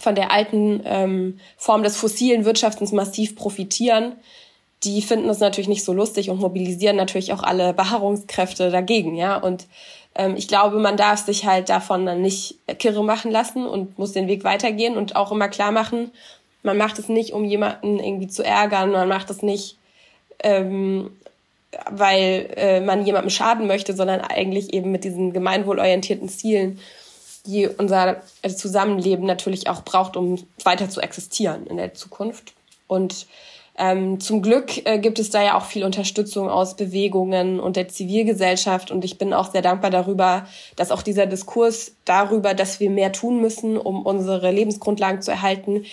von 0.00 0.14
der 0.14 0.32
alten 0.32 0.80
ähm, 0.84 1.38
Form 1.56 1.82
des 1.82 1.96
fossilen 1.96 2.44
Wirtschaftens 2.44 2.92
massiv 2.92 3.36
profitieren, 3.36 4.12
die 4.84 5.00
finden 5.00 5.28
es 5.28 5.38
natürlich 5.38 5.68
nicht 5.68 5.84
so 5.84 5.92
lustig 5.92 6.28
und 6.28 6.40
mobilisieren 6.40 6.96
natürlich 6.96 7.32
auch 7.32 7.42
alle 7.42 7.72
Beharrungskräfte 7.72 8.70
dagegen, 8.70 9.14
ja. 9.14 9.36
Und 9.36 9.66
ähm, 10.14 10.34
ich 10.36 10.48
glaube, 10.48 10.78
man 10.78 10.96
darf 10.96 11.24
sich 11.24 11.46
halt 11.46 11.68
davon 11.68 12.04
dann 12.04 12.20
nicht 12.20 12.56
kirre 12.78 13.04
machen 13.04 13.30
lassen 13.30 13.64
und 13.64 13.98
muss 13.98 14.12
den 14.12 14.26
Weg 14.26 14.44
weitergehen 14.44 14.96
und 14.96 15.14
auch 15.14 15.30
immer 15.30 15.48
klar 15.48 15.70
machen, 15.70 16.10
man 16.62 16.76
macht 16.76 16.98
es 16.98 17.08
nicht, 17.08 17.32
um 17.32 17.44
jemanden 17.44 17.98
irgendwie 17.98 18.28
zu 18.28 18.44
ärgern, 18.44 18.92
man 18.92 19.08
macht 19.08 19.30
es 19.30 19.42
nicht, 19.42 19.76
ähm, 20.42 21.10
weil 21.90 22.50
äh, 22.56 22.80
man 22.80 23.04
jemandem 23.06 23.30
schaden 23.30 23.66
möchte, 23.66 23.94
sondern 23.94 24.20
eigentlich 24.20 24.72
eben 24.72 24.92
mit 24.92 25.04
diesen 25.04 25.32
gemeinwohlorientierten 25.32 26.28
Zielen, 26.28 26.78
die 27.46 27.66
unser 27.66 28.22
Zusammenleben 28.56 29.26
natürlich 29.26 29.68
auch 29.68 29.82
braucht, 29.82 30.16
um 30.16 30.38
weiter 30.62 30.88
zu 30.88 31.00
existieren 31.00 31.66
in 31.66 31.76
der 31.76 31.94
Zukunft. 31.94 32.52
Und 32.86 33.26
ähm, 33.78 34.20
zum 34.20 34.42
Glück 34.42 34.86
äh, 34.86 34.98
gibt 34.98 35.18
es 35.18 35.30
da 35.30 35.42
ja 35.42 35.56
auch 35.56 35.64
viel 35.64 35.84
Unterstützung 35.84 36.48
aus 36.50 36.76
Bewegungen 36.76 37.58
und 37.58 37.76
der 37.76 37.88
Zivilgesellschaft. 37.88 38.90
Und 38.90 39.04
ich 39.04 39.16
bin 39.16 39.32
auch 39.32 39.50
sehr 39.50 39.62
dankbar 39.62 39.90
darüber, 39.90 40.46
dass 40.76 40.90
auch 40.90 41.02
dieser 41.02 41.26
Diskurs 41.26 41.92
darüber, 42.04 42.52
dass 42.52 42.80
wir 42.80 42.90
mehr 42.90 43.12
tun 43.12 43.40
müssen, 43.40 43.78
um 43.78 44.04
unsere 44.04 44.50
Lebensgrundlagen 44.50 45.22
zu 45.22 45.30
erhalten, 45.30 45.84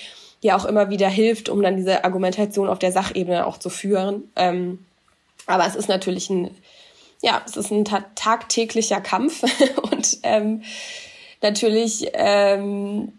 ja 0.41 0.55
auch 0.55 0.65
immer 0.65 0.89
wieder 0.89 1.09
hilft, 1.09 1.49
um 1.49 1.61
dann 1.61 1.77
diese 1.77 2.03
Argumentation 2.03 2.69
auf 2.69 2.79
der 2.79 2.91
Sachebene 2.91 3.45
auch 3.45 3.57
zu 3.57 3.69
führen. 3.69 4.31
Ähm, 4.35 4.85
aber 5.45 5.65
es 5.65 5.75
ist 5.75 5.89
natürlich 5.89 6.29
ein, 6.29 6.51
ja, 7.21 7.41
es 7.45 7.57
ist 7.57 7.71
ein 7.71 7.85
ta 7.85 8.05
tagtäglicher 8.15 9.01
Kampf 9.01 9.43
und 9.91 10.19
ähm, 10.23 10.63
natürlich 11.41 12.09
ähm, 12.13 13.11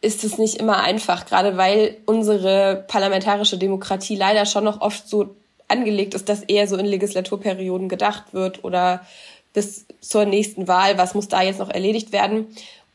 ist 0.00 0.24
es 0.24 0.38
nicht 0.38 0.56
immer 0.56 0.82
einfach, 0.82 1.26
gerade 1.26 1.56
weil 1.56 1.96
unsere 2.06 2.84
parlamentarische 2.88 3.58
Demokratie 3.58 4.16
leider 4.16 4.46
schon 4.46 4.64
noch 4.64 4.80
oft 4.80 5.08
so 5.08 5.34
angelegt 5.68 6.14
ist, 6.14 6.28
dass 6.28 6.42
eher 6.42 6.66
so 6.66 6.76
in 6.76 6.86
Legislaturperioden 6.86 7.88
gedacht 7.88 8.32
wird 8.32 8.64
oder 8.64 9.06
bis 9.52 9.86
zur 10.00 10.24
nächsten 10.24 10.68
Wahl, 10.68 10.96
was 10.96 11.14
muss 11.14 11.28
da 11.28 11.42
jetzt 11.42 11.58
noch 11.58 11.70
erledigt 11.70 12.12
werden. 12.12 12.46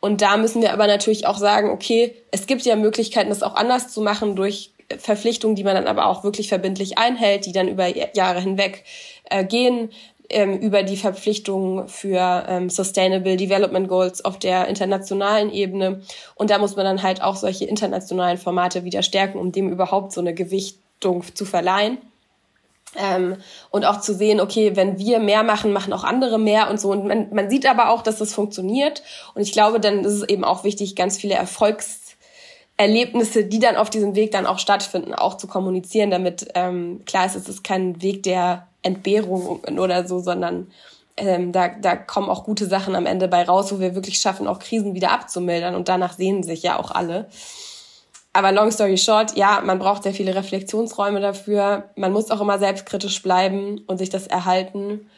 Und 0.06 0.22
da 0.22 0.38
müssen 0.38 0.62
wir 0.62 0.72
aber 0.72 0.86
natürlich 0.86 1.26
auch 1.26 1.40
sagen, 1.40 1.72
okay, 1.72 2.14
es 2.30 2.46
gibt 2.46 2.62
ja 2.62 2.76
Möglichkeiten, 2.76 3.30
das 3.30 3.42
auch 3.42 3.56
anders 3.56 3.92
zu 3.92 4.02
machen 4.02 4.36
durch 4.36 4.70
Verpflichtungen, 5.00 5.56
die 5.56 5.64
man 5.64 5.74
dann 5.74 5.88
aber 5.88 6.06
auch 6.06 6.24
wirklich 6.24 6.48
verbindlich 6.48 7.00
einhält, 7.00 7.48
die 7.48 7.54
dann 7.54 7.68
über 7.68 7.88
Jahre 8.16 8.40
hinweg 8.40 8.84
äh, 9.32 9.44
gehen. 9.44 9.90
ähm, 10.30 10.60
über 10.60 10.84
die 10.84 10.98
Verpflichtungen 10.98 11.88
für 11.88 12.46
ähm, 12.48 12.70
Sustainable 12.70 13.36
Development 13.36 13.88
Goals 13.88 14.24
auf 14.24 14.38
der 14.38 14.68
internationalen 14.68 15.52
Ebene. 15.52 16.02
Und 16.36 16.52
da 16.52 16.60
muss 16.60 16.76
man 16.76 16.86
dann 16.86 17.02
halt 17.02 17.24
auch 17.24 17.36
solche 17.36 17.66
internationalen 17.66 18.38
Formate 18.38 18.84
wieder 18.84 19.02
stärken, 19.02 19.40
um 19.40 19.52
dem 19.52 19.72
überhaupt 19.72 20.14
so 20.14 20.22
eine 20.22 20.36
Gewichtung 20.36 21.24
zu 21.34 21.46
verleihen. 21.46 21.98
Ähm, 22.98 23.38
und 23.72 23.86
auch 23.86 24.02
zu 24.02 24.14
sehen, 24.14 24.40
okay, 24.40 24.76
wenn 24.76 24.98
wir 24.98 25.20
mehr 25.20 25.44
machen, 25.44 25.74
machen 25.74 25.94
auch 25.94 26.04
andere 26.04 26.40
mehr 26.40 26.70
und 26.70 26.80
so. 26.80 26.92
Und 26.92 27.08
man, 27.08 27.34
man 27.34 27.50
sieht 27.50 27.66
aber 27.66 27.90
auch, 27.90 28.02
dass 28.02 28.18
das 28.18 28.34
funktioniert. 28.34 29.04
Und 29.34 29.42
ich 29.42 29.52
glaube, 29.52 29.80
dann 29.80 30.06
ist 30.06 30.14
es 30.14 30.30
eben 30.30 30.44
auch 30.44 30.64
wichtig, 30.64 30.96
ganz 30.96 31.18
viele 31.18 31.36
Erfolgserlebnisse, 31.36 33.46
die 33.46 33.60
dann 33.60 33.76
auf 33.76 33.90
diesem 33.90 34.16
Weg 34.16 34.32
dann 34.32 34.46
auch 34.46 34.60
stattfinden, 34.60 35.14
auch 35.14 35.38
zu 35.38 35.48
kommunizieren, 35.48 36.12
damit 36.12 36.48
ähm, 36.56 37.02
klar 37.06 37.26
ist, 37.26 37.36
es 37.36 37.50
ist 37.50 37.64
kein 37.64 38.02
Weg 38.02 38.24
der 38.24 38.68
Entbehrung 38.82 39.62
oder 39.78 40.08
so, 40.08 40.20
sondern 40.20 40.68
ähm, 41.18 41.52
da, 41.52 41.70
da 41.70 41.96
kommen 41.96 42.30
auch 42.30 42.44
gute 42.44 42.66
Sachen 42.66 42.96
am 42.96 43.06
Ende 43.06 43.28
bei 43.28 43.44
raus, 43.44 43.74
wo 43.74 43.80
wir 43.80 43.96
wirklich 43.96 44.20
schaffen, 44.20 44.48
auch 44.48 44.60
Krisen 44.60 44.96
wieder 44.96 45.12
abzumildern. 45.12 45.76
Und 45.76 45.88
danach 45.88 46.14
sehen 46.14 46.44
sich 46.44 46.64
ja 46.64 46.78
auch 46.78 46.92
alle. 46.92 47.30
Aber 48.36 48.52
long 48.52 48.70
story 48.70 48.98
short, 48.98 49.38
ja, 49.38 49.62
man 49.64 49.80
braucht 49.80 50.04
sehr 50.04 50.14
viele 50.14 50.36
Reflexionsräume 50.36 51.22
dafür. 51.22 51.86
Man 51.96 52.12
muss 52.12 52.32
auch 52.32 52.42
immer 52.42 52.60
selbstkritisch 52.60 53.24
bleiben 53.24 53.80
und 53.88 53.98
sich 53.98 54.10
das 54.10 54.28
erhalten. 54.28 55.10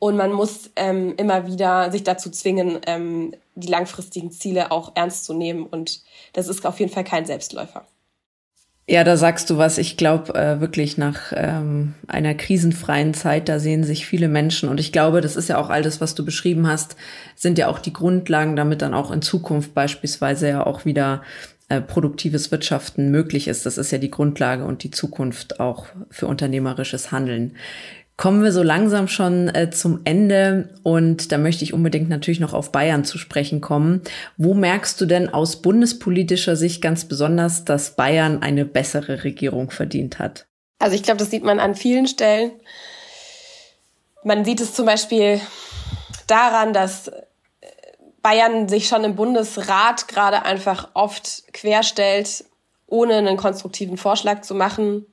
Und 0.00 0.16
man 0.16 0.32
muss 0.32 0.70
ähm, 0.74 1.14
immer 1.16 1.46
wieder 1.46 1.92
sich 1.92 2.02
dazu 2.02 2.30
zwingen, 2.30 2.80
ähm, 2.88 3.32
die 3.54 3.68
langfristigen 3.68 4.32
Ziele 4.32 4.72
auch 4.72 4.90
ernst 4.96 5.24
zu 5.24 5.34
nehmen. 5.34 5.66
Und 5.66 6.00
das 6.32 6.48
ist 6.48 6.66
auf 6.66 6.80
jeden 6.80 6.90
Fall 6.90 7.04
kein 7.04 7.26
Selbstläufer. 7.26 7.86
Ja, 8.86 9.02
da 9.02 9.16
sagst 9.16 9.48
du 9.48 9.56
was. 9.56 9.78
Ich 9.78 9.96
glaube 9.96 10.34
äh, 10.34 10.60
wirklich 10.60 10.98
nach 10.98 11.32
ähm, 11.34 11.94
einer 12.06 12.34
krisenfreien 12.34 13.14
Zeit, 13.14 13.48
da 13.48 13.58
sehen 13.58 13.84
sich 13.84 14.04
viele 14.04 14.28
Menschen. 14.28 14.68
Und 14.68 14.78
ich 14.78 14.92
glaube, 14.92 15.20
das 15.20 15.36
ist 15.36 15.48
ja 15.48 15.58
auch 15.58 15.70
all 15.70 15.82
das, 15.82 16.02
was 16.02 16.16
du 16.16 16.24
beschrieben 16.24 16.66
hast, 16.66 16.96
sind 17.36 17.56
ja 17.56 17.68
auch 17.68 17.78
die 17.78 17.94
Grundlagen, 17.94 18.56
damit 18.56 18.82
dann 18.82 18.92
auch 18.92 19.10
in 19.12 19.22
Zukunft 19.22 19.74
beispielsweise 19.74 20.48
ja 20.48 20.66
auch 20.66 20.84
wieder 20.84 21.22
äh, 21.68 21.80
produktives 21.80 22.50
Wirtschaften 22.50 23.10
möglich 23.10 23.48
ist. 23.48 23.64
Das 23.64 23.78
ist 23.78 23.90
ja 23.90 23.98
die 23.98 24.10
Grundlage 24.10 24.64
und 24.64 24.82
die 24.82 24.90
Zukunft 24.90 25.60
auch 25.60 25.86
für 26.10 26.26
unternehmerisches 26.26 27.10
Handeln. 27.10 27.56
Kommen 28.16 28.44
wir 28.44 28.52
so 28.52 28.62
langsam 28.62 29.08
schon 29.08 29.48
äh, 29.48 29.70
zum 29.70 30.02
Ende 30.04 30.68
und 30.84 31.32
da 31.32 31.38
möchte 31.38 31.64
ich 31.64 31.72
unbedingt 31.72 32.08
natürlich 32.08 32.38
noch 32.38 32.52
auf 32.52 32.70
Bayern 32.70 33.04
zu 33.04 33.18
sprechen 33.18 33.60
kommen. 33.60 34.02
Wo 34.36 34.54
merkst 34.54 35.00
du 35.00 35.06
denn 35.06 35.28
aus 35.28 35.62
bundespolitischer 35.62 36.54
Sicht 36.54 36.80
ganz 36.80 37.06
besonders, 37.06 37.64
dass 37.64 37.96
Bayern 37.96 38.42
eine 38.42 38.64
bessere 38.64 39.24
Regierung 39.24 39.70
verdient 39.70 40.20
hat? 40.20 40.46
Also 40.78 40.94
ich 40.94 41.02
glaube, 41.02 41.18
das 41.18 41.30
sieht 41.30 41.44
man 41.44 41.58
an 41.58 41.74
vielen 41.74 42.06
Stellen. 42.06 42.52
Man 44.22 44.44
sieht 44.44 44.60
es 44.60 44.74
zum 44.74 44.86
Beispiel 44.86 45.40
daran, 46.26 46.72
dass 46.72 47.10
Bayern 48.24 48.68
sich 48.70 48.88
schon 48.88 49.04
im 49.04 49.16
Bundesrat 49.16 50.08
gerade 50.08 50.46
einfach 50.46 50.88
oft 50.94 51.52
querstellt, 51.52 52.46
ohne 52.86 53.16
einen 53.16 53.36
konstruktiven 53.36 53.98
Vorschlag 53.98 54.40
zu 54.40 54.54
machen. 54.54 55.04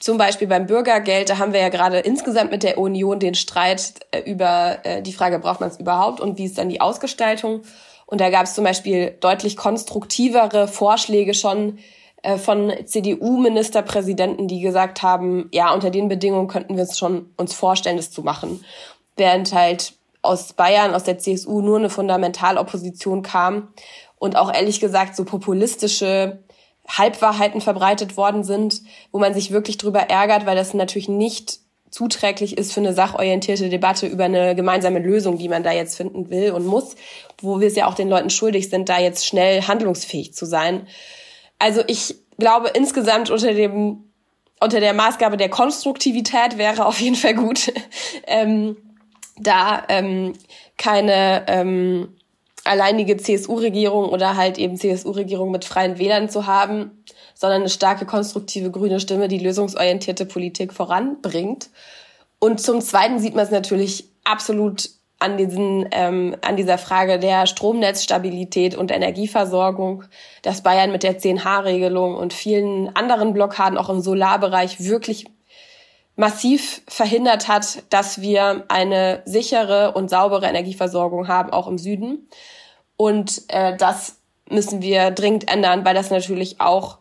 Zum 0.00 0.16
Beispiel 0.16 0.48
beim 0.48 0.66
Bürgergeld, 0.66 1.28
da 1.28 1.36
haben 1.36 1.52
wir 1.52 1.60
ja 1.60 1.68
gerade 1.68 1.98
insgesamt 1.98 2.50
mit 2.50 2.62
der 2.62 2.78
Union 2.78 3.18
den 3.18 3.34
Streit 3.34 3.94
äh, 4.10 4.20
über 4.20 4.78
äh, 4.84 5.02
die 5.02 5.12
Frage, 5.12 5.38
braucht 5.38 5.60
man 5.60 5.68
es 5.68 5.78
überhaupt 5.78 6.18
und 6.18 6.38
wie 6.38 6.46
ist 6.46 6.56
dann 6.56 6.70
die 6.70 6.80
Ausgestaltung. 6.80 7.60
Und 8.06 8.22
da 8.22 8.30
gab 8.30 8.44
es 8.44 8.54
zum 8.54 8.64
Beispiel 8.64 9.14
deutlich 9.20 9.58
konstruktivere 9.58 10.66
Vorschläge 10.66 11.34
schon 11.34 11.78
äh, 12.22 12.38
von 12.38 12.72
CDU-Ministerpräsidenten, 12.86 14.48
die 14.48 14.60
gesagt 14.60 15.02
haben, 15.02 15.50
ja, 15.52 15.74
unter 15.74 15.90
den 15.90 16.08
Bedingungen 16.08 16.48
könnten 16.48 16.76
wir 16.76 16.84
es 16.84 16.98
schon 16.98 17.34
uns 17.36 17.52
vorstellen, 17.52 17.98
das 17.98 18.10
zu 18.10 18.22
machen. 18.22 18.64
Während 19.16 19.52
halt 19.52 19.92
aus 20.26 20.52
Bayern, 20.52 20.94
aus 20.94 21.04
der 21.04 21.18
CSU 21.18 21.60
nur 21.60 21.78
eine 21.78 21.90
Fundamentalopposition 21.90 23.22
kam 23.22 23.68
und 24.18 24.36
auch 24.36 24.52
ehrlich 24.52 24.80
gesagt 24.80 25.16
so 25.16 25.24
populistische 25.24 26.42
Halbwahrheiten 26.88 27.60
verbreitet 27.60 28.16
worden 28.16 28.44
sind, 28.44 28.82
wo 29.12 29.18
man 29.18 29.34
sich 29.34 29.50
wirklich 29.50 29.78
drüber 29.78 30.00
ärgert, 30.00 30.46
weil 30.46 30.56
das 30.56 30.74
natürlich 30.74 31.08
nicht 31.08 31.60
zuträglich 31.90 32.58
ist 32.58 32.72
für 32.72 32.80
eine 32.80 32.92
sachorientierte 32.92 33.68
Debatte 33.68 34.06
über 34.06 34.24
eine 34.24 34.54
gemeinsame 34.54 34.98
Lösung, 34.98 35.38
die 35.38 35.48
man 35.48 35.62
da 35.62 35.72
jetzt 35.72 35.96
finden 35.96 36.30
will 36.30 36.50
und 36.50 36.66
muss, 36.66 36.96
wo 37.40 37.60
wir 37.60 37.68
es 37.68 37.76
ja 37.76 37.86
auch 37.86 37.94
den 37.94 38.08
Leuten 38.08 38.30
schuldig 38.30 38.68
sind, 38.70 38.88
da 38.88 38.98
jetzt 38.98 39.26
schnell 39.26 39.62
handlungsfähig 39.62 40.34
zu 40.34 40.46
sein. 40.46 40.86
Also 41.58 41.82
ich 41.86 42.16
glaube 42.38 42.68
insgesamt 42.74 43.30
unter 43.30 43.54
dem 43.54 44.02
unter 44.60 44.80
der 44.80 44.94
Maßgabe 44.94 45.36
der 45.36 45.50
Konstruktivität 45.50 46.56
wäre 46.56 46.86
auf 46.86 46.98
jeden 47.00 47.16
Fall 47.16 47.34
gut. 47.34 47.72
ähm, 48.26 48.76
da 49.38 49.84
ähm, 49.88 50.34
keine 50.76 51.44
ähm, 51.48 52.16
alleinige 52.64 53.16
CSU-Regierung 53.16 54.08
oder 54.08 54.36
halt 54.36 54.58
eben 54.58 54.76
CSU-Regierung 54.76 55.50
mit 55.50 55.64
freien 55.64 55.98
Wählern 55.98 56.28
zu 56.28 56.46
haben, 56.46 57.02
sondern 57.34 57.62
eine 57.62 57.70
starke, 57.70 58.06
konstruktive 58.06 58.70
grüne 58.70 59.00
Stimme, 59.00 59.28
die 59.28 59.38
lösungsorientierte 59.38 60.26
Politik 60.26 60.72
voranbringt. 60.72 61.70
Und 62.38 62.60
zum 62.60 62.80
Zweiten 62.80 63.18
sieht 63.18 63.34
man 63.34 63.44
es 63.44 63.50
natürlich 63.50 64.08
absolut 64.24 64.90
an 65.18 65.38
diesen 65.38 65.88
ähm, 65.92 66.36
an 66.42 66.56
dieser 66.56 66.76
Frage 66.76 67.18
der 67.18 67.46
Stromnetzstabilität 67.46 68.76
und 68.76 68.90
Energieversorgung, 68.90 70.04
dass 70.42 70.62
Bayern 70.62 70.92
mit 70.92 71.02
der 71.02 71.18
10H-Regelung 71.18 72.16
und 72.16 72.34
vielen 72.34 72.94
anderen 72.94 73.32
Blockaden 73.32 73.78
auch 73.78 73.88
im 73.88 74.00
Solarbereich 74.02 74.80
wirklich 74.84 75.26
massiv 76.16 76.82
verhindert 76.88 77.46
hat, 77.46 77.82
dass 77.90 78.20
wir 78.20 78.64
eine 78.68 79.22
sichere 79.26 79.92
und 79.92 80.08
saubere 80.08 80.46
Energieversorgung 80.46 81.28
haben, 81.28 81.50
auch 81.50 81.68
im 81.68 81.78
Süden. 81.78 82.28
Und 82.96 83.42
äh, 83.48 83.76
das 83.76 84.16
müssen 84.48 84.80
wir 84.80 85.10
dringend 85.10 85.50
ändern, 85.50 85.84
weil 85.84 85.94
das 85.94 86.10
natürlich 86.10 86.60
auch 86.60 86.98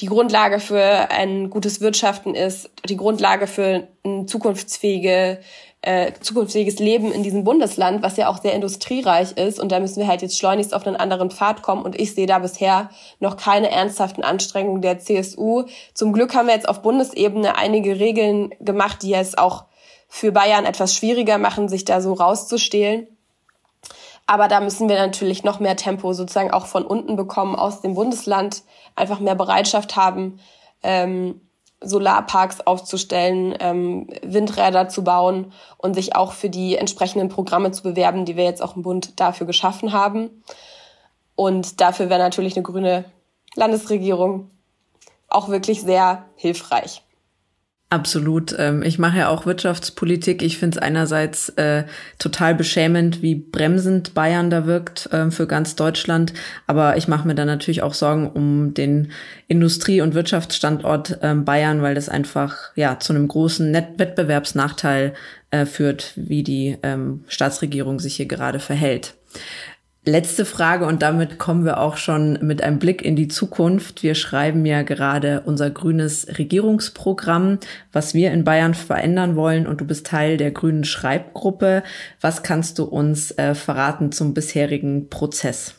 die 0.00 0.06
Grundlage 0.06 0.60
für 0.60 1.10
ein 1.10 1.50
gutes 1.50 1.80
Wirtschaften 1.80 2.34
ist, 2.34 2.70
die 2.88 2.96
Grundlage 2.96 3.46
für 3.46 3.86
eine 4.02 4.26
zukunftsfähige 4.26 5.40
äh, 5.82 6.12
zukunftsfähiges 6.20 6.78
Leben 6.78 7.10
in 7.10 7.22
diesem 7.22 7.44
Bundesland, 7.44 8.02
was 8.02 8.16
ja 8.16 8.28
auch 8.28 8.42
sehr 8.42 8.54
industriereich 8.54 9.32
ist. 9.32 9.58
Und 9.58 9.72
da 9.72 9.80
müssen 9.80 10.00
wir 10.00 10.08
halt 10.08 10.20
jetzt 10.20 10.38
schleunigst 10.38 10.74
auf 10.74 10.86
einen 10.86 10.96
anderen 10.96 11.30
Pfad 11.30 11.62
kommen. 11.62 11.82
Und 11.82 11.98
ich 11.98 12.14
sehe 12.14 12.26
da 12.26 12.38
bisher 12.38 12.90
noch 13.18 13.36
keine 13.36 13.70
ernsthaften 13.70 14.22
Anstrengungen 14.22 14.82
der 14.82 14.98
CSU. 14.98 15.64
Zum 15.94 16.12
Glück 16.12 16.34
haben 16.34 16.48
wir 16.48 16.54
jetzt 16.54 16.68
auf 16.68 16.82
Bundesebene 16.82 17.56
einige 17.56 17.98
Regeln 17.98 18.50
gemacht, 18.60 19.02
die 19.02 19.14
es 19.14 19.38
auch 19.38 19.64
für 20.08 20.32
Bayern 20.32 20.66
etwas 20.66 20.94
schwieriger 20.94 21.38
machen, 21.38 21.68
sich 21.68 21.84
da 21.84 22.00
so 22.00 22.12
rauszustehlen. 22.12 23.06
Aber 24.26 24.48
da 24.48 24.60
müssen 24.60 24.88
wir 24.88 24.96
natürlich 24.96 25.44
noch 25.44 25.60
mehr 25.60 25.76
Tempo 25.76 26.12
sozusagen 26.12 26.50
auch 26.50 26.66
von 26.66 26.84
unten 26.84 27.16
bekommen 27.16 27.56
aus 27.56 27.80
dem 27.80 27.94
Bundesland, 27.94 28.62
einfach 28.96 29.18
mehr 29.18 29.34
Bereitschaft 29.34 29.96
haben, 29.96 30.40
ähm, 30.82 31.40
Solarparks 31.82 32.60
aufzustellen, 32.60 33.54
ähm, 33.58 34.08
Windräder 34.22 34.88
zu 34.88 35.02
bauen 35.02 35.52
und 35.78 35.94
sich 35.94 36.14
auch 36.14 36.32
für 36.32 36.50
die 36.50 36.76
entsprechenden 36.76 37.28
Programme 37.28 37.70
zu 37.72 37.82
bewerben, 37.82 38.24
die 38.24 38.36
wir 38.36 38.44
jetzt 38.44 38.62
auch 38.62 38.76
im 38.76 38.82
Bund 38.82 39.18
dafür 39.18 39.46
geschaffen 39.46 39.92
haben. 39.92 40.42
Und 41.36 41.80
dafür 41.80 42.10
wäre 42.10 42.20
natürlich 42.20 42.54
eine 42.54 42.62
grüne 42.62 43.04
Landesregierung 43.54 44.50
auch 45.28 45.48
wirklich 45.48 45.80
sehr 45.82 46.26
hilfreich. 46.36 47.02
Absolut. 47.92 48.54
Ähm, 48.56 48.84
ich 48.84 49.00
mache 49.00 49.18
ja 49.18 49.28
auch 49.28 49.46
Wirtschaftspolitik. 49.46 50.42
Ich 50.42 50.58
finde 50.58 50.78
es 50.78 50.82
einerseits 50.82 51.48
äh, 51.50 51.82
total 52.20 52.54
beschämend, 52.54 53.20
wie 53.20 53.34
bremsend 53.34 54.14
Bayern 54.14 54.48
da 54.48 54.64
wirkt 54.64 55.12
äh, 55.12 55.32
für 55.32 55.48
ganz 55.48 55.74
Deutschland. 55.74 56.32
Aber 56.68 56.96
ich 56.96 57.08
mache 57.08 57.26
mir 57.26 57.34
dann 57.34 57.48
natürlich 57.48 57.82
auch 57.82 57.94
Sorgen 57.94 58.30
um 58.30 58.74
den 58.74 59.10
Industrie- 59.48 60.02
und 60.02 60.14
Wirtschaftsstandort 60.14 61.18
äh, 61.20 61.34
Bayern, 61.34 61.82
weil 61.82 61.96
das 61.96 62.08
einfach 62.08 62.70
ja 62.76 63.00
zu 63.00 63.12
einem 63.12 63.26
großen 63.26 63.68
Net 63.72 63.98
Wettbewerbsnachteil 63.98 65.14
äh, 65.50 65.66
führt, 65.66 66.12
wie 66.14 66.44
die 66.44 66.78
ähm, 66.84 67.24
Staatsregierung 67.26 67.98
sich 67.98 68.14
hier 68.14 68.26
gerade 68.26 68.60
verhält. 68.60 69.14
Letzte 70.06 70.46
Frage 70.46 70.86
und 70.86 71.02
damit 71.02 71.38
kommen 71.38 71.66
wir 71.66 71.78
auch 71.78 71.98
schon 71.98 72.38
mit 72.40 72.62
einem 72.62 72.78
Blick 72.78 73.02
in 73.02 73.16
die 73.16 73.28
Zukunft. 73.28 74.02
Wir 74.02 74.14
schreiben 74.14 74.64
ja 74.64 74.80
gerade 74.80 75.42
unser 75.44 75.68
grünes 75.68 76.38
Regierungsprogramm, 76.38 77.58
was 77.92 78.14
wir 78.14 78.32
in 78.32 78.42
Bayern 78.42 78.72
verändern 78.72 79.36
wollen 79.36 79.66
und 79.66 79.82
du 79.82 79.84
bist 79.84 80.06
Teil 80.06 80.38
der 80.38 80.52
grünen 80.52 80.84
Schreibgruppe. 80.84 81.82
Was 82.18 82.42
kannst 82.42 82.78
du 82.78 82.84
uns 82.84 83.32
äh, 83.32 83.54
verraten 83.54 84.10
zum 84.10 84.32
bisherigen 84.32 85.10
Prozess? 85.10 85.74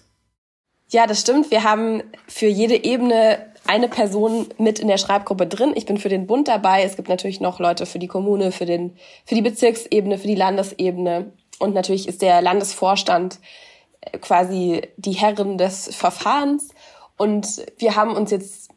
Ja, 0.89 1.07
das 1.07 1.21
stimmt. 1.21 1.49
Wir 1.49 1.63
haben 1.63 2.03
für 2.27 2.47
jede 2.47 2.83
Ebene 2.83 3.39
eine 3.65 3.87
Person 3.87 4.49
mit 4.59 4.77
in 4.77 4.87
der 4.87 4.97
Schreibgruppe 4.99 5.47
drin. 5.47 5.71
Ich 5.73 5.87
bin 5.87 5.97
für 5.97 6.09
den 6.09 6.27
Bund 6.27 6.47
dabei. 6.47 6.83
Es 6.83 6.95
gibt 6.95 7.09
natürlich 7.09 7.39
noch 7.39 7.59
Leute 7.59 7.87
für 7.87 7.97
die 7.97 8.07
Kommune, 8.07 8.51
für 8.51 8.67
den, 8.67 8.97
für 9.25 9.33
die 9.33 9.41
Bezirksebene, 9.41 10.19
für 10.19 10.27
die 10.27 10.35
Landesebene. 10.35 11.31
Und 11.57 11.73
natürlich 11.73 12.07
ist 12.07 12.21
der 12.21 12.43
Landesvorstand 12.43 13.39
quasi 14.21 14.81
die 14.97 15.13
Herren 15.13 15.57
des 15.57 15.95
Verfahrens. 15.95 16.69
Und 17.17 17.65
wir 17.77 17.95
haben 17.95 18.15
uns 18.15 18.31
jetzt 18.31 18.69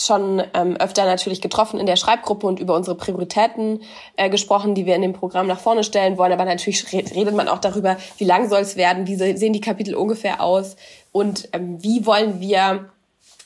schon 0.00 0.42
ähm, 0.54 0.76
öfter 0.76 1.04
natürlich 1.04 1.40
getroffen 1.40 1.80
in 1.80 1.86
der 1.86 1.96
Schreibgruppe 1.96 2.46
und 2.46 2.60
über 2.60 2.74
unsere 2.74 2.96
Prioritäten 2.96 3.82
äh, 4.16 4.30
gesprochen, 4.30 4.74
die 4.74 4.86
wir 4.86 4.94
in 4.94 5.02
dem 5.02 5.12
Programm 5.12 5.46
nach 5.46 5.60
vorne 5.60 5.84
stellen 5.84 6.18
wollen. 6.18 6.32
Aber 6.32 6.44
natürlich 6.44 6.92
redet 6.92 7.34
man 7.34 7.48
auch 7.48 7.58
darüber, 7.58 7.96
wie 8.16 8.24
lang 8.24 8.48
soll 8.48 8.60
es 8.60 8.76
werden, 8.76 9.06
wie 9.06 9.16
sehen 9.16 9.52
die 9.52 9.60
Kapitel 9.60 9.94
ungefähr 9.94 10.42
aus 10.42 10.76
und 11.12 11.48
ähm, 11.52 11.82
wie 11.82 12.06
wollen 12.06 12.40
wir 12.40 12.90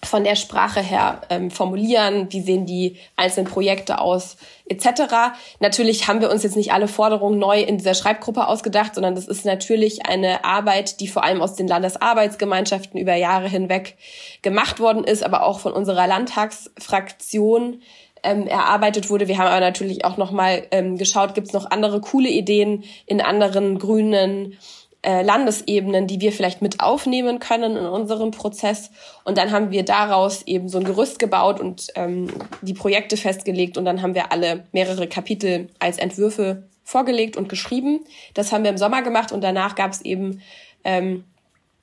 von 0.05 0.25
der 0.25 0.35
Sprache 0.35 0.81
her 0.81 1.21
ähm, 1.31 1.51
formulieren, 1.51 2.27
wie 2.31 2.41
sehen 2.41 2.67
die 2.67 2.97
einzelnen 3.17 3.47
Projekte 3.47 4.01
aus, 4.01 4.37
etc. 4.67 5.35
Natürlich 5.61 6.09
haben 6.09 6.21
wir 6.21 6.31
uns 6.31 6.43
jetzt 6.43 6.57
nicht 6.57 6.73
alle 6.73 6.89
Forderungen 6.89 7.39
neu 7.39 7.61
in 7.61 7.79
dieser 7.79 7.95
Schreibgruppe 7.95 8.49
ausgedacht, 8.49 8.95
sondern 8.95 9.15
das 9.15 9.29
ist 9.29 9.45
natürlich 9.45 10.07
eine 10.07 10.45
Arbeit, 10.45 10.99
die 11.01 11.07
vor 11.07 11.23
allem 11.23 11.41
aus 11.41 11.55
den 11.55 11.69
Landesarbeitsgemeinschaften 11.69 12.99
über 12.99 13.15
Jahre 13.15 13.49
hinweg 13.49 13.97
gemacht 14.43 14.81
worden 14.81 15.05
ist, 15.05 15.23
aber 15.23 15.45
auch 15.45 15.61
von 15.61 15.73
unserer 15.73 16.09
Landtagsfraktion 16.09 17.81
ähm, 18.25 18.47
erarbeitet 18.49 19.09
wurde. 19.09 19.29
Wir 19.29 19.39
haben 19.39 19.49
aber 19.49 19.61
natürlich 19.61 20.05
auch 20.05 20.17
noch 20.17 20.33
mal 20.33 20.67
ähm, 20.73 20.99
geschaut, 20.99 21.35
gibt 21.35 21.49
es 21.49 21.53
noch 21.53 21.71
andere 21.71 22.01
coole 22.01 22.29
Ideen 22.29 22.85
in 23.07 23.21
anderen 23.21 23.79
grünen 23.79 24.59
äh, 25.03 25.23
Landesebenen, 25.23 26.07
die 26.07 26.21
wir 26.21 26.33
vielleicht 26.33 26.63
mit 26.63 26.81
aufnehmen 26.81 27.41
können 27.41 27.77
in 27.77 27.87
unserem 27.87 28.31
Prozess. 28.31 28.91
Und 29.25 29.37
dann 29.37 29.51
haben 29.51 29.71
wir 29.71 29.85
daraus 29.85 30.43
eben 30.47 30.69
so 30.69 30.79
ein 30.79 30.85
Gerüst 30.85 31.19
gebaut 31.19 31.61
und 31.61 31.89
ähm, 31.97 32.29
die 32.61 32.75
Projekte 32.75 33.17
festgelegt. 33.17 33.77
Und 33.77 33.85
dann 33.85 34.01
haben 34.01 34.15
wir 34.15 34.31
alle 34.31 34.65
mehrere 34.73 35.09
Kapitel 35.09 35.69
als 35.81 35.99
Entwürfe 35.99 36.69
vorgelegt 36.85 37.37
und 37.37 37.49
geschrieben. 37.49 38.01
Das 38.35 38.53
haben 38.53 38.65
wir 38.65 38.71
im 38.71 38.79
Sommer 38.79 39.03
gemacht 39.03 39.33
und 39.33 39.43
danach 39.43 39.75
gab 39.75 39.93
es 39.93 40.03
eben 40.03 40.41
ähm, 40.85 41.25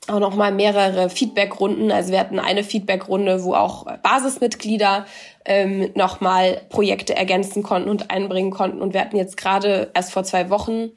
auch 0.08 0.20
noch 0.20 0.36
mal 0.36 0.52
mehrere 0.52 1.10
Feedbackrunden. 1.10 1.92
Also 1.92 2.12
wir 2.12 2.20
hatten 2.20 2.40
eine 2.40 2.64
Feedbackrunde, 2.64 3.44
wo 3.44 3.54
auch 3.54 3.86
Basismitglieder 4.02 5.06
ähm, 5.46 5.90
noch 5.96 6.22
mal 6.22 6.62
Projekte 6.70 7.16
ergänzen 7.16 7.64
konnten 7.64 7.90
und 7.90 8.12
einbringen 8.12 8.52
konnten. 8.52 8.82
Und 8.82 8.94
wir 8.94 9.02
hatten 9.02 9.18
jetzt 9.18 9.38
gerade 9.38 9.92
erst 9.94 10.14
vor 10.14 10.24
zwei 10.24 10.50
Wochen 10.50 10.92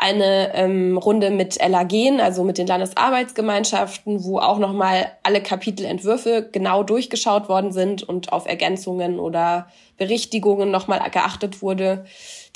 eine 0.00 0.54
ähm, 0.54 0.96
Runde 0.96 1.30
mit 1.30 1.58
LAG, 1.60 2.20
also 2.20 2.42
mit 2.42 2.58
den 2.58 2.66
Landesarbeitsgemeinschaften, 2.66 4.24
wo 4.24 4.38
auch 4.38 4.58
nochmal 4.58 5.12
alle 5.22 5.42
Kapitelentwürfe 5.42 6.48
genau 6.50 6.82
durchgeschaut 6.82 7.48
worden 7.48 7.72
sind 7.72 8.02
und 8.02 8.32
auf 8.32 8.46
Ergänzungen 8.46 9.18
oder 9.18 9.68
Berichtigungen 9.98 10.70
nochmal 10.70 11.10
geachtet 11.10 11.60
wurde. 11.60 12.06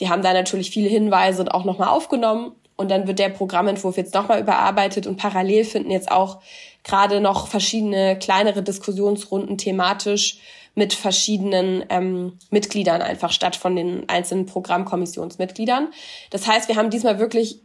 Die 0.00 0.08
haben 0.08 0.22
da 0.22 0.32
natürlich 0.32 0.70
viele 0.70 0.88
Hinweise 0.88 1.52
auch 1.52 1.64
nochmal 1.64 1.88
aufgenommen. 1.88 2.52
Und 2.76 2.90
dann 2.90 3.06
wird 3.06 3.20
der 3.20 3.28
Programmentwurf 3.28 3.96
jetzt 3.96 4.14
nochmal 4.14 4.40
überarbeitet 4.40 5.06
und 5.06 5.16
parallel 5.16 5.64
finden 5.64 5.92
jetzt 5.92 6.10
auch 6.10 6.40
gerade 6.82 7.20
noch 7.20 7.46
verschiedene 7.46 8.18
kleinere 8.18 8.62
Diskussionsrunden 8.62 9.58
thematisch 9.58 10.38
mit 10.74 10.92
verschiedenen 10.92 11.84
ähm, 11.88 12.38
Mitgliedern 12.50 13.00
einfach 13.02 13.30
statt 13.30 13.56
von 13.56 13.76
den 13.76 14.08
einzelnen 14.08 14.46
Programmkommissionsmitgliedern. 14.46 15.92
Das 16.30 16.46
heißt, 16.46 16.68
wir 16.68 16.76
haben 16.76 16.90
diesmal 16.90 17.18
wirklich 17.18 17.60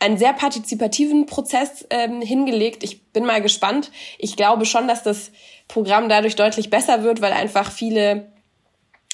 einen 0.00 0.18
sehr 0.18 0.32
partizipativen 0.32 1.26
Prozess 1.26 1.86
ähm, 1.90 2.20
hingelegt. 2.20 2.82
Ich 2.82 3.02
bin 3.12 3.24
mal 3.24 3.40
gespannt. 3.40 3.92
Ich 4.18 4.36
glaube 4.36 4.66
schon, 4.66 4.88
dass 4.88 5.04
das 5.04 5.30
Programm 5.68 6.08
dadurch 6.08 6.34
deutlich 6.34 6.70
besser 6.70 7.04
wird, 7.04 7.20
weil 7.20 7.32
einfach 7.32 7.70
viele 7.70 8.32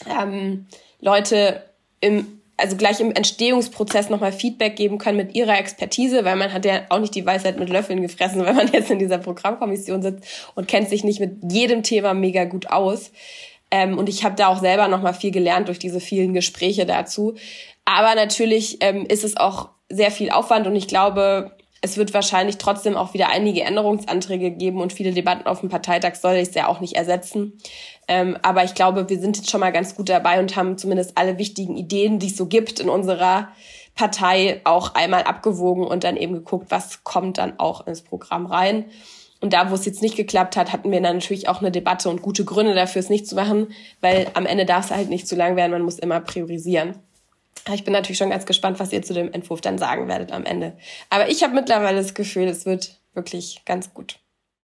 ähm, 0.06 0.66
Leute 1.00 1.64
im 2.00 2.37
also 2.58 2.76
gleich 2.76 3.00
im 3.00 3.12
Entstehungsprozess 3.12 4.10
nochmal 4.10 4.32
Feedback 4.32 4.76
geben 4.76 4.98
können 4.98 5.16
mit 5.16 5.34
ihrer 5.34 5.56
Expertise, 5.58 6.24
weil 6.24 6.36
man 6.36 6.52
hat 6.52 6.64
ja 6.64 6.82
auch 6.90 6.98
nicht 6.98 7.14
die 7.14 7.24
Weisheit 7.24 7.58
mit 7.58 7.70
Löffeln 7.70 8.02
gefressen, 8.02 8.44
wenn 8.44 8.56
man 8.56 8.70
jetzt 8.72 8.90
in 8.90 8.98
dieser 8.98 9.18
Programmkommission 9.18 10.02
sitzt 10.02 10.24
und 10.54 10.68
kennt 10.68 10.88
sich 10.88 11.04
nicht 11.04 11.20
mit 11.20 11.38
jedem 11.50 11.82
Thema 11.82 12.12
mega 12.14 12.44
gut 12.44 12.68
aus. 12.68 13.12
Ähm, 13.70 13.96
und 13.96 14.08
ich 14.08 14.24
habe 14.24 14.34
da 14.34 14.48
auch 14.48 14.60
selber 14.60 14.88
nochmal 14.88 15.14
viel 15.14 15.30
gelernt 15.30 15.68
durch 15.68 15.78
diese 15.78 16.00
vielen 16.00 16.34
Gespräche 16.34 16.84
dazu. 16.84 17.34
Aber 17.84 18.14
natürlich 18.14 18.78
ähm, 18.80 19.06
ist 19.06 19.24
es 19.24 19.36
auch 19.36 19.70
sehr 19.88 20.10
viel 20.10 20.30
Aufwand 20.30 20.66
und 20.66 20.76
ich 20.76 20.88
glaube, 20.88 21.52
es 21.80 21.96
wird 21.96 22.12
wahrscheinlich 22.12 22.58
trotzdem 22.58 22.96
auch 22.96 23.14
wieder 23.14 23.28
einige 23.28 23.62
Änderungsanträge 23.62 24.50
geben 24.50 24.80
und 24.80 24.92
viele 24.92 25.12
Debatten 25.12 25.46
auf 25.46 25.60
dem 25.60 25.68
Parteitag 25.68 26.16
soll 26.16 26.34
ich 26.34 26.48
es 26.48 26.54
ja 26.54 26.68
auch 26.68 26.80
nicht 26.80 26.96
ersetzen. 26.96 27.58
Ähm, 28.08 28.36
aber 28.42 28.64
ich 28.64 28.74
glaube, 28.74 29.08
wir 29.08 29.20
sind 29.20 29.36
jetzt 29.36 29.50
schon 29.50 29.60
mal 29.60 29.70
ganz 29.70 29.94
gut 29.94 30.08
dabei 30.08 30.40
und 30.40 30.56
haben 30.56 30.78
zumindest 30.78 31.16
alle 31.16 31.38
wichtigen 31.38 31.76
Ideen, 31.76 32.18
die 32.18 32.28
es 32.28 32.36
so 32.36 32.46
gibt 32.46 32.80
in 32.80 32.88
unserer 32.88 33.48
Partei, 33.94 34.60
auch 34.64 34.94
einmal 34.94 35.24
abgewogen 35.24 35.84
und 35.84 36.04
dann 36.04 36.16
eben 36.16 36.34
geguckt, 36.34 36.66
was 36.70 37.04
kommt 37.04 37.38
dann 37.38 37.58
auch 37.58 37.86
ins 37.86 38.02
Programm 38.02 38.46
rein. 38.46 38.86
Und 39.40 39.52
da, 39.52 39.70
wo 39.70 39.74
es 39.74 39.84
jetzt 39.84 40.02
nicht 40.02 40.16
geklappt 40.16 40.56
hat, 40.56 40.72
hatten 40.72 40.90
wir 40.90 41.00
dann 41.00 41.16
natürlich 41.16 41.48
auch 41.48 41.60
eine 41.60 41.70
Debatte 41.70 42.08
und 42.08 42.22
gute 42.22 42.44
Gründe 42.44 42.74
dafür, 42.74 43.00
es 43.00 43.08
nicht 43.08 43.28
zu 43.28 43.36
machen, 43.36 43.68
weil 44.00 44.28
am 44.34 44.46
Ende 44.46 44.66
darf 44.66 44.86
es 44.86 44.90
halt 44.90 45.10
nicht 45.10 45.28
zu 45.28 45.36
lang 45.36 45.54
werden, 45.54 45.70
man 45.72 45.82
muss 45.82 45.98
immer 45.98 46.20
priorisieren. 46.20 46.96
Ich 47.74 47.84
bin 47.84 47.92
natürlich 47.92 48.18
schon 48.18 48.30
ganz 48.30 48.46
gespannt, 48.46 48.80
was 48.80 48.92
ihr 48.92 49.02
zu 49.02 49.14
dem 49.14 49.32
Entwurf 49.32 49.60
dann 49.60 49.78
sagen 49.78 50.08
werdet 50.08 50.32
am 50.32 50.44
Ende. 50.44 50.76
Aber 51.10 51.28
ich 51.28 51.42
habe 51.42 51.54
mittlerweile 51.54 51.98
das 51.98 52.14
Gefühl, 52.14 52.44
es 52.44 52.66
wird 52.66 53.00
wirklich 53.14 53.62
ganz 53.64 53.94
gut. 53.94 54.18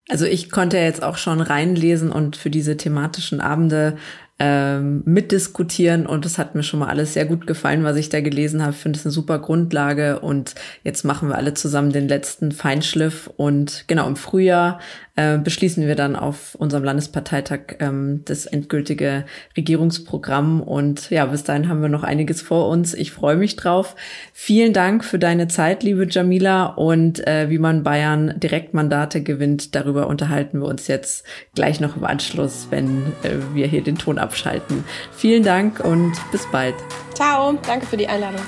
Also 0.09 0.25
ich 0.25 0.51
konnte 0.51 0.79
jetzt 0.79 1.03
auch 1.03 1.17
schon 1.17 1.41
reinlesen 1.41 2.11
und 2.11 2.37
für 2.37 2.51
diese 2.51 2.77
thematischen 2.77 3.41
Abende 3.41 3.97
ähm, 4.41 5.03
mitdiskutieren 5.05 6.07
und 6.07 6.25
es 6.25 6.39
hat 6.39 6.55
mir 6.55 6.63
schon 6.63 6.81
mal 6.81 6.89
alles 6.89 7.13
sehr 7.13 7.27
gut 7.27 7.47
gefallen, 7.47 7.85
was 7.85 7.97
ich 7.97 8.09
da 8.09 8.23
gelesen 8.23 8.63
habe. 8.63 8.73
Ich 8.73 8.79
finde 8.79 8.99
es 8.99 9.05
eine 9.05 9.13
super 9.13 9.39
Grundlage 9.39 10.21
und 10.21 10.55
jetzt 10.83 11.05
machen 11.05 11.29
wir 11.29 11.37
alle 11.37 11.53
zusammen 11.53 11.93
den 11.93 12.09
letzten 12.09 12.51
Feinschliff 12.51 13.31
und 13.37 13.85
genau 13.87 14.09
im 14.09 14.17
Frühjahr 14.17 14.81
äh, 15.21 15.39
beschließen 15.39 15.87
wir 15.87 15.95
dann 15.95 16.17
auf 16.17 16.55
unserem 16.55 16.85
Landesparteitag 16.85 17.77
ähm, 17.81 18.23
das 18.25 18.47
endgültige 18.47 19.27
Regierungsprogramm 19.57 20.63
und 20.63 21.11
ja, 21.11 21.27
bis 21.27 21.45
dahin 21.45 21.69
haben 21.69 21.83
wir 21.83 21.91
noch 21.91 22.03
einiges 22.03 22.41
vor 22.41 22.69
uns. 22.69 22.95
Ich 22.95 23.13
freue 23.13 23.37
mich 23.37 23.57
drauf. 23.57 23.97
Vielen 24.33 24.73
Dank 24.73 25.05
für 25.05 25.19
deine 25.19 25.49
Zeit, 25.49 25.83
liebe 25.83 26.07
Jamila 26.09 26.65
und 26.65 27.27
äh, 27.27 27.51
wie 27.51 27.59
man 27.59 27.83
Bayern 27.83 28.41
Direktmandate 28.41 29.23
gewinnt, 29.23 29.75
darüber 29.75 30.07
unterhalten 30.07 30.61
wir 30.61 30.67
uns 30.67 30.87
jetzt 30.87 31.27
gleich 31.55 31.79
noch 31.81 31.97
im 31.99 32.05
Anschluss, 32.05 32.69
wenn 32.71 33.13
äh, 33.23 33.37
wir 33.55 33.67
hier 33.67 33.83
den 33.83 33.99
Ton 33.99 34.19
ab 34.19 34.31
abschalten. 34.31 34.85
Vielen 35.17 35.43
Dank 35.43 35.81
und 35.81 36.13
bis 36.31 36.47
bald. 36.47 36.75
Ciao, 37.15 37.59
danke 37.67 37.87
für 37.87 37.97
die 37.97 38.07
Einladung. 38.07 38.41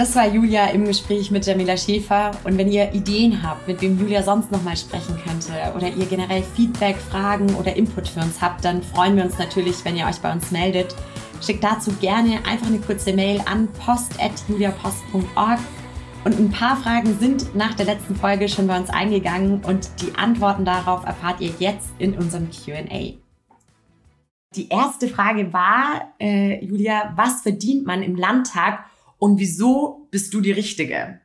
Das 0.00 0.16
war 0.16 0.26
Julia 0.26 0.68
im 0.68 0.86
Gespräch 0.86 1.30
mit 1.30 1.44
Jamila 1.44 1.76
Schäfer. 1.76 2.30
Und 2.44 2.56
wenn 2.56 2.72
ihr 2.72 2.94
Ideen 2.94 3.42
habt, 3.42 3.68
mit 3.68 3.82
wem 3.82 4.00
Julia 4.00 4.22
sonst 4.22 4.50
noch 4.50 4.62
mal 4.62 4.74
sprechen 4.74 5.14
könnte 5.22 5.52
oder 5.76 5.88
ihr 5.88 6.06
generell 6.06 6.42
Feedback, 6.42 6.96
Fragen 6.96 7.54
oder 7.56 7.76
Input 7.76 8.08
für 8.08 8.20
uns 8.20 8.40
habt, 8.40 8.64
dann 8.64 8.82
freuen 8.82 9.14
wir 9.14 9.24
uns 9.24 9.38
natürlich, 9.38 9.84
wenn 9.84 9.98
ihr 9.98 10.06
euch 10.06 10.18
bei 10.22 10.32
uns 10.32 10.52
meldet. 10.52 10.94
Schickt 11.42 11.62
dazu 11.62 11.92
gerne 12.00 12.38
einfach 12.50 12.68
eine 12.68 12.78
kurze 12.78 13.12
Mail 13.12 13.42
an 13.44 13.68
post.juliapost.org 13.84 15.58
und 16.24 16.38
ein 16.38 16.50
paar 16.50 16.78
Fragen 16.78 17.18
sind 17.18 17.54
nach 17.54 17.74
der 17.74 17.84
letzten 17.84 18.16
Folge 18.16 18.48
schon 18.48 18.68
bei 18.68 18.78
uns 18.78 18.88
eingegangen 18.88 19.62
und 19.64 19.90
die 20.00 20.14
Antworten 20.16 20.64
darauf 20.64 21.04
erfahrt 21.04 21.42
ihr 21.42 21.52
jetzt 21.58 21.90
in 21.98 22.16
unserem 22.16 22.48
QA. 22.48 23.18
Die 24.56 24.68
erste 24.70 25.08
Frage 25.08 25.52
war, 25.52 26.14
äh, 26.18 26.64
Julia, 26.64 27.12
was 27.16 27.42
verdient 27.42 27.86
man 27.86 28.02
im 28.02 28.16
Landtag 28.16 28.86
und 29.20 29.38
wieso 29.38 30.08
bist 30.10 30.34
du 30.34 30.40
die 30.40 30.50
Richtige? 30.50 31.20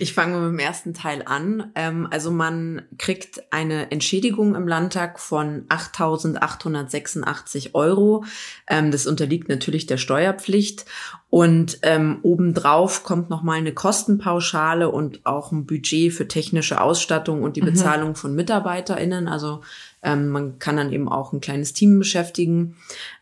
Ich 0.00 0.12
fange 0.12 0.38
mit 0.38 0.52
dem 0.52 0.58
ersten 0.60 0.94
Teil 0.94 1.22
an. 1.24 1.72
Ähm, 1.74 2.06
also 2.10 2.30
man 2.30 2.82
kriegt 2.98 3.52
eine 3.52 3.90
Entschädigung 3.90 4.54
im 4.54 4.68
Landtag 4.68 5.18
von 5.18 5.66
8.886 5.68 7.74
Euro. 7.74 8.24
Ähm, 8.68 8.92
das 8.92 9.08
unterliegt 9.08 9.48
natürlich 9.48 9.86
der 9.86 9.96
Steuerpflicht. 9.96 10.84
Und 11.30 11.80
ähm, 11.82 12.20
obendrauf 12.22 13.02
kommt 13.02 13.28
nochmal 13.28 13.58
eine 13.58 13.74
Kostenpauschale 13.74 14.88
und 14.88 15.26
auch 15.26 15.50
ein 15.50 15.66
Budget 15.66 16.12
für 16.12 16.28
technische 16.28 16.80
Ausstattung 16.80 17.42
und 17.42 17.56
die 17.56 17.62
mhm. 17.62 17.66
Bezahlung 17.66 18.14
von 18.14 18.36
MitarbeiterInnen. 18.36 19.26
Also 19.26 19.62
ähm, 20.02 20.28
man 20.28 20.60
kann 20.60 20.76
dann 20.76 20.92
eben 20.92 21.08
auch 21.08 21.32
ein 21.32 21.40
kleines 21.40 21.72
Team 21.72 21.98
beschäftigen. 21.98 22.76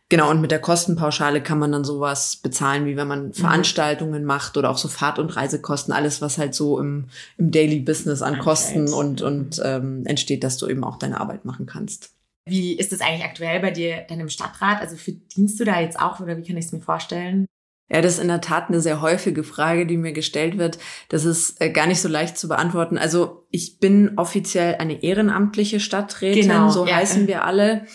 Genau, 0.08 0.30
und 0.30 0.40
mit 0.40 0.52
der 0.52 0.60
Kostenpauschale 0.60 1.42
kann 1.42 1.58
man 1.58 1.72
dann 1.72 1.82
sowas 1.82 2.36
bezahlen, 2.36 2.86
wie 2.86 2.96
wenn 2.96 3.08
man 3.08 3.28
mhm. 3.28 3.32
Veranstaltungen 3.34 4.24
macht 4.24 4.56
oder 4.56 4.70
auch 4.70 4.78
so 4.78 4.86
Fahrt- 4.86 5.18
und 5.18 5.34
Reisekosten, 5.36 5.92
alles, 5.92 6.22
was 6.22 6.38
halt 6.38 6.54
so 6.54 6.78
im, 6.78 7.06
im 7.38 7.50
Daily 7.50 7.80
Business 7.80 8.22
an 8.22 8.38
Kosten 8.38 8.92
und, 8.92 9.20
und 9.22 9.60
ähm, 9.64 10.06
entsteht, 10.06 10.44
dass 10.44 10.58
du 10.58 10.68
eben 10.68 10.84
auch 10.84 10.98
deine 10.98 11.20
Arbeit 11.20 11.44
machen 11.44 11.66
kannst. 11.66 12.12
Wie 12.48 12.74
ist 12.74 12.92
es 12.92 13.00
eigentlich 13.00 13.24
aktuell 13.24 13.58
bei 13.58 13.72
dir 13.72 14.04
dann 14.08 14.20
im 14.20 14.28
Stadtrat? 14.28 14.80
Also 14.80 14.94
verdienst 14.94 15.58
du 15.58 15.64
da 15.64 15.80
jetzt 15.80 15.98
auch 15.98 16.20
oder 16.20 16.36
wie 16.36 16.44
kann 16.44 16.56
ich 16.56 16.66
es 16.66 16.72
mir 16.72 16.80
vorstellen? 16.80 17.46
Ja, 17.88 18.00
das 18.00 18.14
ist 18.14 18.20
in 18.20 18.28
der 18.28 18.40
Tat 18.40 18.68
eine 18.68 18.80
sehr 18.80 19.00
häufige 19.00 19.42
Frage, 19.42 19.86
die 19.86 19.96
mir 19.96 20.12
gestellt 20.12 20.58
wird. 20.58 20.78
Das 21.08 21.24
ist 21.24 21.60
äh, 21.60 21.70
gar 21.70 21.86
nicht 21.88 22.00
so 22.00 22.08
leicht 22.08 22.38
zu 22.38 22.48
beantworten. 22.48 22.98
Also 22.98 23.46
ich 23.50 23.78
bin 23.78 24.12
offiziell 24.16 24.76
eine 24.76 25.02
ehrenamtliche 25.02 25.80
Stadträtin, 25.80 26.42
genau, 26.42 26.68
so 26.70 26.86
ja. 26.86 26.96
heißen 26.96 27.26
wir 27.26 27.44
alle. 27.44 27.86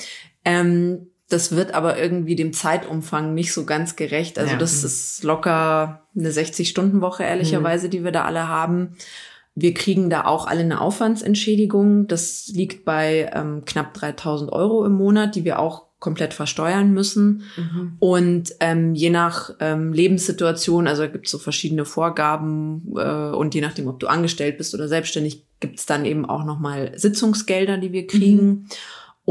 Ähm, 0.43 1.10
das 1.31 1.55
wird 1.55 1.73
aber 1.73 1.97
irgendwie 1.97 2.35
dem 2.35 2.53
Zeitumfang 2.53 3.33
nicht 3.33 3.53
so 3.53 3.65
ganz 3.65 3.95
gerecht. 3.95 4.37
Also 4.37 4.53
ja. 4.53 4.57
das 4.57 4.83
ist 4.83 5.23
locker 5.23 6.07
eine 6.15 6.29
60-Stunden-Woche, 6.29 7.23
ehrlicherweise, 7.23 7.87
mhm. 7.87 7.91
die 7.91 8.03
wir 8.03 8.11
da 8.11 8.25
alle 8.25 8.47
haben. 8.47 8.95
Wir 9.55 9.73
kriegen 9.73 10.09
da 10.09 10.25
auch 10.25 10.47
alle 10.47 10.61
eine 10.61 10.81
Aufwandsentschädigung. 10.81 12.07
Das 12.07 12.47
liegt 12.47 12.85
bei 12.85 13.29
ähm, 13.33 13.63
knapp 13.65 13.93
3000 13.93 14.51
Euro 14.51 14.85
im 14.85 14.93
Monat, 14.93 15.35
die 15.35 15.43
wir 15.43 15.59
auch 15.59 15.87
komplett 15.99 16.33
versteuern 16.33 16.93
müssen. 16.93 17.43
Mhm. 17.55 17.95
Und 17.99 18.55
ähm, 18.59 18.95
je 18.95 19.11
nach 19.11 19.51
ähm, 19.59 19.93
Lebenssituation, 19.93 20.87
also 20.87 21.03
gibt 21.03 21.27
es 21.27 21.31
so 21.31 21.37
verschiedene 21.37 21.85
Vorgaben 21.85 22.91
äh, 22.97 23.35
und 23.35 23.53
je 23.53 23.61
nachdem, 23.61 23.87
ob 23.87 23.99
du 23.99 24.07
angestellt 24.07 24.57
bist 24.57 24.73
oder 24.73 24.87
selbstständig, 24.87 25.45
gibt 25.59 25.77
es 25.77 25.85
dann 25.85 26.05
eben 26.05 26.25
auch 26.25 26.43
nochmal 26.43 26.91
Sitzungsgelder, 26.95 27.77
die 27.77 27.91
wir 27.91 28.07
kriegen. 28.07 28.45
Mhm. 28.45 28.65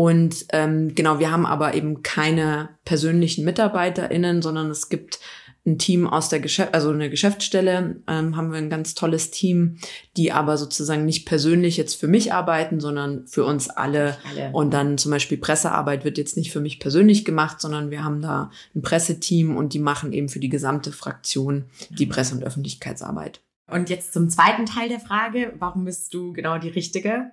Und 0.00 0.46
ähm, 0.54 0.94
genau, 0.94 1.18
wir 1.18 1.30
haben 1.30 1.44
aber 1.44 1.74
eben 1.74 2.02
keine 2.02 2.70
persönlichen 2.86 3.44
MitarbeiterInnen, 3.44 4.40
sondern 4.40 4.70
es 4.70 4.88
gibt 4.88 5.20
ein 5.66 5.76
Team 5.76 6.06
aus 6.06 6.30
der 6.30 6.40
Geschäft, 6.40 6.72
also 6.72 6.88
eine 6.88 7.10
Geschäftsstelle, 7.10 8.00
ähm, 8.08 8.34
haben 8.34 8.50
wir 8.50 8.56
ein 8.56 8.70
ganz 8.70 8.94
tolles 8.94 9.30
Team, 9.30 9.76
die 10.16 10.32
aber 10.32 10.56
sozusagen 10.56 11.04
nicht 11.04 11.26
persönlich 11.26 11.76
jetzt 11.76 11.96
für 11.96 12.08
mich 12.08 12.32
arbeiten, 12.32 12.80
sondern 12.80 13.26
für 13.26 13.44
uns 13.44 13.68
alle. 13.68 14.16
alle. 14.26 14.50
Und 14.54 14.72
dann 14.72 14.96
zum 14.96 15.10
Beispiel 15.10 15.36
Pressearbeit 15.36 16.02
wird 16.02 16.16
jetzt 16.16 16.38
nicht 16.38 16.50
für 16.50 16.60
mich 16.60 16.80
persönlich 16.80 17.26
gemacht, 17.26 17.60
sondern 17.60 17.90
wir 17.90 18.02
haben 18.02 18.22
da 18.22 18.50
ein 18.74 18.80
Presseteam 18.80 19.54
und 19.54 19.74
die 19.74 19.80
machen 19.80 20.14
eben 20.14 20.30
für 20.30 20.40
die 20.40 20.48
gesamte 20.48 20.92
Fraktion 20.92 21.66
die 21.90 22.06
Presse- 22.06 22.36
und 22.36 22.42
Öffentlichkeitsarbeit. 22.42 23.42
Und 23.70 23.90
jetzt 23.90 24.14
zum 24.14 24.30
zweiten 24.30 24.64
Teil 24.64 24.88
der 24.88 24.98
Frage, 24.98 25.52
warum 25.58 25.84
bist 25.84 26.14
du 26.14 26.32
genau 26.32 26.56
die 26.56 26.70
Richtige? 26.70 27.32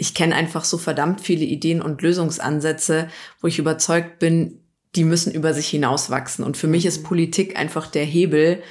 Ich 0.00 0.14
kenne 0.14 0.34
einfach 0.34 0.64
so 0.64 0.78
verdammt 0.78 1.20
viele 1.20 1.44
Ideen 1.44 1.82
und 1.82 2.00
Lösungsansätze, 2.00 3.08
wo 3.42 3.48
ich 3.48 3.58
überzeugt 3.58 4.18
bin, 4.18 4.60
die 4.96 5.04
müssen 5.04 5.30
über 5.30 5.52
sich 5.52 5.68
hinauswachsen. 5.68 6.42
Und 6.42 6.56
für 6.56 6.68
mich 6.68 6.86
ist. 6.86 7.02
Politik 7.02 7.58
einfach 7.58 7.86
der 7.86 8.06
Hebel, 8.06 8.62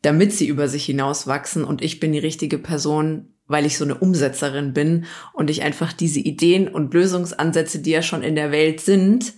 damit 0.00 0.32
sie 0.32 0.48
über 0.48 0.66
sich 0.66 0.86
hinauswachsen. 0.86 1.62
Und 1.62 1.82
ich 1.82 2.00
bin 2.00 2.12
die 2.12 2.18
richtige 2.18 2.56
Person, 2.56 3.34
weil 3.46 3.66
ich 3.66 3.76
so 3.76 3.84
eine 3.84 3.96
Umsetzerin 3.96 4.72
bin 4.72 5.04
und 5.34 5.50
ich 5.50 5.60
einfach 5.60 5.92
diese 5.92 6.20
Ideen 6.20 6.68
und 6.68 6.94
Lösungsansätze, 6.94 7.80
die 7.80 7.90
ja 7.90 8.00
schon 8.00 8.22
in 8.22 8.34
der 8.34 8.50
Welt 8.50 8.80
sind, 8.80 9.34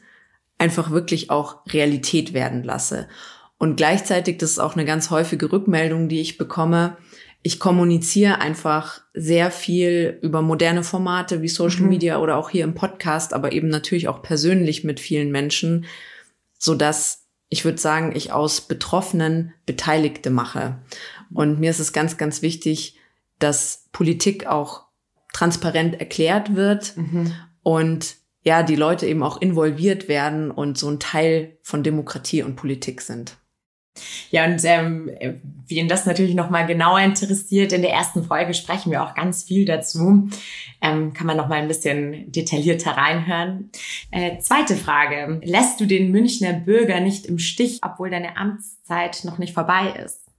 einfach 0.56 0.92
wirklich 0.92 1.30
auch 1.30 1.66
Realität 1.66 2.32
werden 2.32 2.62
lasse. 2.62 3.08
Und 3.58 3.74
gleichzeitig, 3.76 4.38
das 4.38 4.52
ist 4.52 4.60
auch 4.60 4.74
eine 4.74 4.84
ganz 4.84 5.10
häufige 5.10 5.50
Rückmeldung, 5.50 6.08
die 6.08 6.20
ich 6.20 6.38
bekomme, 6.38 6.96
ich 7.42 7.58
kommuniziere 7.58 8.38
einfach 8.40 9.00
sehr 9.14 9.50
viel 9.50 10.18
über 10.22 10.42
moderne 10.42 10.84
Formate 10.84 11.40
wie 11.40 11.48
Social 11.48 11.82
mhm. 11.82 11.88
Media 11.88 12.18
oder 12.18 12.36
auch 12.36 12.50
hier 12.50 12.64
im 12.64 12.74
Podcast, 12.74 13.32
aber 13.32 13.52
eben 13.52 13.68
natürlich 13.68 14.08
auch 14.08 14.22
persönlich 14.22 14.84
mit 14.84 15.00
vielen 15.00 15.30
Menschen, 15.30 15.86
so 16.58 16.74
dass 16.74 17.26
ich 17.48 17.64
würde 17.64 17.78
sagen, 17.78 18.14
ich 18.14 18.32
aus 18.32 18.60
Betroffenen 18.60 19.52
Beteiligte 19.66 20.30
mache. 20.30 20.78
Und 21.34 21.58
mir 21.58 21.70
ist 21.70 21.80
es 21.80 21.92
ganz, 21.92 22.16
ganz 22.16 22.42
wichtig, 22.42 22.96
dass 23.40 23.88
Politik 23.90 24.46
auch 24.46 24.84
transparent 25.32 25.98
erklärt 25.98 26.54
wird 26.54 26.96
mhm. 26.96 27.32
und 27.62 28.16
ja, 28.42 28.62
die 28.62 28.76
Leute 28.76 29.06
eben 29.06 29.22
auch 29.22 29.40
involviert 29.40 30.08
werden 30.08 30.50
und 30.50 30.78
so 30.78 30.88
ein 30.88 31.00
Teil 31.00 31.58
von 31.62 31.82
Demokratie 31.82 32.42
und 32.42 32.56
Politik 32.56 33.02
sind. 33.02 33.36
Ja, 34.30 34.44
und 34.44 34.64
ähm, 34.64 35.10
wen 35.66 35.88
das 35.88 36.06
natürlich 36.06 36.34
nochmal 36.34 36.66
genauer 36.66 37.00
interessiert, 37.00 37.72
in 37.72 37.82
der 37.82 37.92
ersten 37.92 38.24
Folge 38.24 38.54
sprechen 38.54 38.92
wir 38.92 39.02
auch 39.02 39.14
ganz 39.14 39.44
viel 39.44 39.64
dazu. 39.64 40.28
Ähm, 40.80 41.12
kann 41.12 41.26
man 41.26 41.36
nochmal 41.36 41.58
ein 41.58 41.68
bisschen 41.68 42.30
detaillierter 42.30 42.92
reinhören. 42.92 43.70
Äh, 44.10 44.38
zweite 44.38 44.76
Frage. 44.76 45.40
Lässt 45.44 45.80
du 45.80 45.86
den 45.86 46.10
Münchner 46.10 46.52
Bürger 46.52 47.00
nicht 47.00 47.26
im 47.26 47.38
Stich, 47.38 47.80
obwohl 47.82 48.10
deine 48.10 48.36
Amtszeit 48.36 49.24
noch 49.24 49.38
nicht 49.38 49.54
vorbei 49.54 49.94
ist? 50.04 50.29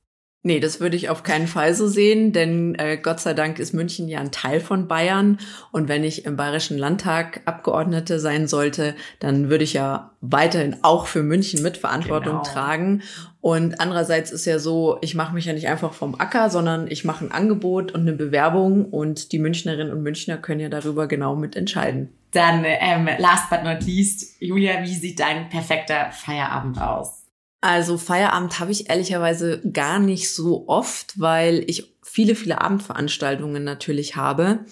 Nee, 0.43 0.59
das 0.59 0.79
würde 0.79 0.95
ich 0.95 1.09
auf 1.09 1.21
keinen 1.21 1.45
Fall 1.45 1.75
so 1.75 1.87
sehen, 1.87 2.33
denn 2.33 2.73
äh, 2.75 2.97
Gott 2.97 3.19
sei 3.19 3.35
Dank 3.35 3.59
ist 3.59 3.73
München 3.73 4.07
ja 4.07 4.19
ein 4.19 4.31
Teil 4.31 4.59
von 4.59 4.87
Bayern. 4.87 5.37
Und 5.71 5.87
wenn 5.87 6.03
ich 6.03 6.25
im 6.25 6.35
Bayerischen 6.35 6.79
Landtag 6.79 7.41
Abgeordnete 7.45 8.19
sein 8.19 8.47
sollte, 8.47 8.95
dann 9.19 9.49
würde 9.49 9.63
ich 9.63 9.73
ja 9.73 10.13
weiterhin 10.19 10.77
auch 10.81 11.05
für 11.05 11.21
München 11.21 11.61
mit 11.61 11.77
Verantwortung 11.77 12.41
genau. 12.41 12.43
tragen. 12.43 13.03
Und 13.39 13.79
andererseits 13.79 14.31
ist 14.31 14.45
ja 14.45 14.57
so, 14.57 14.97
ich 15.01 15.13
mache 15.13 15.35
mich 15.35 15.45
ja 15.45 15.53
nicht 15.53 15.67
einfach 15.67 15.93
vom 15.93 16.19
Acker, 16.19 16.49
sondern 16.49 16.89
ich 16.89 17.05
mache 17.05 17.23
ein 17.23 17.31
Angebot 17.31 17.91
und 17.91 18.01
eine 18.01 18.13
Bewerbung 18.13 18.85
und 18.85 19.33
die 19.33 19.39
Münchnerinnen 19.39 19.93
und 19.93 20.01
Münchner 20.01 20.37
können 20.37 20.59
ja 20.59 20.69
darüber 20.69 21.05
genau 21.05 21.35
mitentscheiden. 21.35 22.09
Dann 22.31 22.63
ähm, 22.65 23.07
last 23.19 23.49
but 23.51 23.63
not 23.63 23.83
least, 23.85 24.41
Julia, 24.41 24.81
wie 24.81 24.95
sieht 24.95 25.19
dein 25.19 25.49
perfekter 25.49 26.09
Feierabend 26.11 26.81
aus? 26.81 27.20
Also 27.61 27.97
Feierabend 27.97 28.59
habe 28.59 28.71
ich 28.71 28.89
ehrlicherweise 28.89 29.61
gar 29.71 29.99
nicht 29.99 30.33
so 30.33 30.67
oft, 30.67 31.19
weil 31.19 31.63
ich 31.67 31.95
viele, 32.03 32.33
viele 32.35 32.59
Abendveranstaltungen 32.59 33.63
natürlich 33.63 34.15
habe. 34.15 34.65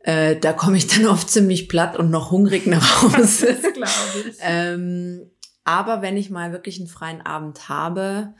Äh, 0.00 0.36
da 0.36 0.52
komme 0.52 0.76
ich 0.76 0.86
dann 0.88 1.06
oft 1.06 1.30
ziemlich 1.30 1.68
platt 1.68 1.96
und 1.96 2.10
noch 2.10 2.32
hungrig 2.32 2.66
nach 2.66 3.02
Hause. 3.02 3.56
das 3.62 3.72
glaube 3.72 4.28
ich. 4.28 4.36
ähm, 4.40 5.30
aber 5.64 6.02
wenn 6.02 6.16
ich 6.16 6.28
mal 6.28 6.52
wirklich 6.52 6.78
einen 6.78 6.88
freien 6.88 7.22
Abend 7.24 7.68
habe, 7.68 8.34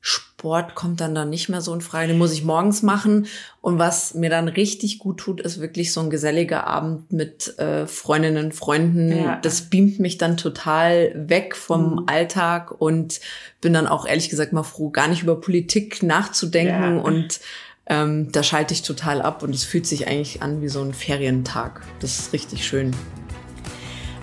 Sport 0.00 0.74
kommt 0.76 1.00
dann 1.00 1.14
da 1.14 1.24
nicht 1.24 1.48
mehr 1.48 1.60
so 1.60 1.74
in 1.74 1.80
Frage. 1.80 2.08
Den 2.08 2.18
muss 2.18 2.32
ich 2.32 2.44
morgens 2.44 2.82
machen. 2.82 3.26
Und 3.60 3.78
was 3.78 4.14
mir 4.14 4.30
dann 4.30 4.48
richtig 4.48 4.98
gut 4.98 5.18
tut, 5.18 5.40
ist 5.40 5.60
wirklich 5.60 5.92
so 5.92 6.00
ein 6.00 6.10
geselliger 6.10 6.66
Abend 6.66 7.12
mit 7.12 7.58
äh, 7.58 7.86
Freundinnen, 7.86 8.52
Freunden. 8.52 9.16
Ja. 9.16 9.36
Das 9.42 9.62
beamt 9.62 9.98
mich 9.98 10.16
dann 10.16 10.36
total 10.36 11.12
weg 11.14 11.56
vom 11.56 11.92
mhm. 11.92 12.02
Alltag 12.06 12.80
und 12.80 13.20
bin 13.60 13.72
dann 13.72 13.88
auch 13.88 14.06
ehrlich 14.06 14.30
gesagt 14.30 14.52
mal 14.52 14.62
froh, 14.62 14.90
gar 14.90 15.08
nicht 15.08 15.22
über 15.22 15.40
Politik 15.40 16.02
nachzudenken. 16.02 16.96
Ja. 16.96 17.02
Und 17.02 17.40
ähm, 17.86 18.30
da 18.30 18.42
schalte 18.42 18.74
ich 18.74 18.82
total 18.82 19.22
ab 19.22 19.42
und 19.42 19.54
es 19.54 19.64
fühlt 19.64 19.86
sich 19.86 20.06
eigentlich 20.06 20.42
an 20.42 20.62
wie 20.62 20.68
so 20.68 20.80
ein 20.82 20.94
Ferientag. 20.94 21.82
Das 22.00 22.18
ist 22.18 22.32
richtig 22.32 22.66
schön. 22.66 22.92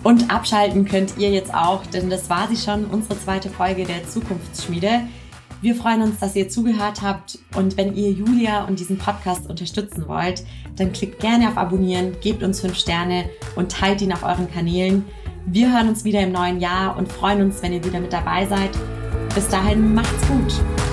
Und 0.04 0.32
abschalten 0.32 0.86
könnt 0.86 1.18
ihr 1.18 1.32
jetzt 1.32 1.52
auch, 1.54 1.84
denn 1.88 2.12
das 2.12 2.30
war 2.30 2.48
sie 2.48 2.58
schon, 2.58 2.86
unsere 2.86 3.20
zweite 3.20 3.50
Folge 3.50 3.86
der 3.86 4.08
Zukunftsschmiede. 4.08 5.02
Wir 5.66 5.74
freuen 5.74 6.04
uns, 6.04 6.20
dass 6.20 6.36
ihr 6.36 6.48
zugehört 6.48 7.02
habt 7.02 7.40
und 7.56 7.76
wenn 7.76 7.96
ihr 7.96 8.12
Julia 8.12 8.66
und 8.66 8.80
diesen 8.80 9.00
Podcast 9.00 9.50
unterstützen 9.50 10.08
wollt, 10.08 10.44
dann 10.76 10.94
klickt 10.94 11.20
gerne 11.20 11.48
auf 11.48 11.58
Abonnieren, 11.58 12.16
gebt 12.22 12.44
uns 12.44 12.62
fünf 12.62 12.78
Sterne 12.78 13.32
und 13.56 13.72
teilt 13.72 14.00
ihn 14.04 14.14
auf 14.14 14.22
euren 14.22 14.48
Kanälen. 14.48 15.06
Wir 15.48 15.74
hören 15.74 15.90
uns 15.90 16.04
wieder 16.04 16.22
im 16.22 16.32
neuen 16.32 16.60
Jahr 16.60 16.96
und 16.96 17.12
freuen 17.12 17.42
uns, 17.42 17.64
wenn 17.64 17.74
ihr 17.74 17.84
wieder 17.84 18.00
mit 18.00 18.14
dabei 18.14 18.46
seid. 18.46 18.78
Bis 19.34 19.48
dahin 19.48 19.96
macht's 19.96 20.28
gut. 20.28 20.85